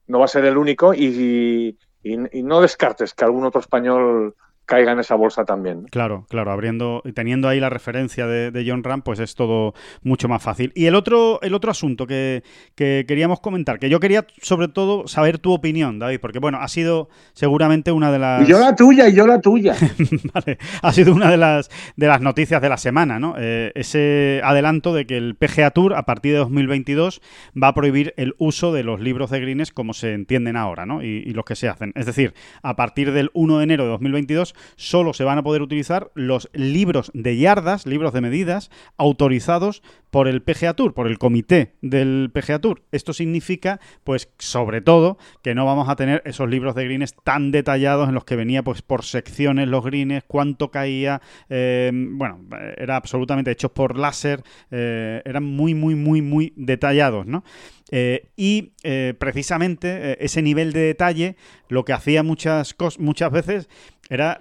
no 0.06 0.18
va 0.18 0.24
a 0.24 0.28
ser 0.28 0.44
el 0.44 0.58
único 0.58 0.92
y, 0.92 1.78
y 2.02 2.42
no 2.42 2.60
descartes 2.60 3.14
que 3.14 3.24
algún 3.24 3.46
otro 3.46 3.60
español 3.60 4.34
caiga 4.70 4.92
en 4.92 5.00
esa 5.00 5.16
bolsa 5.16 5.44
también. 5.44 5.82
Claro, 5.90 6.26
claro, 6.28 6.52
abriendo 6.52 7.02
y 7.04 7.12
teniendo 7.12 7.48
ahí 7.48 7.58
la 7.58 7.70
referencia 7.70 8.28
de, 8.28 8.64
John 8.64 8.84
Ram, 8.84 9.02
pues 9.02 9.18
es 9.18 9.34
todo 9.34 9.74
mucho 10.02 10.28
más 10.28 10.42
fácil. 10.42 10.72
Y 10.76 10.86
el 10.86 10.94
otro, 10.94 11.40
el 11.42 11.54
otro 11.54 11.72
asunto 11.72 12.06
que, 12.06 12.44
queríamos 12.76 13.40
comentar, 13.40 13.80
que 13.80 13.90
yo 13.90 13.98
quería 13.98 14.26
sobre 14.40 14.68
todo 14.68 15.08
saber 15.08 15.38
tu 15.38 15.52
opinión, 15.52 15.98
David, 15.98 16.20
porque 16.20 16.38
bueno, 16.38 16.58
ha 16.60 16.68
sido 16.68 17.08
seguramente 17.32 17.90
una 17.90 18.12
de 18.12 18.20
las. 18.20 18.48
Y 18.48 18.50
yo 18.52 18.60
la 18.60 18.76
tuya, 18.76 19.08
y 19.08 19.14
yo 19.14 19.26
la 19.26 19.40
tuya. 19.40 19.74
vale, 20.34 20.58
ha 20.82 20.92
sido 20.92 21.12
una 21.12 21.30
de 21.30 21.36
las 21.36 21.68
de 21.96 22.06
las 22.06 22.20
noticias 22.20 22.62
de 22.62 22.68
la 22.68 22.76
semana, 22.76 23.18
¿no? 23.18 23.34
Eh, 23.38 23.72
ese 23.74 24.40
adelanto 24.44 24.94
de 24.94 25.04
que 25.04 25.16
el 25.16 25.34
PGA 25.34 25.72
Tour 25.72 25.94
a 25.94 26.04
partir 26.04 26.32
de 26.32 26.38
2022 26.38 27.20
va 27.60 27.68
a 27.68 27.74
prohibir 27.74 28.14
el 28.16 28.34
uso 28.38 28.72
de 28.72 28.84
los 28.84 29.00
libros 29.00 29.30
de 29.30 29.40
greens 29.40 29.72
como 29.72 29.94
se 29.94 30.14
entienden 30.14 30.56
ahora, 30.56 30.86
¿no? 30.86 31.02
Y, 31.02 31.24
y 31.26 31.32
los 31.32 31.44
que 31.44 31.56
se 31.56 31.68
hacen. 31.68 31.92
Es 31.96 32.06
decir, 32.06 32.34
a 32.62 32.76
partir 32.76 33.10
del 33.10 33.30
1 33.34 33.58
de 33.58 33.64
enero 33.64 33.84
de 33.84 33.90
2022 33.90 34.54
solo 34.76 35.12
se 35.12 35.24
van 35.24 35.38
a 35.38 35.42
poder 35.42 35.62
utilizar 35.62 36.10
los 36.14 36.48
libros 36.52 37.10
de 37.14 37.36
yardas, 37.36 37.86
libros 37.86 38.12
de 38.12 38.20
medidas, 38.20 38.70
autorizados 38.96 39.82
por 40.10 40.28
el 40.28 40.42
PGA 40.42 40.74
Tour, 40.74 40.94
por 40.94 41.06
el 41.06 41.18
comité 41.18 41.74
del 41.80 42.30
PGA 42.32 42.58
Tour. 42.58 42.82
Esto 42.92 43.12
significa, 43.12 43.80
pues, 44.04 44.30
sobre 44.38 44.80
todo, 44.80 45.18
que 45.42 45.54
no 45.54 45.64
vamos 45.64 45.88
a 45.88 45.96
tener 45.96 46.22
esos 46.24 46.48
libros 46.48 46.74
de 46.74 46.84
greens 46.84 47.14
tan 47.24 47.50
detallados 47.52 48.08
en 48.08 48.14
los 48.14 48.24
que 48.24 48.36
venía, 48.36 48.62
pues, 48.62 48.82
por 48.82 49.04
secciones 49.04 49.68
los 49.68 49.84
greens, 49.84 50.24
cuánto 50.26 50.70
caía, 50.70 51.20
eh, 51.48 51.90
bueno, 51.92 52.40
era 52.76 52.96
absolutamente 52.96 53.50
hechos 53.50 53.70
por 53.70 53.98
láser, 53.98 54.42
eh, 54.70 55.22
eran 55.24 55.44
muy, 55.44 55.74
muy, 55.74 55.94
muy, 55.94 56.22
muy 56.22 56.52
detallados, 56.56 57.26
¿no? 57.26 57.44
Eh, 57.92 58.28
y 58.36 58.72
precisamente 59.18 60.24
ese 60.24 60.42
nivel 60.42 60.72
de 60.72 60.80
detalle 60.80 61.36
lo 61.68 61.84
que 61.84 61.92
hacía 61.92 62.22
muchas, 62.22 62.76
muchas 62.98 63.32
veces 63.32 63.68
era 64.10 64.38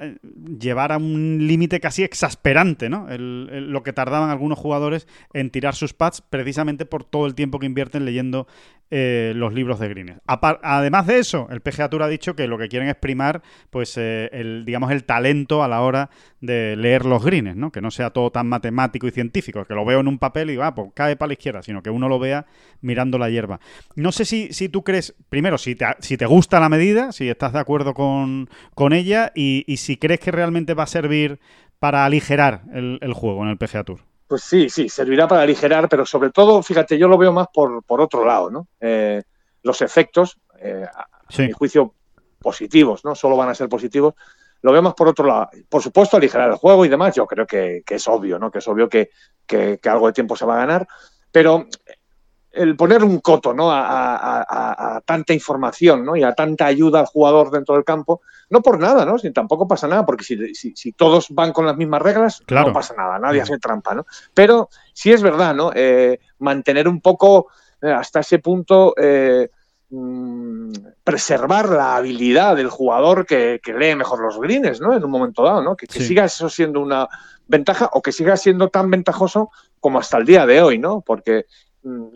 llevar 0.59 0.91
a 0.91 0.97
un 0.97 1.47
límite 1.47 1.79
casi 1.79 2.03
exasperante, 2.03 2.89
¿no? 2.89 3.07
lo 3.09 3.83
que 3.83 3.93
tardaban 3.93 4.31
algunos 4.31 4.57
jugadores 4.57 5.07
en 5.33 5.51
tirar 5.51 5.58
sus 5.73 5.93
pads 5.93 6.21
precisamente 6.21 6.85
por 6.85 7.03
todo 7.03 7.25
el 7.25 7.35
tiempo 7.35 7.59
que 7.59 7.65
invierten 7.65 8.05
leyendo 8.05 8.47
eh, 8.91 9.33
los 9.35 9.53
libros 9.53 9.79
de 9.79 9.87
Greenes. 9.87 10.17
Además 10.25 11.05
de 11.05 11.19
eso, 11.19 11.47
el 11.51 11.61
PGA 11.61 11.89
Tour 11.89 12.01
ha 12.01 12.07
dicho 12.07 12.35
que 12.35 12.47
lo 12.47 12.57
que 12.57 12.69
quieren 12.69 12.89
es 12.89 12.95
primar, 12.95 13.43
pues, 13.69 13.95
eh, 13.97 14.31
el, 14.33 14.65
digamos, 14.65 14.89
el 14.89 15.03
talento 15.03 15.63
a 15.63 15.67
la 15.67 15.81
hora 15.81 16.09
de 16.41 16.75
leer 16.75 17.05
los 17.05 17.23
Greenes, 17.23 17.55
¿no? 17.55 17.71
Que 17.71 17.81
no 17.81 17.91
sea 17.91 18.09
todo 18.09 18.31
tan 18.31 18.47
matemático 18.47 19.05
y 19.05 19.11
científico, 19.11 19.63
que 19.65 19.75
lo 19.75 19.85
veo 19.85 19.99
en 19.99 20.07
un 20.07 20.17
papel 20.17 20.49
y 20.49 20.55
va, 20.55 20.67
ah, 20.67 20.75
pues 20.75 20.89
cae 20.95 21.15
para 21.15 21.27
la 21.27 21.33
izquierda, 21.33 21.61
sino 21.61 21.83
que 21.83 21.91
uno 21.91 22.09
lo 22.09 22.17
vea 22.17 22.47
mirando 22.81 23.19
la 23.19 23.29
hierba. 23.29 23.59
No 23.95 24.11
sé 24.11 24.25
si, 24.25 24.53
si 24.53 24.69
tú 24.69 24.83
crees, 24.83 25.13
primero, 25.29 25.59
si 25.59 25.75
te, 25.75 25.85
si 25.99 26.17
te 26.17 26.25
gusta 26.25 26.59
la 26.59 26.69
medida, 26.69 27.11
si 27.11 27.29
estás 27.29 27.53
de 27.53 27.59
acuerdo 27.59 27.93
con, 27.93 28.47
ella 28.91 29.31
y, 29.35 29.65
si 29.77 29.97
crees 29.97 30.19
que 30.19 30.31
realmente 30.31 30.73
va 30.73 30.83
a 30.83 30.87
servir 30.87 31.39
para 31.77 32.05
aligerar 32.05 32.63
el, 32.73 32.97
el 33.01 33.13
juego 33.13 33.43
en 33.43 33.49
el 33.49 33.57
PGA 33.57 33.83
Tour. 33.83 34.08
Pues 34.29 34.43
sí, 34.43 34.69
sí, 34.69 34.87
servirá 34.89 35.27
para 35.27 35.41
aligerar, 35.41 35.89
pero 35.89 36.05
sobre 36.05 36.29
todo, 36.29 36.61
fíjate, 36.61 36.99
yo 36.99 37.07
lo 37.07 37.17
veo 37.17 37.33
más 37.33 37.47
por, 37.51 37.81
por 37.81 37.99
otro 37.99 38.23
lado, 38.23 38.51
¿no? 38.51 38.67
Eh, 38.79 39.23
los 39.63 39.81
efectos, 39.81 40.37
eh, 40.59 40.85
a 40.85 41.41
mi 41.41 41.51
juicio, 41.51 41.95
positivos, 42.39 43.03
¿no? 43.03 43.15
Solo 43.15 43.35
van 43.35 43.49
a 43.49 43.55
ser 43.55 43.67
positivos. 43.67 44.13
Lo 44.61 44.71
veo 44.71 44.83
más 44.83 44.93
por 44.93 45.07
otro 45.07 45.25
lado. 45.25 45.49
Por 45.67 45.81
supuesto, 45.81 46.15
aligerar 46.15 46.47
el 46.51 46.57
juego 46.57 46.85
y 46.85 46.89
demás, 46.89 47.15
yo 47.15 47.25
creo 47.25 47.47
que, 47.47 47.81
es 47.87 48.07
obvio, 48.07 48.37
¿no? 48.37 48.51
Que 48.51 48.59
es 48.59 48.67
obvio 48.67 48.87
que, 48.87 49.09
algo 49.85 50.05
de 50.05 50.13
tiempo 50.13 50.35
se 50.35 50.45
va 50.45 50.57
a 50.57 50.65
ganar, 50.65 50.87
pero 51.31 51.65
el 52.59 52.75
poner 52.75 53.03
un 53.05 53.19
coto 53.19 53.53
¿no? 53.53 53.69
A, 53.71 55.01
tanta 55.05 55.33
información 55.33 56.03
¿no? 56.03 56.15
y 56.15 56.23
a 56.23 56.33
tanta 56.33 56.65
ayuda 56.65 56.99
al 56.99 57.05
jugador 57.05 57.51
dentro 57.51 57.75
del 57.75 57.85
campo, 57.85 58.21
no 58.49 58.61
por 58.61 58.79
nada, 58.79 59.05
¿no? 59.05 59.17
Si 59.17 59.31
tampoco 59.31 59.67
pasa 59.67 59.87
nada, 59.87 60.05
porque 60.05 60.23
si, 60.23 60.91
todos 60.93 61.27
van 61.29 61.53
con 61.53 61.65
las 61.65 61.77
mismas 61.77 62.01
reglas, 62.01 62.43
no 62.49 62.73
pasa 62.73 62.93
nada, 62.97 63.17
nadie 63.17 63.41
hace 63.41 63.57
trampa, 63.59 63.95
¿no? 63.95 64.05
Pero 64.33 64.69
sí 64.93 65.11
es 65.11 65.21
verdad, 65.21 65.55
¿no? 65.55 65.71
Eh, 65.73 66.19
mantener 66.39 66.87
un 66.87 66.99
poco 66.99 67.47
eh, 67.81 67.91
hasta 67.91 68.19
ese 68.19 68.39
punto 68.39 68.93
eh, 68.97 69.49
mm, 69.89 70.71
preservar 71.03 71.69
la 71.69 71.95
habilidad 71.95 72.55
del 72.55 72.69
jugador 72.69 73.25
que, 73.25 73.61
lee 73.65 73.95
mejor 73.95 74.19
los 74.21 74.39
greens, 74.39 74.81
¿no? 74.81 74.93
En 74.93 75.03
un 75.03 75.11
momento 75.11 75.43
dado, 75.43 75.61
¿no? 75.61 75.75
Que, 75.75 75.87
siga 75.87 76.25
eso 76.25 76.49
siendo 76.49 76.81
una 76.81 77.07
ventaja 77.47 77.89
o 77.93 78.01
que 78.01 78.11
siga 78.11 78.35
siendo 78.35 78.69
tan 78.69 78.89
ventajoso 78.91 79.49
como 79.79 79.99
hasta 79.99 80.17
el 80.17 80.25
día 80.25 80.45
de 80.45 80.61
hoy, 80.61 80.77
¿no? 80.77 81.01
Porque 81.01 81.45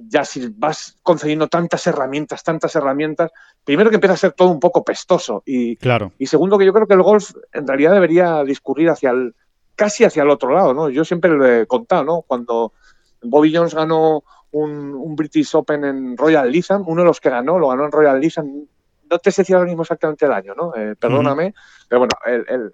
ya 0.08 0.26
si 0.26 0.48
vas 0.50 0.98
concediendo 1.04 1.48
tantas 1.48 1.88
herramientas, 1.88 2.44
tantas 2.44 2.76
herramientas, 2.76 3.32
primero 3.64 3.90
que 3.90 3.96
empieza 3.96 4.14
a 4.14 4.18
ser 4.18 4.34
todo 4.34 4.50
un 4.50 4.60
poco 4.60 4.84
pestoso 4.84 5.42
y, 5.46 5.78
claro. 5.78 6.12
y 6.20 6.28
segundo 6.28 6.58
que 6.58 6.66
yo 6.66 6.74
creo 6.74 6.88
que 6.88 6.94
el 6.94 7.02
golf 7.02 7.32
en 7.54 7.68
realidad 7.68 7.94
debería 7.94 8.44
discurrir 8.44 8.90
hacia 8.90 9.12
el, 9.12 9.34
casi 9.76 10.04
hacia 10.04 10.24
el 10.24 10.30
otro 10.30 10.54
lado, 10.54 10.74
¿no? 10.74 10.90
Yo 10.90 11.06
siempre 11.06 11.32
lo 11.32 11.48
he 11.48 11.66
contado, 11.66 12.04
¿no? 12.04 12.22
Cuando 12.24 12.74
Bobby 13.22 13.56
Jones 13.56 13.74
ganó 13.74 14.24
un, 14.52 15.16
British 15.16 15.56
Open 15.56 15.84
en 15.84 16.18
Royal 16.18 16.52
Lissan, 16.52 16.84
uno 16.86 17.02
de 17.02 17.08
los 17.08 17.20
que 17.20 17.30
ganó, 17.30 17.58
lo 17.58 17.70
ganó 17.70 17.86
en 17.86 17.92
Royal 17.92 18.20
Lissan, 18.20 18.68
no 19.10 19.20
te 19.20 19.32
sé 19.32 19.44
si 19.44 19.54
ahora 19.54 19.66
mismo 19.66 19.84
exactamente 19.84 20.26
el 20.26 20.32
año, 20.32 20.54
¿no? 20.56 20.76
Eh, 20.76 20.96
perdóname, 20.96 21.54
pero 21.88 22.00
bueno, 22.00 22.14
el, 22.26 22.72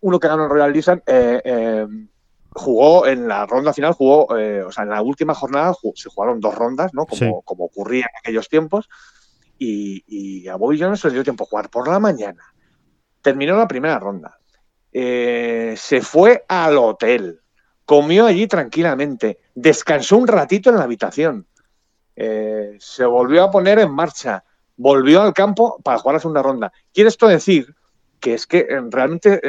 uno 0.00 0.18
que 0.18 0.28
ganó 0.28 0.44
en 0.44 0.50
Royal 0.50 0.72
Lissan 0.72 1.02
eh, 1.06 1.40
eh, 1.44 1.86
jugó 2.50 3.06
en 3.06 3.28
la 3.28 3.46
ronda 3.46 3.72
final, 3.72 3.92
jugó, 3.92 4.36
eh, 4.36 4.62
o 4.62 4.72
sea, 4.72 4.84
en 4.84 4.90
la 4.90 5.02
última 5.02 5.34
jornada 5.34 5.74
se 5.94 6.08
jugaron 6.08 6.40
dos 6.40 6.54
rondas, 6.54 6.92
¿no? 6.94 7.06
Como, 7.06 7.42
como 7.42 7.64
ocurría 7.64 8.06
en 8.06 8.18
aquellos 8.18 8.48
tiempos. 8.48 8.88
Y, 9.58 10.46
a 10.48 10.56
Bobby 10.56 10.80
Jones 10.80 11.04
le 11.04 11.10
dio 11.10 11.24
tiempo 11.24 11.44
a 11.44 11.46
jugar 11.48 11.68
por 11.68 11.88
la 11.88 11.98
mañana. 11.98 12.42
Terminó 13.20 13.56
la 13.56 13.66
primera 13.66 13.98
ronda. 13.98 14.38
Eh, 14.92 15.74
se 15.76 16.00
fue 16.00 16.44
al 16.48 16.78
hotel. 16.78 17.40
Comió 17.84 18.26
allí 18.26 18.46
tranquilamente. 18.46 19.38
Descansó 19.54 20.16
un 20.16 20.28
ratito 20.28 20.70
en 20.70 20.76
la 20.76 20.84
habitación. 20.84 21.46
Eh, 22.14 22.76
se 22.78 23.04
volvió 23.04 23.44
a 23.44 23.50
poner 23.50 23.80
en 23.80 23.90
marcha. 23.90 24.44
Volvió 24.76 25.22
al 25.22 25.34
campo 25.34 25.80
para 25.82 25.98
jugar 25.98 26.14
la 26.14 26.20
segunda 26.20 26.42
ronda. 26.42 26.72
Quiere 26.94 27.08
esto 27.08 27.26
decir 27.26 27.74
que 28.20 28.34
es 28.34 28.46
que 28.46 28.66
realmente 28.90 29.40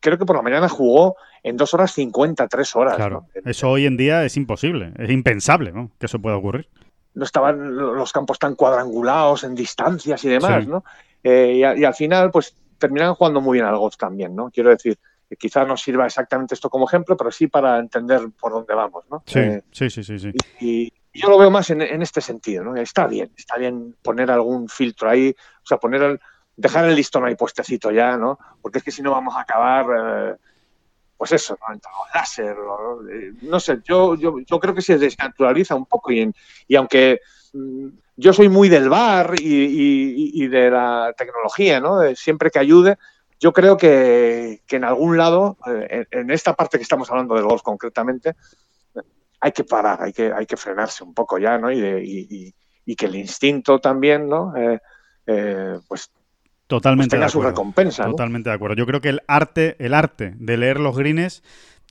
creo 0.00 0.18
que 0.18 0.26
por 0.26 0.36
la 0.36 0.42
mañana 0.42 0.68
jugó 0.68 1.16
en 1.42 1.56
dos 1.56 1.72
horas 1.74 1.92
50, 1.92 2.48
tres 2.48 2.74
horas. 2.74 2.96
Claro, 2.96 3.26
eso 3.44 3.70
hoy 3.70 3.86
en 3.86 3.96
día 3.96 4.24
es 4.24 4.36
imposible, 4.36 4.92
es 4.98 5.10
impensable 5.10 5.72
que 5.98 6.06
eso 6.06 6.18
pueda 6.18 6.36
ocurrir. 6.36 6.68
No 7.14 7.24
estaban 7.24 7.76
los 7.76 8.12
campos 8.12 8.38
tan 8.38 8.54
cuadrangulados 8.54 9.44
en 9.44 9.54
distancias 9.54 10.24
y 10.24 10.28
demás, 10.28 10.66
¿no? 10.66 10.84
Eh, 11.22 11.54
y, 11.56 11.84
al 11.84 11.94
final, 11.94 12.30
pues 12.30 12.56
terminan 12.78 13.14
jugando 13.14 13.40
muy 13.40 13.56
bien 13.56 13.66
al 13.66 13.76
golf 13.76 13.96
también, 13.96 14.34
¿no? 14.34 14.50
Quiero 14.50 14.70
decir, 14.70 14.98
que 15.28 15.36
quizás 15.36 15.66
no 15.66 15.76
sirva 15.76 16.06
exactamente 16.06 16.54
esto 16.54 16.70
como 16.70 16.86
ejemplo, 16.86 17.16
pero 17.16 17.30
sí 17.30 17.46
para 17.46 17.78
entender 17.78 18.20
por 18.40 18.52
dónde 18.52 18.74
vamos, 18.74 19.04
¿no? 19.10 19.22
Sí, 19.26 19.38
eh, 19.38 19.62
sí, 19.70 19.90
sí, 19.90 20.02
sí. 20.02 20.32
Y, 20.60 20.92
yo 21.12 21.28
lo 21.28 21.38
veo 21.38 21.50
más 21.50 21.68
en, 21.70 21.82
este 21.82 22.20
sentido, 22.20 22.62
¿no? 22.62 22.76
Está 22.76 23.08
bien, 23.08 23.32
está 23.36 23.58
bien 23.58 23.96
poner 24.00 24.30
algún 24.30 24.68
filtro 24.68 25.10
ahí, 25.10 25.34
o 25.62 25.66
sea, 25.66 25.76
poner 25.76 26.02
el, 26.02 26.20
dejar 26.60 26.84
el 26.84 26.94
listón 26.94 27.24
ahí 27.24 27.34
puestecito 27.34 27.90
ya, 27.90 28.16
¿no? 28.16 28.38
Porque 28.60 28.78
es 28.78 28.84
que 28.84 28.90
si 28.90 29.02
no 29.02 29.12
vamos 29.12 29.34
a 29.34 29.40
acabar... 29.40 29.86
Eh, 29.96 30.36
pues 31.16 31.32
eso, 31.32 31.54
¿no? 31.60 31.74
los 31.74 32.14
láser, 32.14 32.56
eh, 33.12 33.34
no 33.42 33.60
sé, 33.60 33.80
yo, 33.84 34.14
yo, 34.14 34.38
yo, 34.38 34.58
creo 34.58 34.74
que 34.74 34.80
se 34.80 34.96
desnaturaliza 34.96 35.74
un 35.74 35.84
poco 35.84 36.10
y, 36.10 36.32
y 36.66 36.76
aunque 36.76 37.20
mm, 37.52 37.88
yo 38.16 38.32
soy 38.32 38.48
muy 38.48 38.70
del 38.70 38.88
bar 38.88 39.34
y, 39.38 40.46
de 40.48 40.70
la 40.70 41.12
tecnología, 41.14 41.78
¿no? 41.78 41.98
siempre 42.14 42.50
que 42.50 42.58
ayude, 42.58 42.96
yo 43.38 43.52
creo 43.52 43.76
que, 43.76 44.62
en 44.66 44.84
algún 44.84 45.18
lado, 45.18 45.58
eh, 45.66 46.06
en, 46.10 46.30
esta 46.30 46.54
parte 46.54 46.78
que 46.78 46.84
estamos 46.84 47.10
hablando 47.10 47.34
de 47.34 47.42
golf 47.42 47.60
concretamente, 47.60 48.36
hay 49.40 49.52
que 49.52 49.64
parar, 49.64 50.02
hay 50.02 50.14
que, 50.14 50.32
hay 50.32 50.46
que 50.46 50.56
frenarse 50.56 51.04
un 51.04 51.12
poco 51.12 51.36
ya, 51.36 51.58
¿no? 51.58 51.70
Y, 51.70 52.54
que 52.96 53.06
el 53.06 53.16
instinto 53.16 53.78
también, 53.78 54.26
¿no? 54.26 54.54
Pues 55.86 56.10
Totalmente 56.70 57.16
pues 57.16 57.32
su 57.32 57.42
recompensa. 57.42 58.04
Totalmente 58.04 58.48
de 58.48 58.54
acuerdo. 58.54 58.76
Yo 58.76 58.86
creo 58.86 59.00
que 59.00 59.08
el 59.08 59.22
arte, 59.26 59.74
el 59.80 59.92
arte 59.92 60.36
de 60.38 60.56
leer 60.56 60.78
los 60.78 60.96
greens 60.96 61.42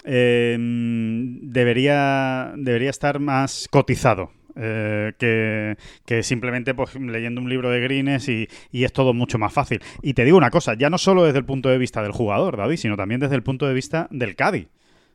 em, 0.06 1.38
debería, 1.42 2.54
debería 2.56 2.90
estar 2.90 3.20
más 3.20 3.68
cotizado. 3.70 4.32
Eh, 4.56 5.76
que, 6.06 6.24
simplemente 6.24 6.74
pues, 6.74 6.96
leyendo 6.96 7.42
un 7.42 7.50
libro 7.50 7.70
de 7.70 7.82
greens 7.82 8.30
y, 8.30 8.48
y, 8.72 8.86
es 8.86 8.94
todo 8.94 9.14
mucho 9.14 9.38
más 9.38 9.52
fácil. 9.52 9.82
Y 10.02 10.14
te 10.14 10.24
digo 10.24 10.38
una 10.38 10.50
cosa, 10.50 10.76
ya 10.76 10.90
no 10.90 10.98
solo 10.98 11.26
desde 11.26 11.40
el 11.40 11.46
punto 11.46 11.68
de 11.68 11.78
vista 11.78 12.02
del 12.02 12.14
jugador, 12.14 12.56
David, 12.56 12.78
sino 12.78 12.96
también 12.96 13.20
desde 13.20 13.36
el 13.36 13.44
punto 13.44 13.68
de 13.68 13.74
vista 13.74 14.08
del 14.12 14.38
Cádiz. 14.38 14.70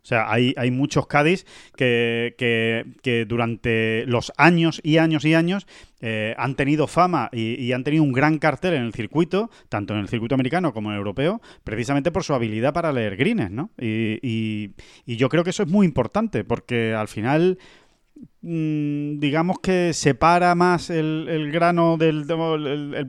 O 0.04 0.06
sea, 0.06 0.30
hay, 0.30 0.52
hay 0.58 0.70
muchos 0.70 1.06
Cádiz 1.06 1.46
que, 1.76 2.34
que, 2.36 3.24
durante 3.26 4.04
los 4.06 4.32
años 4.36 4.78
y 4.84 4.98
años 4.98 5.24
y 5.24 5.32
años 5.32 5.66
eh, 6.02 6.34
han 6.36 6.56
tenido 6.56 6.86
fama 6.86 7.30
y, 7.32 7.72
han 7.72 7.84
tenido 7.84 8.02
un 8.02 8.12
gran 8.12 8.38
cartel 8.38 8.74
en 8.74 8.82
el 8.82 8.92
circuito, 8.92 9.50
tanto 9.70 9.94
en 9.94 10.00
el 10.00 10.08
circuito 10.08 10.34
americano 10.34 10.74
como 10.74 10.90
en 10.90 10.96
el 10.96 10.98
europeo, 10.98 11.40
precisamente 11.64 12.12
por 12.12 12.22
su 12.22 12.34
habilidad 12.34 12.74
para 12.74 12.92
leer 12.92 13.16
greens, 13.16 13.50
¿no? 13.50 13.70
y, 13.78 14.72
y 15.06 15.16
yo 15.16 15.30
creo 15.30 15.42
que 15.42 15.50
eso 15.50 15.62
es 15.62 15.70
muy 15.70 15.86
importante, 15.86 16.44
porque 16.44 16.92
al 16.92 17.08
final 17.08 17.58
digamos 18.40 19.58
que 19.60 19.92
separa 19.92 20.54
más 20.54 20.90
el, 20.90 21.50
grano 21.52 21.96
del 21.96 22.26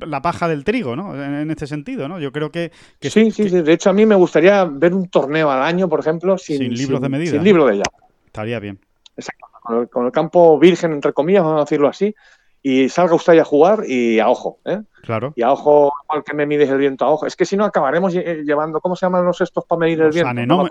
la 0.07 0.21
paja 0.21 0.47
del 0.47 0.63
trigo, 0.63 0.95
¿no? 0.95 1.21
En, 1.21 1.51
este 1.51 1.67
sentido, 1.67 2.07
¿no? 2.07 2.19
Yo 2.19 2.31
creo 2.31 2.51
que, 2.51 2.71
sí, 3.01 3.31
sí, 3.31 3.49
sí. 3.49 3.61
De 3.61 3.73
hecho, 3.73 3.89
a 3.89 3.93
mí 3.93 4.05
me 4.05 4.15
gustaría 4.15 4.63
ver 4.65 4.93
un 4.93 5.09
torneo 5.09 5.51
al 5.51 5.61
año, 5.61 5.89
por 5.89 5.99
ejemplo, 5.99 6.37
sin, 6.37 6.73
libros 6.73 7.01
de 7.01 7.09
medida. 7.09 7.31
Sin 7.31 7.43
libro 7.43 7.65
de 7.65 7.75
ella. 7.75 7.83
Estaría 8.25 8.59
bien. 8.59 8.79
Exacto. 9.17 9.45
Con 9.91 10.05
el, 10.05 10.11
campo 10.11 10.59
virgen, 10.59 10.93
entre 10.93 11.11
comillas, 11.11 11.43
vamos 11.43 11.61
a 11.61 11.63
decirlo 11.65 11.87
así, 11.87 12.15
y 12.61 12.87
salga 12.89 13.15
usted 13.15 13.37
a 13.39 13.43
jugar 13.43 13.83
y 13.87 14.19
a 14.19 14.29
ojo, 14.29 14.59
¿eh? 14.65 14.81
Claro. 15.01 15.33
Y 15.35 15.41
a 15.41 15.51
ojo, 15.51 15.91
igual 16.05 16.23
que 16.23 16.33
me 16.33 16.45
mides 16.45 16.69
el 16.69 16.77
viento 16.77 17.05
a 17.05 17.09
ojo. 17.09 17.25
Es 17.25 17.35
que 17.35 17.45
si 17.45 17.57
no 17.57 17.65
acabaremos 17.65 18.13
llevando, 18.13 18.79
¿cómo 18.79 18.95
se 18.95 19.05
llaman 19.05 19.25
los 19.25 19.41
estos 19.41 19.65
para 19.65 19.79
medir 19.79 20.01
el 20.01 20.11
viento? 20.11 20.29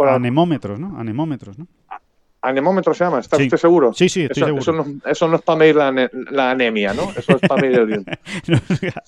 anemómetros, 0.09 0.81
¿no? 0.81 0.99
Anemómetros, 0.99 1.59
¿no? 1.59 1.67
Anemómetro 2.45 2.95
se 2.95 3.05
llama, 3.05 3.21
¿está 3.21 3.37
usted 3.37 3.57
seguro? 3.57 3.93
Sí, 3.95 4.09
sí, 4.09 4.25
estoy 4.25 4.43
eso, 4.43 4.47
seguro. 4.63 4.87
Eso 5.05 5.29
no, 5.29 5.37
es 5.37 5.43
para 5.43 5.59
medir 5.59 5.77
la, 5.77 6.51
anemia, 6.51 6.93
¿no? 6.93 7.11
Eso 7.17 7.37
es 7.37 7.49
para 7.49 7.61
medir 7.61 7.79
el 7.79 7.87
viento. 7.87 8.13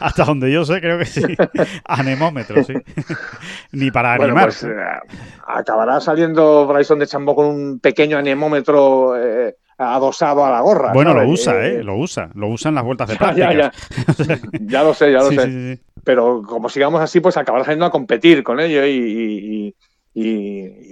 hasta, 0.00 0.24
donde 0.24 0.52
yo 0.52 0.64
sé, 0.64 0.80
creo 0.80 0.98
que 0.98 1.06
sí. 1.06 1.22
Anemómetro, 1.84 2.62
sí. 2.64 2.74
Ni 3.72 3.90
para 3.90 4.14
animar. 4.14 4.44
Pues, 4.44 4.64
eh, 4.64 4.74
acabará 5.46 6.00
saliendo 6.00 6.66
Bryson 6.66 6.98
de 6.98 7.06
Chambó 7.06 7.34
con 7.34 7.46
un 7.46 7.80
pequeño 7.80 8.18
anemómetro 8.18 9.16
eh, 9.16 9.56
adosado 9.78 10.44
a 10.44 10.50
la 10.50 10.60
gorra. 10.60 10.92
Bueno, 10.92 11.14
lo 11.14 11.28
usa, 11.28 11.66
¿eh? 11.66 11.82
Lo 11.82 11.96
usa. 11.96 12.30
Lo 12.34 12.48
usa 12.48 12.68
en 12.68 12.74
las 12.74 12.84
vueltas 12.84 13.08
de 13.08 13.16
práctica. 13.16 13.52
Ya, 13.52 13.72
ya. 14.28 14.40
ya 14.60 14.82
lo 14.82 14.94
sé, 14.94 15.12
ya 15.12 15.18
lo 15.18 15.30
sé. 15.30 15.80
Pero 16.04 16.42
como 16.42 16.68
sigamos 16.68 17.00
así, 17.00 17.20
pues 17.20 17.36
acabará 17.36 17.64
saliendo 17.64 17.86
a 17.86 17.90
competir 17.90 18.42
con 18.42 18.60
ello 18.60 18.84
y 18.86 18.96
y, 18.96 19.74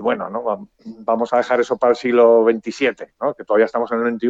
bueno, 0.01 0.29
¿no? 0.29 0.68
vamos 0.85 1.33
a 1.33 1.39
dejar 1.39 1.61
eso 1.61 1.79
para 1.79 1.93
el 1.93 1.97
siglo 1.97 2.45
XXVII, 2.45 3.14
¿no? 3.20 3.35
que 3.35 3.45
todavía 3.45 3.66
estamos 3.66 3.91
en 3.93 4.07
el 4.07 4.14
XXI. 4.14 4.29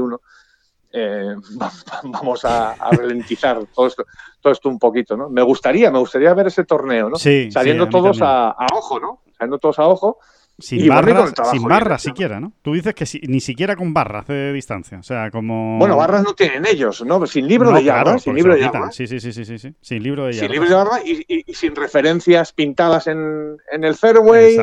Eh, 0.96 1.34
vamos 2.04 2.44
a, 2.44 2.76
ralentizar 2.92 3.66
todo 3.74 3.88
esto, 3.88 4.04
todo 4.40 4.52
esto 4.52 4.68
un 4.68 4.78
poquito, 4.78 5.16
¿no? 5.16 5.28
Me 5.28 5.42
gustaría, 5.42 5.90
me 5.90 5.98
gustaría 5.98 6.32
ver 6.34 6.46
ese 6.46 6.64
torneo, 6.64 7.10
¿no? 7.10 7.16
Saliendo 7.16 7.88
todos 7.88 8.18
a, 8.22 8.54
ojo, 8.72 9.00
¿no? 9.00 9.22
Saliendo 9.36 9.58
todos 9.58 9.80
a 9.80 9.88
ojo 9.88 10.18
sin 10.58 10.88
barras, 10.88 11.32
sin 11.50 11.62
barras 11.64 12.02
siquiera, 12.02 12.40
¿no? 12.40 12.52
Tú 12.62 12.74
dices 12.74 12.94
que 12.94 13.04
ni 13.26 13.40
siquiera 13.40 13.74
con 13.74 13.92
barras 13.92 14.26
de 14.26 14.52
distancia, 14.52 14.98
o 14.98 15.02
sea, 15.02 15.30
como... 15.30 15.78
Bueno, 15.78 15.96
barras 15.96 16.22
no 16.22 16.34
tienen 16.34 16.64
ellos, 16.66 17.04
¿no? 17.04 17.26
Sin 17.26 17.48
libro 17.48 17.72
de 17.72 17.82
yarda, 17.82 18.18
sin 18.18 18.34
libro 18.34 18.54
de 18.54 18.60
yarda. 18.60 18.92
Sí, 18.92 19.06
sí, 19.06 19.18
sí, 19.18 19.32
sí, 19.32 19.44
sí, 19.44 19.74
sin 19.80 20.02
libro 20.02 20.26
de 20.26 20.32
yarda. 20.32 20.46
Sin 20.46 20.52
libro 20.52 20.68
de 20.68 20.74
yarda 20.74 21.00
y, 21.04 21.54
sin 21.54 21.74
referencias 21.74 22.52
pintadas 22.52 23.08
en, 23.08 23.56
el 23.70 23.94
fairway, 23.94 24.58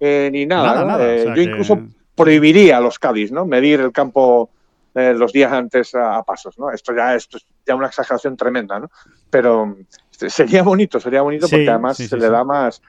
eh, 0.00 0.30
ni 0.32 0.46
nada, 0.46 0.98
eh, 1.00 1.32
yo 1.34 1.42
incluso 1.42 1.80
prohibiría 2.14 2.78
a 2.78 2.80
los 2.80 2.98
Cádiz, 2.98 3.30
¿no? 3.30 3.46
Medir 3.46 3.80
el 3.80 3.92
campo 3.92 4.50
eh, 4.94 5.12
los 5.14 5.32
días 5.32 5.52
antes 5.52 5.94
a, 5.94 6.22
pasos, 6.22 6.58
¿no? 6.58 6.72
Esto 6.72 6.94
ya, 6.94 7.14
esto 7.14 7.36
es 7.36 7.46
ya 7.66 7.74
una 7.74 7.86
exageración 7.86 8.36
tremenda, 8.36 8.80
¿no? 8.80 8.90
Pero 9.30 9.76
este, 10.10 10.30
sería 10.30 10.62
bonito, 10.62 10.98
sería 10.98 11.20
bonito 11.22 11.48
porque 11.48 11.68
además 11.68 11.98
se 11.98 12.16
le 12.16 12.30
da 12.30 12.42
más 12.42 12.80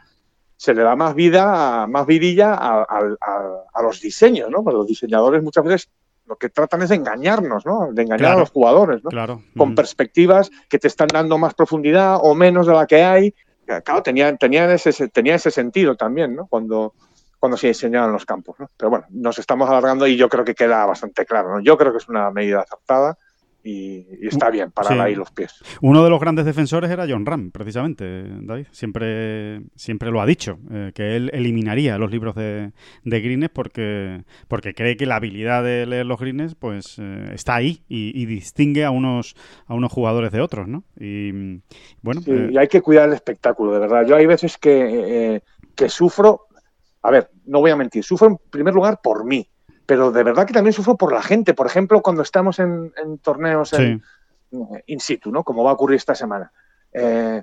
se 0.57 0.73
le 0.73 0.81
da 0.81 0.95
más 0.95 1.13
vida, 1.13 1.87
más 1.87 2.05
vidilla 2.05 2.55
a, 2.55 3.81
los 3.81 4.01
diseños, 4.01 4.49
¿no? 4.49 4.63
Pues 4.63 4.75
los 4.75 4.87
diseñadores 4.87 5.43
muchas 5.43 5.63
veces 5.63 5.89
lo 6.25 6.35
que 6.35 6.49
tratan 6.49 6.81
es 6.81 6.89
de 6.89 6.95
engañarnos, 6.95 7.65
¿no? 7.65 7.93
De 7.93 8.01
engañar 8.01 8.33
a 8.33 8.39
los 8.39 8.49
jugadores, 8.49 9.03
¿no? 9.03 9.09
Claro. 9.09 9.43
Con 9.55 9.75
perspectivas 9.75 10.49
que 10.67 10.79
te 10.79 10.87
están 10.87 11.07
dando 11.07 11.37
más 11.37 11.53
profundidad 11.53 12.17
o 12.21 12.35
menos 12.35 12.67
de 12.67 12.73
la 12.73 12.85
que 12.85 13.03
hay. 13.03 13.33
Claro, 13.65 14.01
tenía, 14.01 14.35
tenía, 14.35 14.73
ese, 14.73 15.07
tenía 15.09 15.35
ese 15.35 15.51
sentido 15.51 15.95
también, 15.95 16.35
¿no? 16.35 16.47
Cuando, 16.47 16.95
cuando 17.39 17.55
se 17.55 17.67
diseñaban 17.67 18.11
los 18.11 18.25
campos. 18.25 18.59
¿no? 18.59 18.67
Pero 18.75 18.89
bueno, 18.89 19.05
nos 19.09 19.39
estamos 19.39 19.69
alargando 19.69 20.07
y 20.07 20.17
yo 20.17 20.27
creo 20.27 20.43
que 20.43 20.55
queda 20.55 20.85
bastante 20.85 21.25
claro. 21.25 21.55
¿no? 21.55 21.59
Yo 21.61 21.77
creo 21.77 21.91
que 21.91 21.99
es 21.99 22.09
una 22.09 22.31
medida 22.31 22.61
acertada 22.61 23.17
y, 23.63 24.05
está 24.21 24.49
bien 24.49 24.71
para 24.71 25.03
ahí 25.03 25.15
los 25.15 25.31
pies. 25.31 25.61
Uno 25.81 26.03
de 26.03 26.09
los 26.09 26.19
grandes 26.19 26.45
defensores 26.45 26.89
era 26.89 27.05
John 27.07 27.25
Ram, 27.25 27.51
precisamente, 27.51 28.23
David. 28.41 28.67
Siempre, 28.71 29.61
siempre 29.75 30.11
lo 30.11 30.21
ha 30.21 30.25
dicho, 30.25 30.59
eh, 30.71 30.91
que 30.93 31.15
él 31.15 31.29
eliminaría 31.33 31.97
los 31.97 32.11
libros 32.11 32.35
de, 32.35 32.71
de 33.03 33.49
porque, 33.53 34.23
porque 34.47 34.73
cree 34.73 34.95
que 34.95 35.05
la 35.05 35.17
habilidad 35.17 35.63
de 35.63 35.85
leer 35.85 36.05
los 36.05 36.19
Grines 36.19 36.55
pues, 36.55 36.97
eh, 36.99 37.31
está 37.33 37.55
ahí 37.55 37.83
y, 37.87 38.25
distingue 38.25 38.85
a 38.85 38.91
unos, 38.91 39.35
a 39.65 39.73
unos 39.73 39.91
jugadores 39.91 40.31
de 40.31 40.41
otros, 40.41 40.67
¿no? 40.67 40.83
Y 40.99 41.61
bueno. 42.01 42.21
Eh, 42.25 42.49
y 42.51 42.57
hay 42.57 42.67
que 42.67 42.81
cuidar 42.81 43.07
el 43.09 43.15
espectáculo, 43.15 43.73
de 43.73 43.79
verdad. 43.79 44.05
Yo 44.05 44.15
hay 44.15 44.25
veces 44.25 44.57
que, 44.57 45.41
que 45.75 45.89
sufro, 45.89 46.47
a 47.01 47.11
ver, 47.11 47.29
no 47.45 47.59
voy 47.59 47.71
a 47.71 47.75
mentir, 47.75 48.03
sufro 48.03 48.27
en 48.27 48.37
primer 48.49 48.73
lugar 48.73 48.99
por 49.01 49.25
mí 49.25 49.49
pero 49.87 50.11
de 50.11 50.21
verdad 50.21 50.45
que 50.45 50.53
también 50.53 50.73
sufro 50.73 50.97
por 50.97 51.13
la 51.13 51.23
gente. 51.23 51.55
Por 51.55 51.65
ejemplo, 51.65 52.01
cuando 52.01 52.21
estamos 52.21 52.59
en, 52.59 52.91
torneos 53.23 53.73
in 54.85 54.99
situ, 54.99 55.31
¿no? 55.31 55.43
Como 55.43 55.63
va 55.63 55.71
a 55.71 55.73
ocurrir 55.73 55.95
esta 55.95 56.13
semana. 56.13 56.51
Eh, 56.93 57.41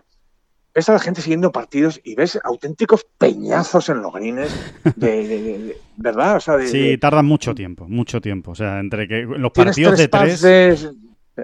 ves 0.74 0.88
a 0.88 0.92
la 0.92 0.98
gente 0.98 1.22
siguiendo 1.22 1.52
partidos 1.52 2.00
y 2.04 2.14
ves 2.14 2.38
auténticos 2.42 3.06
peñazos 3.16 3.88
en 3.88 4.02
los 4.02 4.12
greens 4.12 4.50
de, 4.96 5.76
verdad 5.96 6.36
o 6.36 6.60
sí 6.66 6.98
tardan 6.98 7.26
mucho 7.26 7.54
tiempo 7.54 7.86
mucho 7.86 8.20
tiempo 8.20 8.50
o 8.50 8.54
sea 8.54 8.80
entre 8.80 9.06
que 9.06 9.22
los 9.22 9.52
partidos 9.52 9.98
de 9.98 10.08
tres 10.08 10.90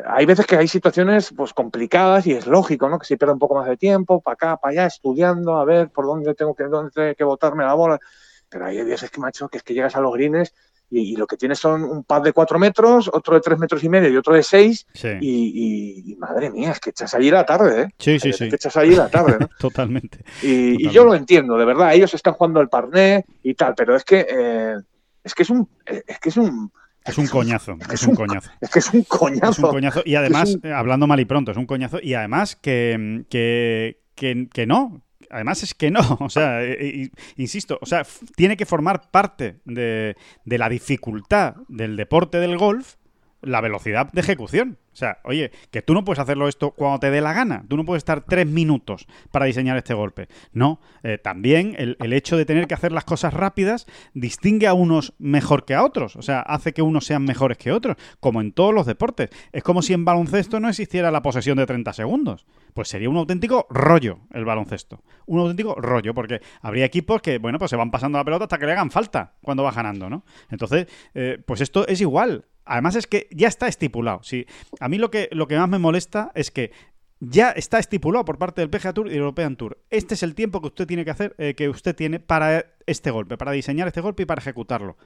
hay 0.06 0.26
veces 0.26 0.46
que 0.46 0.56
hay 0.56 0.66
situaciones 0.66 1.32
pues 1.36 1.52
complicadas 1.52 2.26
y 2.26 2.32
es 2.32 2.48
lógico 2.48 2.88
no 2.88 2.98
que 2.98 3.06
se 3.06 3.16
pierda 3.16 3.34
un 3.34 3.38
poco 3.38 3.54
más 3.54 3.68
de 3.68 3.76
tiempo 3.76 4.20
para 4.20 4.34
acá 4.34 4.56
para 4.56 4.72
allá 4.72 4.86
estudiando 4.86 5.56
a 5.58 5.64
ver 5.64 5.90
por 5.90 6.06
dónde 6.06 6.34
tengo 6.34 6.56
que 6.56 6.64
dónde 6.64 6.90
tengo 6.90 7.14
que 7.14 7.24
botarme 7.24 7.62
la 7.62 7.74
bola 7.74 8.00
pero 8.48 8.66
hay 8.66 8.84
días 8.84 9.08
que 9.08 9.20
macho 9.20 9.48
que 9.48 9.58
es 9.58 9.62
que 9.62 9.74
llegas 9.74 9.94
a 9.94 10.00
los 10.00 10.12
greens 10.12 10.52
y, 10.90 11.16
lo 11.16 11.26
que 11.26 11.36
tienes 11.36 11.58
son 11.58 11.84
un 11.84 12.04
pad 12.04 12.22
de 12.22 12.32
cuatro 12.32 12.58
metros, 12.58 13.08
otro 13.12 13.34
de 13.34 13.40
tres 13.40 13.58
metros 13.58 13.82
y 13.84 13.88
medio 13.88 14.08
y 14.08 14.16
otro 14.16 14.34
de 14.34 14.42
seis. 14.42 14.86
Y, 15.20 16.16
madre 16.18 16.50
mía, 16.50 16.72
es 16.72 16.80
que 16.80 16.90
echas 16.90 17.14
allí 17.14 17.30
la 17.30 17.46
tarde, 17.46 17.82
¿eh? 17.82 17.88
Sí, 17.98 18.18
sí, 18.18 18.32
sí. 18.32 18.44
Es 18.44 18.50
que 18.50 18.56
echas 18.56 18.76
allí 18.76 18.94
la 18.94 19.08
tarde, 19.08 19.36
¿no? 19.38 19.48
Totalmente. 19.58 20.24
Y, 20.42 20.88
yo 20.90 21.04
lo 21.04 21.14
entiendo, 21.14 21.56
de 21.56 21.64
verdad. 21.64 21.94
Ellos 21.94 22.12
están 22.14 22.34
jugando 22.34 22.60
el 22.60 22.68
parné 22.68 23.24
y 23.42 23.54
tal, 23.54 23.74
pero 23.76 23.94
es 23.94 24.04
que, 24.04 24.26
eh, 24.28 24.74
es 25.22 25.34
que 25.34 25.42
es 25.44 25.50
un. 25.50 25.68
Es 25.86 26.18
que 26.18 26.28
es 26.28 26.36
un 26.36 26.70
es 27.04 27.16
un 27.16 27.26
coñazo, 27.28 27.78
es, 27.90 28.02
un, 28.06 28.14
coñazo. 28.14 28.50
Es 28.60 28.70
que 28.70 28.78
es 28.78 28.92
un 28.92 29.04
coñazo. 29.04 29.50
Es 29.50 29.58
un 29.58 29.70
coñazo. 29.70 30.02
Y 30.04 30.16
además, 30.16 30.58
hablando 30.74 31.06
mal 31.06 31.18
y 31.18 31.24
pronto, 31.24 31.50
es 31.50 31.56
un 31.56 31.66
coñazo. 31.66 31.98
Y 32.02 32.14
además 32.14 32.56
que, 32.56 33.24
que, 33.30 34.02
que, 34.14 34.48
que 34.52 34.66
no, 34.66 35.02
además 35.30 35.62
es 35.62 35.74
que 35.74 35.90
no, 35.90 36.00
o 36.20 36.28
sea, 36.28 36.62
eh, 36.62 36.76
eh, 36.80 37.10
insisto, 37.36 37.78
o 37.80 37.86
sea, 37.86 38.06
tiene 38.36 38.56
que 38.56 38.66
formar 38.66 39.10
parte 39.10 39.60
de, 39.64 40.16
de 40.44 40.58
la 40.58 40.68
dificultad 40.68 41.56
del 41.68 41.96
deporte 41.96 42.38
del 42.38 42.56
golf 42.58 42.96
la 43.42 43.60
velocidad 43.60 44.10
de 44.12 44.20
ejecución. 44.20 44.78
O 44.92 44.96
sea, 44.96 45.18
oye, 45.24 45.52
que 45.70 45.82
tú 45.82 45.94
no 45.94 46.04
puedes 46.04 46.18
hacerlo 46.18 46.48
esto 46.48 46.72
cuando 46.72 46.98
te 46.98 47.10
dé 47.10 47.20
la 47.20 47.32
gana. 47.32 47.64
Tú 47.68 47.76
no 47.76 47.84
puedes 47.84 48.00
estar 48.00 48.22
tres 48.22 48.46
minutos 48.46 49.06
para 49.30 49.46
diseñar 49.46 49.76
este 49.76 49.94
golpe. 49.94 50.28
No, 50.52 50.80
eh, 51.02 51.16
también 51.16 51.76
el, 51.78 52.12
hecho 52.12 52.36
de 52.36 52.44
tener 52.44 52.66
que 52.66 52.74
hacer 52.74 52.90
las 52.90 53.04
cosas 53.04 53.32
rápidas 53.32 53.86
distingue 54.14 54.66
a 54.66 54.74
unos 54.74 55.14
mejor 55.18 55.64
que 55.64 55.74
a 55.74 55.84
otros. 55.84 56.16
O 56.16 56.22
sea, 56.22 56.40
hace 56.40 56.72
que 56.72 56.82
unos 56.82 57.06
sean 57.06 57.24
mejores 57.24 57.56
que 57.56 57.70
otros, 57.70 57.96
como 58.18 58.40
en 58.40 58.52
todos 58.52 58.74
los 58.74 58.84
deportes. 58.84 59.30
Es 59.52 59.62
como 59.62 59.80
si 59.80 59.92
en 59.92 60.04
baloncesto 60.04 60.58
no 60.58 60.68
existiera 60.68 61.10
la 61.10 61.22
posesión 61.22 61.56
de 61.56 61.66
30 61.66 61.92
segundos. 61.92 62.46
Pues 62.74 62.88
sería 62.88 63.08
un 63.08 63.16
auténtico 63.16 63.66
rollo 63.70 64.20
el 64.32 64.44
baloncesto. 64.44 65.02
Un 65.26 65.40
auténtico 65.40 65.76
rollo, 65.76 66.14
porque 66.14 66.40
habría 66.62 66.84
equipos 66.84 67.22
que, 67.22 67.38
bueno, 67.38 67.58
pues 67.58 67.70
se 67.70 67.76
van 67.76 67.90
pasando 67.90 68.18
la 68.18 68.24
pelota 68.24 68.44
hasta 68.44 68.58
que 68.58 68.66
le 68.66 68.72
hagan 68.72 68.90
falta 68.90 69.34
cuando 69.42 69.62
va 69.62 69.70
ganando, 69.70 70.10
¿no? 70.10 70.24
Entonces, 70.50 70.88
eh, 71.14 71.38
pues 71.46 71.60
esto 71.60 71.86
es 71.86 72.00
igual. 72.00 72.44
Además 72.70 72.94
es 72.94 73.08
que 73.08 73.26
ya 73.32 73.48
está 73.48 73.66
estipulado. 73.66 74.22
Sí, 74.22 74.46
a 74.78 74.88
mí 74.88 74.96
lo 74.96 75.10
que, 75.10 75.28
lo 75.32 75.48
que 75.48 75.58
más 75.58 75.68
me 75.68 75.80
molesta 75.80 76.30
es 76.36 76.52
que 76.52 76.70
ya 77.18 77.50
está 77.50 77.80
estipulado 77.80 78.24
por 78.24 78.38
parte 78.38 78.60
del 78.60 78.70
PGA 78.70 78.92
Tour 78.92 79.10
y 79.10 79.16
European 79.16 79.56
Tour. 79.56 79.78
Este 79.90 80.14
es 80.14 80.22
el 80.22 80.36
tiempo 80.36 80.60
que 80.60 80.68
usted 80.68 80.86
tiene 80.86 81.04
que 81.04 81.10
hacer, 81.10 81.34
eh, 81.38 81.54
que 81.54 81.68
usted 81.68 81.96
tiene 81.96 82.20
para 82.20 82.66
este 82.86 83.10
golpe, 83.10 83.36
para 83.36 83.50
diseñar 83.50 83.88
este 83.88 84.00
golpe 84.00 84.22
y 84.22 84.26
para 84.26 84.40
ejecutarlo. 84.40 84.96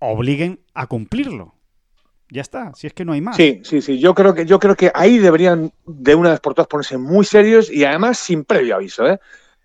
Obliguen 0.00 0.58
a 0.74 0.88
cumplirlo. 0.88 1.54
Ya 2.30 2.42
está, 2.42 2.74
si 2.74 2.88
es 2.88 2.94
que 2.94 3.04
no 3.04 3.12
hay 3.12 3.20
más. 3.20 3.36
Sí, 3.36 3.60
sí, 3.62 3.80
sí. 3.80 4.00
Yo 4.00 4.12
creo 4.12 4.34
que, 4.34 4.44
yo 4.44 4.58
creo 4.58 4.74
que 4.74 4.90
ahí 4.92 5.18
deberían 5.18 5.72
de 5.86 6.16
una 6.16 6.30
vez 6.30 6.40
por 6.40 6.54
todas 6.54 6.66
ponerse 6.66 6.98
muy 6.98 7.24
serios 7.24 7.70
y 7.70 7.84
además 7.84 8.18
sin 8.18 8.42
previo 8.42 8.74
aviso. 8.74 9.06
¿eh? 9.06 9.20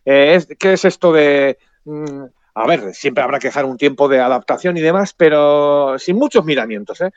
eh 0.05 0.39
¿Qué 0.59 0.73
es 0.73 0.85
esto 0.85 1.11
de 1.11 1.57
mm, 1.85 2.25
a 2.55 2.67
ver, 2.67 2.93
siempre 2.93 3.23
habrá 3.23 3.39
que 3.39 3.47
dejar 3.47 3.65
un 3.65 3.77
tiempo 3.77 4.07
de 4.07 4.19
adaptación 4.19 4.77
y 4.77 4.81
demás, 4.81 5.13
pero 5.13 5.97
sin 5.97 6.17
muchos 6.17 6.45
miramientos. 6.45 7.01
¿eh? 7.01 7.11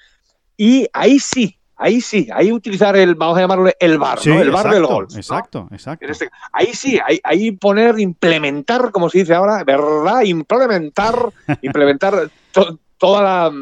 Y 0.56 0.88
ahí 0.92 1.18
sí, 1.18 1.58
ahí 1.76 2.00
sí, 2.00 2.28
ahí 2.32 2.52
utilizar 2.52 2.96
el, 2.96 3.14
vamos 3.14 3.36
a 3.36 3.42
llamarlo 3.42 3.70
el 3.78 3.98
bar, 3.98 4.18
¿no? 4.24 4.40
El 4.40 4.50
bar 4.50 4.70
del 4.70 4.86
gol. 4.86 5.06
Exacto, 5.14 5.68
exacto. 5.70 6.06
Este, 6.06 6.30
ahí 6.52 6.72
sí, 6.72 6.98
ahí, 7.04 7.20
ahí, 7.22 7.52
poner, 7.52 7.98
implementar, 7.98 8.90
como 8.92 9.10
se 9.10 9.18
dice 9.18 9.34
ahora, 9.34 9.62
¿verdad? 9.64 10.22
Implementar, 10.22 11.14
implementar 11.62 12.30
toda 12.96 13.22
la, 13.22 13.52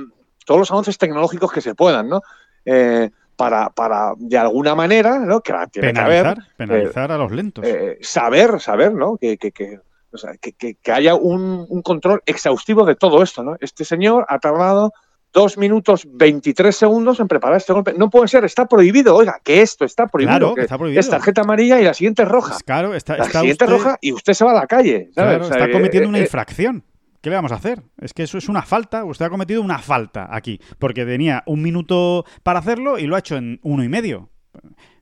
todos 0.47 0.61
los 0.61 0.71
avances 0.71 0.97
tecnológicos 0.97 1.51
que 1.51 1.61
se 1.61 1.75
puedan, 1.75 2.09
¿no? 2.09 2.23
Eh, 2.65 3.11
para, 3.37 3.71
para, 3.71 4.13
de 4.17 4.39
alguna 4.39 4.77
manera, 4.77 5.19
¿no? 5.19 5.41
Que 5.41 5.53
tiene 5.73 5.89
penalizar, 5.89 6.23
que 6.37 6.41
haber, 6.41 6.57
penalizar 6.57 7.11
a 7.11 7.19
los 7.19 7.33
lentos. 7.33 7.65
Eh, 7.67 7.99
saber, 8.01 8.61
saber, 8.61 8.95
¿no? 8.95 9.17
que, 9.17 9.37
que, 9.39 9.51
que 9.51 9.81
o 10.15 10.19
sea, 10.19 10.33
que, 10.37 10.77
haya 10.93 11.15
un, 11.15 11.83
control 11.83 12.23
exhaustivo 12.25 12.85
de 12.85 12.95
todo 12.95 13.23
esto, 13.23 13.43
¿no? 13.43 13.57
Este 13.61 13.85
señor 13.85 14.25
ha 14.29 14.39
tardado 14.39 14.93
dos 15.33 15.59
minutos 15.59 16.07
23 16.09 16.75
segundos 16.75 17.19
en 17.19 17.27
preparar 17.27 17.57
este 17.57 17.73
golpe. 17.73 17.93
No 17.95 18.09
puede 18.09 18.29
ser, 18.29 18.45
está 18.45 18.67
prohibido. 18.67 19.17
Oiga, 19.17 19.41
que 19.43 19.61
esto 19.61 19.85
está 19.85 20.07
prohibido. 20.07 20.55
está 20.57 20.79
prohibido. 20.79 21.01
Es 21.01 21.11
tarjeta 21.11 21.41
amarilla 21.41 21.81
y 21.81 21.85
la 21.85 21.95
siguiente 21.95 22.23
es 22.23 22.29
roja. 22.29 22.53
Pues 22.53 22.63
claro, 22.63 22.95
está, 22.95 23.17
la 23.17 23.25
siguiente 23.25 23.67
roja 23.67 23.99
y 24.01 24.13
usted 24.13 24.33
se 24.33 24.45
va 24.45 24.53
a 24.53 24.55
la 24.55 24.67
calle. 24.67 25.11
está 25.11 25.71
cometiendo 25.71 26.07
eh, 26.07 26.11
una 26.11 26.19
eh, 26.19 26.23
infracción. 26.23 26.85
¿Qué 27.21 27.31
le 27.31 27.37
vamos 27.37 27.53
a 27.53 27.57
hacer? 27.57 27.83
Es 28.01 28.13
que 28.13 28.23
eso 28.23 28.39
es 28.39 28.49
una 28.49 28.63
falta. 28.63 29.05
Usted 29.05 29.25
ha 29.25 29.31
cometido 29.31 29.63
una 29.63 29.79
falta 29.79 30.29
aquí. 30.31 30.61
Porque 30.79 31.05
tenía 31.05 31.43
un 31.47 31.63
minuto 31.63 32.25
para 32.43 32.61
hacerlo 32.61 32.99
y 32.99 33.07
lo 33.07 33.17
ha 33.17 33.19
hecho 33.19 33.37
en 33.37 33.59
uno 33.63 33.83
y 33.83 33.89
medio. 33.89 34.29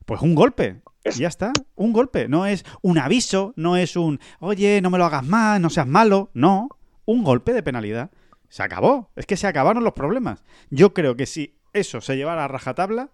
Pues 0.06 0.22
un 0.22 0.34
golpe. 0.34 0.81
Ya 1.04 1.28
está, 1.28 1.52
un 1.74 1.92
golpe. 1.92 2.28
No 2.28 2.46
es 2.46 2.64
un 2.80 2.98
aviso, 2.98 3.52
no 3.56 3.76
es 3.76 3.96
un, 3.96 4.20
oye, 4.40 4.80
no 4.80 4.90
me 4.90 4.98
lo 4.98 5.04
hagas 5.04 5.26
más, 5.26 5.60
no 5.60 5.70
seas 5.70 5.86
malo. 5.86 6.30
No, 6.34 6.68
un 7.04 7.24
golpe 7.24 7.52
de 7.52 7.62
penalidad. 7.62 8.10
Se 8.48 8.62
acabó. 8.62 9.10
Es 9.16 9.26
que 9.26 9.36
se 9.36 9.46
acabaron 9.46 9.84
los 9.84 9.94
problemas. 9.94 10.42
Yo 10.70 10.92
creo 10.94 11.16
que 11.16 11.26
si 11.26 11.54
eso 11.72 12.00
se 12.00 12.16
llevara 12.16 12.44
a 12.44 12.48
rajatabla, 12.48 13.10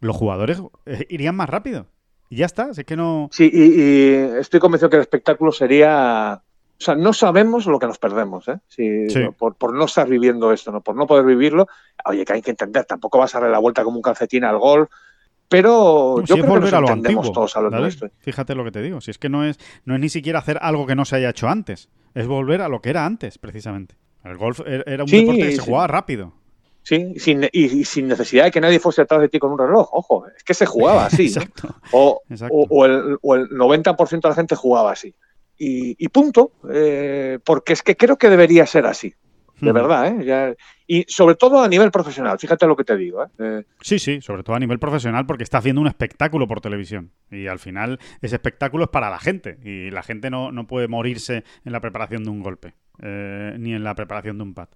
los 0.00 0.16
jugadores 0.16 0.62
eh, 0.86 1.06
irían 1.10 1.36
más 1.36 1.50
rápido. 1.50 1.86
Y 2.30 2.36
ya 2.36 2.46
está, 2.46 2.70
es 2.70 2.84
que 2.84 2.96
no. 2.96 3.28
Sí, 3.32 3.50
y, 3.52 4.38
estoy 4.38 4.60
convencido 4.60 4.90
que 4.90 4.96
el 4.96 5.02
espectáculo 5.02 5.52
sería. 5.52 6.42
O 6.80 6.80
sea, 6.80 6.94
no 6.94 7.12
sabemos 7.12 7.66
lo 7.66 7.80
que 7.80 7.88
nos 7.88 7.98
perdemos, 7.98 8.46
¿eh? 8.46 9.32
por, 9.36 9.56
por, 9.56 9.74
no 9.74 9.86
estar 9.86 10.08
viviendo 10.08 10.52
esto, 10.52 10.70
¿no? 10.70 10.80
Por 10.80 10.94
no 10.94 11.08
poder 11.08 11.24
vivirlo. 11.26 11.66
Oye, 12.04 12.24
que 12.24 12.34
hay 12.34 12.42
que 12.42 12.52
entender, 12.52 12.84
tampoco 12.84 13.18
vas 13.18 13.34
a 13.34 13.40
darle 13.40 13.52
la 13.52 13.58
vuelta 13.58 13.82
como 13.82 13.96
un 13.96 14.02
calcetín 14.02 14.44
al 14.44 14.58
golf 14.58 14.88
pero 15.48 16.22
yo 16.24 16.36
creo 16.36 16.60
que 16.60 16.70
lo 16.70 16.88
antiguo, 16.88 17.32
todos 17.32 17.56
a 17.56 17.60
lo 17.60 17.70
Fíjate 18.18 18.54
lo 18.54 18.64
que 18.64 18.70
te 18.70 18.82
digo. 18.82 19.00
Si 19.00 19.10
es 19.10 19.18
que 19.18 19.28
no 19.28 19.44
es, 19.44 19.58
no 19.84 19.94
es 19.94 20.00
ni 20.00 20.08
siquiera 20.08 20.40
hacer 20.40 20.58
algo 20.60 20.86
que 20.86 20.94
no 20.94 21.04
se 21.04 21.16
haya 21.16 21.30
hecho 21.30 21.48
antes. 21.48 21.88
Es 22.14 22.26
volver 22.26 22.60
a 22.60 22.68
lo 22.68 22.80
que 22.80 22.90
era 22.90 23.06
antes, 23.06 23.38
precisamente. 23.38 23.96
El 24.24 24.36
golf 24.36 24.60
er, 24.66 24.84
era 24.86 25.04
un 25.04 25.10
deporte 25.10 25.40
que 25.40 25.52
se 25.52 25.60
jugaba 25.60 25.86
rápido. 25.86 26.34
Sí, 26.82 27.14
sin, 27.18 27.46
y, 27.52 27.84
sin 27.84 28.08
necesidad 28.08 28.44
de 28.44 28.50
que 28.50 28.60
nadie 28.60 28.80
fuese 28.80 29.02
atrás 29.02 29.20
de 29.20 29.28
ti 29.28 29.38
con 29.38 29.52
un 29.52 29.58
reloj. 29.58 29.88
Ojo, 29.92 30.26
es 30.34 30.42
que 30.42 30.54
se 30.54 30.66
jugaba 30.66 31.06
así. 31.06 31.26
Exacto. 31.26 31.74
O, 31.92 32.22
O, 32.50 32.86
el, 32.86 33.18
o, 33.20 33.34
el, 33.34 33.48
90% 33.50 34.22
de 34.22 34.28
la 34.28 34.34
gente 34.34 34.54
jugaba 34.54 34.92
así. 34.92 35.14
Y, 35.58 36.08
punto. 36.08 36.52
Eh, 36.72 37.38
porque 37.44 37.72
es 37.72 37.82
que 37.82 37.96
creo 37.96 38.16
que 38.16 38.30
debería 38.30 38.64
ser 38.66 38.86
así. 38.86 39.14
De 39.60 39.72
verdad, 39.72 40.06
¿eh? 40.06 40.56
y 40.86 41.04
sobre 41.08 41.34
todo 41.34 41.62
a 41.62 41.68
nivel 41.68 41.90
profesional, 41.90 42.38
fíjate 42.38 42.66
lo 42.66 42.76
que 42.76 42.84
te 42.84 42.96
digo. 42.96 43.24
¿eh? 43.24 43.28
¿eh? 43.38 43.64
Sí, 43.80 43.98
sí, 43.98 44.20
sobre 44.20 44.42
todo 44.42 44.56
a 44.56 44.58
nivel 44.58 44.78
profesional 44.78 45.26
porque 45.26 45.44
estás 45.44 45.64
viendo 45.64 45.80
un 45.80 45.86
espectáculo 45.86 46.46
por 46.46 46.60
televisión. 46.60 47.12
Y 47.30 47.46
al 47.46 47.58
final 47.58 47.98
ese 48.22 48.36
espectáculo 48.36 48.84
es 48.84 48.90
para 48.90 49.10
la 49.10 49.18
gente. 49.18 49.58
Y 49.64 49.90
la 49.90 50.02
gente 50.02 50.30
no, 50.30 50.52
no 50.52 50.66
puede 50.66 50.88
morirse 50.88 51.44
en 51.64 51.72
la 51.72 51.80
preparación 51.80 52.24
de 52.24 52.30
un 52.30 52.40
golpe, 52.40 52.74
eh, 53.02 53.56
ni 53.58 53.74
en 53.74 53.84
la 53.84 53.94
preparación 53.94 54.38
de 54.38 54.44
un 54.44 54.54
pad. 54.54 54.68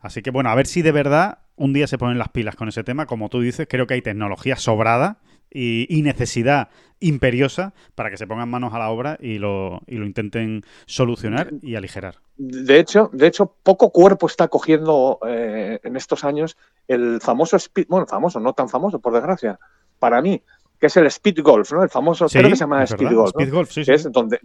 Así 0.00 0.22
que 0.22 0.30
bueno, 0.30 0.50
a 0.50 0.54
ver 0.54 0.66
si 0.66 0.82
de 0.82 0.92
verdad 0.92 1.38
un 1.56 1.72
día 1.72 1.86
se 1.86 1.98
ponen 1.98 2.18
las 2.18 2.28
pilas 2.28 2.56
con 2.56 2.68
ese 2.68 2.84
tema. 2.84 3.06
Como 3.06 3.28
tú 3.28 3.40
dices, 3.40 3.66
creo 3.68 3.86
que 3.86 3.94
hay 3.94 4.02
tecnología 4.02 4.56
sobrada 4.56 5.18
y, 5.50 6.02
necesidad 6.02 6.68
imperiosa 7.00 7.74
para 7.94 8.10
que 8.10 8.16
se 8.16 8.26
pongan 8.26 8.48
manos 8.48 8.74
a 8.74 8.78
la 8.78 8.90
obra 8.90 9.18
y 9.20 9.38
lo, 9.38 9.82
y 9.86 9.96
lo 9.96 10.06
intenten 10.06 10.64
solucionar 10.86 11.50
y 11.62 11.76
aligerar. 11.76 12.16
De 12.36 12.78
hecho, 12.78 13.10
de 13.12 13.26
hecho, 13.26 13.54
poco 13.62 13.90
cuerpo 13.90 14.26
está 14.26 14.48
cogiendo 14.48 15.18
eh, 15.26 15.80
en 15.82 15.96
estos 15.96 16.24
años 16.24 16.56
el 16.86 17.20
famoso 17.20 17.56
speed, 17.56 17.86
bueno, 17.88 18.06
famoso, 18.06 18.40
no 18.40 18.52
tan 18.52 18.68
famoso, 18.68 19.00
por 19.00 19.12
desgracia, 19.12 19.58
para 19.98 20.20
mí, 20.22 20.42
que 20.78 20.86
es 20.86 20.96
el 20.96 21.06
speed 21.06 21.42
golf, 21.42 21.72
¿no? 21.72 21.82
El 21.82 21.90
famoso, 21.90 22.26
creo 22.28 22.48
que 22.48 22.56
se 22.56 22.60
llama 22.60 22.84
speed 22.84 23.12
golf. 23.12 23.30
Speed 23.30 23.52
golf, 23.52 23.70
sí, 23.70 23.82
Es 23.86 24.10
donde, 24.10 24.40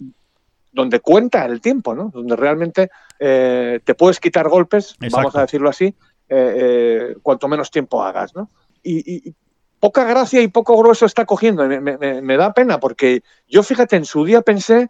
donde 0.72 0.99
cuenta 0.99 1.45
el 1.45 1.62
tiempo, 1.62 1.95
¿no? 1.95 2.10
Donde 2.14 2.36
realmente 2.36 2.89
eh, 3.20 3.80
te 3.84 3.95
puedes 3.95 4.20
quitar 4.20 4.49
golpes, 4.49 4.95
vamos 5.12 5.36
a 5.36 5.41
decirlo 5.41 5.70
así, 5.70 5.95
eh, 6.30 7.16
cuanto 7.22 7.47
menos 7.47 7.70
tiempo 7.70 8.04
hagas, 8.04 8.36
¿no? 8.36 8.49
Y, 8.82 9.34
poca 9.84 10.06
gracia 10.06 10.42
y 10.42 10.48
poco 10.48 10.78
grueso 10.78 11.06
está 11.06 11.26
cogiendo. 11.26 11.68
Me, 11.68 12.38
da 12.38 12.54
pena 12.54 12.80
porque 12.80 13.22
yo, 13.50 13.64
fíjate, 13.64 13.98
en 13.98 14.06
su 14.06 14.24
día 14.24 14.42
pensé 14.42 14.90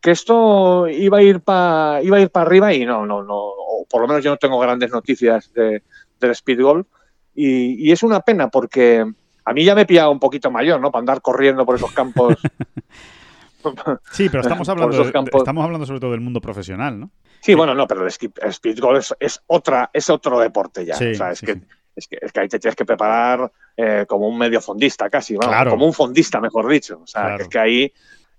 que 0.00 0.10
esto 0.10 0.88
iba 0.88 1.18
a 1.18 1.22
ir 1.22 1.42
para 1.42 2.02
iba 2.02 2.16
a 2.16 2.20
ir 2.20 2.28
para 2.28 2.46
arriba 2.46 2.74
y 2.74 2.84
no, 2.84 3.06
no, 3.06 3.22
no, 3.22 3.36
o 3.36 3.86
por 3.88 4.00
lo 4.00 4.08
menos 4.08 4.24
yo 4.24 4.32
no 4.32 4.36
tengo 4.38 4.58
grandes 4.58 4.90
noticias 4.90 5.52
de, 5.52 5.84
del 6.18 6.30
speed 6.32 6.60
golf 6.60 6.88
y, 7.36 7.88
y 7.88 7.92
es 7.92 8.02
una 8.02 8.18
pena 8.18 8.48
porque 8.48 9.06
a 9.44 9.52
mí 9.52 9.64
ya 9.64 9.76
me 9.76 9.82
he 9.82 9.86
pillado 9.86 10.10
un 10.10 10.18
poquito 10.18 10.50
mayor, 10.50 10.80
¿no? 10.80 10.90
Para 10.90 11.02
andar 11.02 11.22
corriendo 11.22 11.64
por 11.64 11.76
esos 11.76 11.92
campos. 11.92 12.34
sí, 14.10 14.28
pero 14.28 14.40
estamos 14.40 14.68
hablando, 14.68 15.02
estamos 15.02 15.64
hablando 15.64 15.86
sobre 15.86 16.00
todo 16.00 16.10
del 16.10 16.20
mundo 16.20 16.40
profesional, 16.40 16.98
¿no? 16.98 17.12
Sí, 17.42 17.54
bueno, 17.54 17.76
no, 17.76 17.86
pero 17.86 18.02
el 18.02 18.08
speed 18.08 18.80
golf 18.80 19.12
es, 19.20 19.40
otra, 19.46 19.88
es 19.92 20.10
otro 20.10 20.40
deporte 20.40 20.84
ya. 20.84 20.94
o 20.94 21.14
sea, 21.14 21.30
es, 21.30 21.40
que, 21.42 21.60
es, 21.94 22.08
que, 22.08 22.18
es, 22.20 22.32
que, 22.32 22.40
ahí 22.40 22.48
te 22.48 22.58
tienes 22.58 22.76
que 22.76 22.84
preparar 22.84 23.50
eh, 23.76 24.04
como 24.08 24.28
un 24.28 24.38
medio 24.38 24.60
fondista 24.60 25.08
casi, 25.10 25.36
como 25.36 25.86
un 25.86 25.92
fondista, 25.92 26.40
mejor 26.40 26.68
dicho. 26.68 27.00
O 27.02 27.06
sea, 27.06 27.36
que 27.36 27.42
es 27.42 27.48
que 27.48 27.58
ahí 27.58 27.92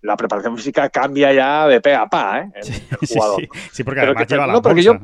la 0.03 0.17
preparación 0.17 0.55
física 0.57 0.89
cambia 0.89 1.33
ya 1.33 1.67
de 1.67 1.81
pe 1.81 1.95
a 1.95 2.05
pa, 2.07 2.41
¿eh? 2.41 2.51
El, 2.55 3.07
jugador. 3.07 3.47
Sí, 3.71 3.83
porque 3.83 4.01
además 4.01 4.27
lleva 4.27 4.47
la 4.47 4.59
bolsa, 4.59 4.99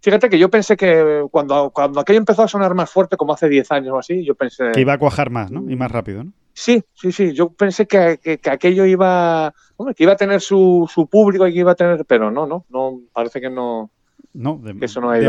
Fíjate 0.00 0.30
que 0.30 0.38
yo 0.38 0.48
pensé 0.48 0.76
que 0.76 1.24
cuando, 1.32 1.70
cuando 1.70 1.98
aquello 1.98 2.20
empezó 2.20 2.44
a 2.44 2.48
sonar 2.48 2.74
más 2.74 2.88
fuerte, 2.88 3.16
como 3.16 3.32
hace 3.32 3.48
10 3.48 3.72
años 3.72 3.92
o 3.92 3.98
así, 3.98 4.24
yo 4.24 4.36
pensé... 4.36 4.70
Que 4.72 4.82
iba 4.82 4.92
a 4.92 4.98
cuajar 4.98 5.30
más, 5.30 5.50
¿no? 5.50 5.68
Y 5.68 5.74
más 5.74 5.90
rápido, 5.90 6.22
¿no? 6.22 6.32
Sí, 6.52 6.84
sí, 6.94 7.10
sí. 7.10 7.32
Yo 7.32 7.48
pensé 7.48 7.88
que, 7.88 8.18
que, 8.22 8.48
aquello 8.48 8.86
iba... 8.86 9.52
que 9.96 10.02
iba 10.04 10.12
a 10.12 10.16
tener 10.16 10.40
su, 10.40 10.88
su 10.92 11.08
público 11.08 11.48
y 11.48 11.52
que 11.52 11.58
iba 11.58 11.72
a 11.72 11.74
tener... 11.74 12.04
Pero 12.04 12.30
no, 12.30 12.46
no, 12.46 12.64
no, 12.68 13.00
parece 13.12 13.40
que 13.40 13.50
no... 13.50 13.90
No, 14.36 14.60
de, 14.62 14.74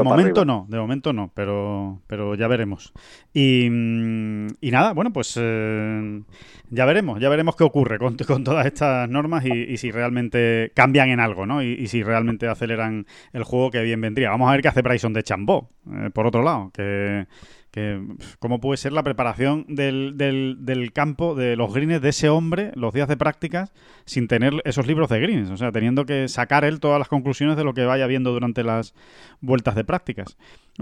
momento 0.03 0.43
no, 0.43 0.65
de 0.67 0.77
momento 0.77 1.13
no, 1.13 1.31
pero, 1.33 2.01
pero 2.07 2.35
ya 2.35 2.49
veremos. 2.49 2.91
Y, 3.33 3.69
mm, 3.69 4.47
y 4.59 4.71
nada, 4.71 4.91
bueno, 4.91 5.13
pues 5.13 5.39
eh, 5.41 6.21
ya 6.69 6.85
veremos, 6.85 7.17
ya 7.21 7.29
veremos 7.29 7.55
qué 7.55 7.63
ocurre 7.63 7.99
con, 7.99 8.17
con 8.27 8.43
todas 8.43 8.65
estas 8.65 9.09
normas 9.09 9.45
y, 9.45 9.77
si 9.77 9.91
realmente 9.91 10.73
cambian 10.75 11.07
en 11.07 11.21
algo, 11.21 11.45
¿no? 11.45 11.63
Y, 11.63 11.87
si 11.87 12.03
realmente 12.03 12.49
aceleran 12.49 13.05
el 13.31 13.43
juego 13.45 13.71
que 13.71 13.81
bien 13.81 14.01
vendría. 14.01 14.29
Vamos 14.31 14.49
a 14.49 14.51
ver 14.51 14.61
qué 14.61 14.67
hace 14.67 14.81
Bryson 14.81 15.13
de 15.13 15.23
Chambó, 15.23 15.69
eh, 15.89 16.09
por 16.13 16.27
otro 16.27 16.43
lado, 16.43 16.71
que 16.73 17.27
cómo 18.39 18.59
puede 18.59 18.77
ser 18.77 18.93
la 18.93 19.03
preparación 19.03 19.65
del, 19.67 20.15
del, 20.17 20.91
campo, 20.93 21.35
de 21.35 21.55
los 21.55 21.73
greens 21.73 22.01
de 22.01 22.09
ese 22.09 22.29
hombre, 22.29 22.71
los 22.75 22.93
días 22.93 23.07
de 23.07 23.17
prácticas, 23.17 23.73
sin 24.05 24.27
tener 24.27 24.53
esos 24.65 24.87
libros 24.87 25.09
de 25.09 25.19
greens, 25.19 25.49
o 25.49 25.57
sea, 25.57 25.71
teniendo 25.71 26.05
que 26.05 26.27
sacar 26.27 26.63
él 26.65 26.79
todas 26.79 26.99
las 26.99 27.07
conclusiones 27.07 27.57
de 27.57 27.63
lo 27.63 27.73
que 27.73 27.85
vaya 27.85 28.07
viendo 28.07 28.31
durante 28.31 28.63
las 28.63 28.93
vueltas 29.41 29.75
de 29.75 29.83
prácticas. 29.83 30.37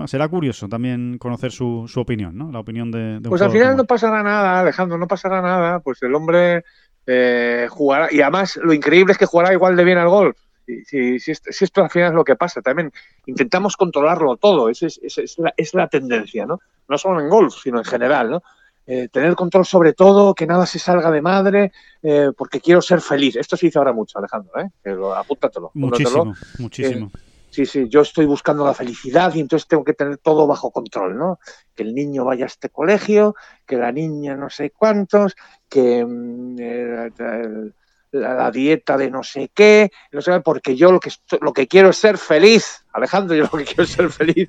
será 0.05 0.27
curioso 0.27 0.67
también 0.67 1.17
conocer 1.17 1.51
su, 1.51 1.85
su 1.87 1.99
opinión, 1.99 2.37
¿no? 2.37 2.51
La 2.51 2.59
opinión 2.59 2.91
de... 2.91 3.19
pues 3.27 3.41
al 3.41 3.51
final 3.51 3.75
no 3.75 3.85
pasará 3.85 4.23
nada, 4.23 4.59
Alejandro, 4.59 4.97
no 4.97 5.07
pasará 5.07 5.41
nada, 5.41 5.79
pues 5.79 6.01
el 6.03 6.13
hombre 6.15 6.63
eh, 7.07 7.67
jugará, 7.69 8.07
y 8.11 8.21
además 8.21 8.59
lo 8.63 8.73
increíble 8.73 9.11
es 9.11 9.17
que 9.17 9.25
jugará 9.25 9.53
igual 9.53 9.75
de 9.75 9.83
bien 9.83 9.97
al 9.97 10.09
golf 10.09 10.37
si, 10.65 11.19
si, 11.19 11.31
esto, 11.31 11.83
al 11.83 11.89
final 11.89 12.09
es 12.09 12.15
lo 12.15 12.23
que 12.23 12.35
pasa, 12.35 12.61
también 12.61 12.91
intentamos 13.25 13.77
controlarlo 13.77 14.37
todo, 14.37 14.69
es, 14.69 14.81
es, 14.83 14.99
es, 15.01 15.37
la, 15.37 15.53
es 15.55 15.73
la, 15.73 15.87
tendencia, 15.87 16.45
¿no? 16.45 16.59
No 16.87 16.97
solo 16.97 17.19
en 17.19 17.29
golf, 17.29 17.55
sino 17.61 17.77
en 17.77 17.85
general, 17.85 18.31
¿no? 18.31 18.43
Eh, 18.87 19.09
tener 19.11 19.35
control 19.35 19.65
sobre 19.65 19.93
todo, 19.93 20.35
que 20.35 20.45
nada 20.45 20.65
se 20.67 20.77
salga 20.77 21.09
de 21.09 21.21
madre, 21.21 21.71
eh, 22.03 22.29
porque 22.37 22.59
quiero 22.59 22.81
ser 22.81 23.01
feliz. 23.01 23.35
Esto 23.35 23.57
se 23.57 23.65
dice 23.67 23.79
ahora 23.79 23.93
mucho, 23.93 24.19
Alejandro, 24.19 24.51
¿eh? 24.59 24.69
apúntatelo. 25.15 25.71
Muchísimo, 25.73 26.35
muchísimo. 26.59 27.11
sí, 27.49 27.65
sí, 27.65 27.89
yo 27.89 28.01
estoy 28.01 28.25
buscando 28.25 28.63
la 28.63 28.75
felicidad 28.75 29.33
y 29.33 29.39
entonces 29.39 29.67
tengo 29.67 29.83
que 29.83 29.93
tener 29.93 30.17
todo 30.17 30.45
bajo 30.45 30.69
control, 30.69 31.17
¿no? 31.17 31.39
Que 31.73 31.81
el 31.81 31.95
niño 31.95 32.25
vaya 32.25 32.45
a 32.45 32.47
este 32.47 32.69
colegio, 32.69 33.35
que 33.65 33.77
la 33.77 33.91
niña 33.91 34.35
no 34.35 34.51
sé 34.51 34.69
cuántos, 34.69 35.35
que 35.67 36.05
mm, 36.05 36.59
el, 36.59 37.73
la, 38.19 38.51
dieta 38.51 38.97
de 38.97 39.09
no 39.09 39.23
sé 39.23 39.49
qué, 39.53 39.91
no 40.11 40.21
sé, 40.21 40.39
porque 40.41 40.75
yo 40.75 40.91
lo 40.91 40.99
que, 40.99 41.11
lo 41.41 41.53
que 41.53 41.67
quiero 41.67 41.89
es 41.89 41.97
ser 41.97 42.17
feliz, 42.17 42.85
Alejandro, 42.93 43.35
yo 43.35 43.43
lo 43.43 43.57
que 43.57 43.65
quiero 43.65 43.83
es 43.83 43.89
ser 43.89 44.09
feliz, 44.09 44.47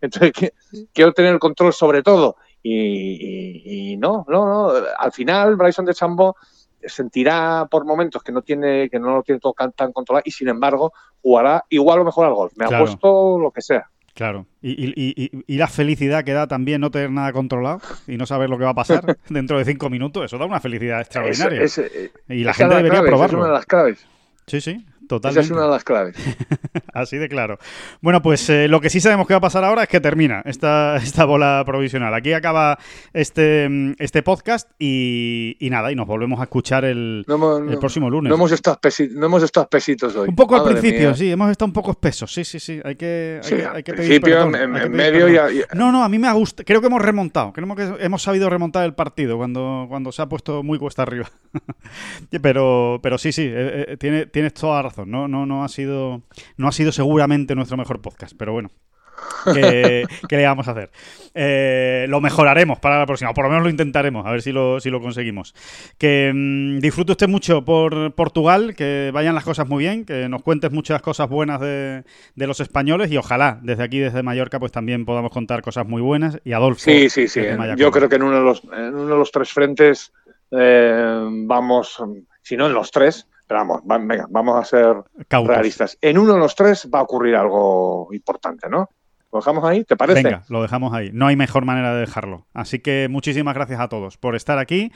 entonces, 0.00 0.52
quiero 0.92 1.12
tener 1.12 1.34
el 1.34 1.38
control 1.38 1.72
sobre 1.72 2.02
todo. 2.02 2.36
Y, 2.66 3.96
no, 3.98 4.24
no, 4.26 4.46
no, 4.46 4.72
al 4.98 5.12
final 5.12 5.56
Bryson 5.56 5.84
de 5.84 5.92
Chambo 5.92 6.34
sentirá 6.82 7.68
por 7.70 7.84
momentos 7.84 8.22
que 8.22 8.32
no 8.32 8.40
tiene 8.40 8.88
que 8.88 8.98
no 8.98 9.16
lo 9.16 9.22
tiene 9.22 9.38
todo 9.38 9.54
tan, 9.54 9.92
controlado 9.92 10.22
y 10.24 10.30
sin 10.30 10.48
embargo 10.48 10.92
jugará 11.22 11.64
igual 11.68 12.00
o 12.00 12.04
mejor 12.04 12.26
al 12.26 12.34
golf. 12.34 12.52
Me 12.56 12.64
ha 12.64 12.78
puesto 12.78 13.38
lo 13.38 13.50
que 13.50 13.60
sea. 13.60 13.90
Claro. 14.14 14.46
Y, 14.62 15.30
la 15.48 15.66
felicidad 15.66 16.24
que 16.24 16.32
da 16.32 16.46
también 16.46 16.80
no 16.80 16.90
tener 16.90 17.10
nada 17.10 17.32
controlado 17.32 17.80
y 18.06 18.16
no 18.16 18.26
saber 18.26 18.48
lo 18.48 18.58
que 18.58 18.64
va 18.64 18.70
a 18.70 18.74
pasar 18.74 19.18
dentro 19.28 19.58
de 19.58 19.64
cinco 19.64 19.90
minutos, 19.90 20.24
eso 20.24 20.38
da 20.38 20.46
una 20.46 20.60
felicidad 20.60 21.00
extraordinaria. 21.00 21.62
y 22.28 22.44
la 22.44 22.54
gente 22.54 22.76
debería 22.76 23.02
probarlo. 23.02 23.38
Es 23.38 23.42
una 23.42 23.46
de 23.48 23.58
las 23.58 23.66
claves. 23.66 24.06
Sí, 24.46 24.60
sí. 24.60 24.86
Esa 25.10 25.40
es 25.40 25.50
una 25.50 25.62
de 25.62 25.68
las 25.68 25.84
claves. 25.84 26.16
Así 26.92 27.16
de 27.16 27.28
claro. 27.28 27.58
Bueno, 28.00 28.22
pues 28.22 28.48
eh, 28.50 28.68
lo 28.68 28.80
que 28.80 28.90
sí 28.90 29.00
sabemos 29.00 29.26
que 29.26 29.34
va 29.34 29.38
a 29.38 29.42
pasar 29.42 29.64
ahora 29.64 29.82
es 29.82 29.88
que 29.88 30.00
termina 30.00 30.42
esta, 30.44 30.96
esta 31.02 31.24
bola 31.24 31.62
provisional. 31.66 32.14
Aquí 32.14 32.32
acaba 32.32 32.78
este, 33.12 33.94
este 33.98 34.22
podcast 34.22 34.70
y, 34.78 35.56
nada, 35.70 35.90
y 35.92 35.94
nos 35.96 36.06
volvemos 36.06 36.40
a 36.40 36.44
escuchar 36.44 36.84
el, 36.84 37.24
el 37.28 37.78
próximo 37.78 38.08
lunes. 38.10 38.30
No 38.30 38.36
hemos, 38.36 38.52
estado 38.52 38.74
espesitos, 38.74 39.16
no 39.16 39.26
hemos 39.26 39.42
estado 39.42 39.64
espesitos 39.64 40.14
hoy. 40.16 40.28
Un 40.28 40.36
poco 40.36 40.56
al 40.56 40.64
principio, 40.64 41.14
sí, 41.14 41.30
hemos 41.30 41.50
estado 41.50 41.66
un 41.66 41.72
poco 41.72 41.90
espesos. 41.90 42.32
Sí, 42.32 42.44
sí, 42.44 42.60
sí. 42.60 42.80
Hay 42.84 42.96
que, 42.96 43.40
hay 43.72 43.82
que, 43.82 43.92
pedir 43.92 44.20
principio, 44.20 44.54
en, 44.54 44.92
medio 44.92 45.28
y, 45.28 45.62
No, 45.74 45.92
no, 45.92 46.04
a 46.04 46.08
mí 46.08 46.18
me 46.18 46.28
ha 46.28 46.32
gustado. 46.32 46.64
Creo 46.64 46.80
que 46.80 46.86
hemos 46.86 47.02
remontado. 47.02 47.52
Creo 47.52 47.74
que 47.74 47.94
hemos 48.00 48.22
sabido 48.22 48.48
remontar 48.50 48.84
el 48.84 48.94
partido 48.94 49.36
cuando, 49.36 49.86
cuando 49.88 50.12
se 50.12 50.22
ha 50.22 50.28
puesto 50.28 50.62
muy 50.62 50.78
cuesta 50.78 51.02
arriba. 51.02 51.30
pero, 52.42 53.00
pero 53.02 53.18
sí, 53.18 53.32
sí, 53.32 53.42
eh, 53.42 53.86
eh, 53.88 53.96
tiene, 53.96 54.26
tienes 54.26 54.54
toda 54.54 54.82
la 54.82 54.82
razón. 54.94 55.10
No, 55.10 55.28
no, 55.28 55.46
no 55.46 55.64
ha 55.64 55.68
sido, 55.68 56.22
no 56.56 56.68
ha 56.68 56.72
sido 56.72 56.92
seguramente 56.92 57.54
nuestro 57.54 57.76
mejor 57.76 58.00
podcast, 58.00 58.34
pero 58.36 58.52
bueno. 58.52 58.70
¿Qué, 59.44 60.06
le 60.30 60.44
vamos 60.44 60.68
a 60.68 60.72
hacer? 60.72 60.90
Eh, 61.34 62.06
lo 62.08 62.20
mejoraremos 62.20 62.78
para 62.78 62.98
la 62.98 63.06
próxima, 63.06 63.30
o 63.30 63.34
por 63.34 63.44
lo 63.44 63.50
menos 63.50 63.64
lo 63.64 63.70
intentaremos, 63.70 64.26
a 64.26 64.30
ver 64.30 64.42
si 64.42 64.52
lo, 64.52 64.80
si 64.80 64.90
lo 64.90 65.00
conseguimos. 65.00 65.54
Que 65.98 66.32
mm, 66.34 66.78
disfrute 66.80 67.12
usted 67.12 67.28
mucho 67.28 67.64
por 67.64 68.14
Portugal, 68.14 68.74
que 68.74 69.10
vayan 69.12 69.34
las 69.34 69.44
cosas 69.44 69.68
muy 69.68 69.84
bien, 69.84 70.04
que 70.04 70.28
nos 70.28 70.42
cuentes 70.42 70.72
muchas 70.72 71.00
cosas 71.02 71.28
buenas 71.28 71.60
de, 71.60 72.04
los 72.36 72.60
españoles 72.60 73.10
y 73.10 73.16
ojalá 73.16 73.60
desde 73.62 73.84
aquí, 73.84 73.98
desde 73.98 74.22
Mallorca, 74.22 74.58
pues 74.58 74.72
también 74.72 75.04
podamos 75.04 75.30
contar 75.30 75.62
cosas 75.62 75.86
muy 75.86 76.02
buenas. 76.02 76.38
Y 76.44 76.52
Adolfo. 76.52 76.80
Sí, 76.80 77.08
sí, 77.08 77.28
sí. 77.28 77.42
Yo 77.76 77.90
creo 77.90 78.08
que 78.08 78.16
en 78.16 78.22
uno 78.22 78.38
de 78.38 78.44
los, 78.44 78.62
en 78.64 78.94
uno 78.94 79.08
de 79.08 79.18
los 79.18 79.30
tres 79.30 79.52
frentes 79.52 80.12
eh, 80.50 81.26
vamos, 81.46 82.02
si 82.42 82.56
no 82.56 82.66
en 82.66 82.74
los 82.74 82.90
tres, 82.90 83.28
pero 83.46 83.60
vamos, 83.60 83.82
venga, 83.84 84.26
vamos 84.30 84.60
a 84.60 84.64
ser 84.64 84.96
realistas. 85.30 85.98
En 86.00 86.18
uno 86.18 86.34
de 86.34 86.38
los 86.38 86.54
tres 86.54 86.88
va 86.92 87.00
a 87.00 87.02
ocurrir 87.02 87.36
algo 87.36 88.08
importante, 88.12 88.68
¿no? 88.68 88.88
¿Lo 89.32 89.40
dejamos 89.40 89.64
ahí? 89.64 89.84
¿Te 89.84 89.96
parece? 89.96 90.22
Venga, 90.22 90.44
lo 90.48 90.62
dejamos 90.62 90.94
ahí. 90.94 91.10
No 91.12 91.26
hay 91.26 91.36
mejor 91.36 91.64
manera 91.64 91.92
de 91.92 92.00
dejarlo. 92.00 92.46
Así 92.54 92.78
que 92.78 93.08
muchísimas 93.10 93.54
gracias 93.54 93.80
a 93.80 93.88
todos 93.88 94.16
por 94.16 94.36
estar 94.36 94.58
aquí 94.58 94.92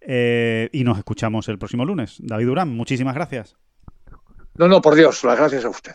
eh, 0.00 0.68
y 0.72 0.84
nos 0.84 0.98
escuchamos 0.98 1.48
el 1.48 1.58
próximo 1.58 1.84
lunes. 1.84 2.16
David 2.18 2.46
Durán, 2.46 2.76
muchísimas 2.76 3.14
gracias. 3.14 3.56
No, 4.56 4.68
no, 4.68 4.80
por 4.80 4.94
Dios, 4.94 5.22
las 5.24 5.38
gracias 5.38 5.64
a 5.64 5.68
usted. 5.68 5.94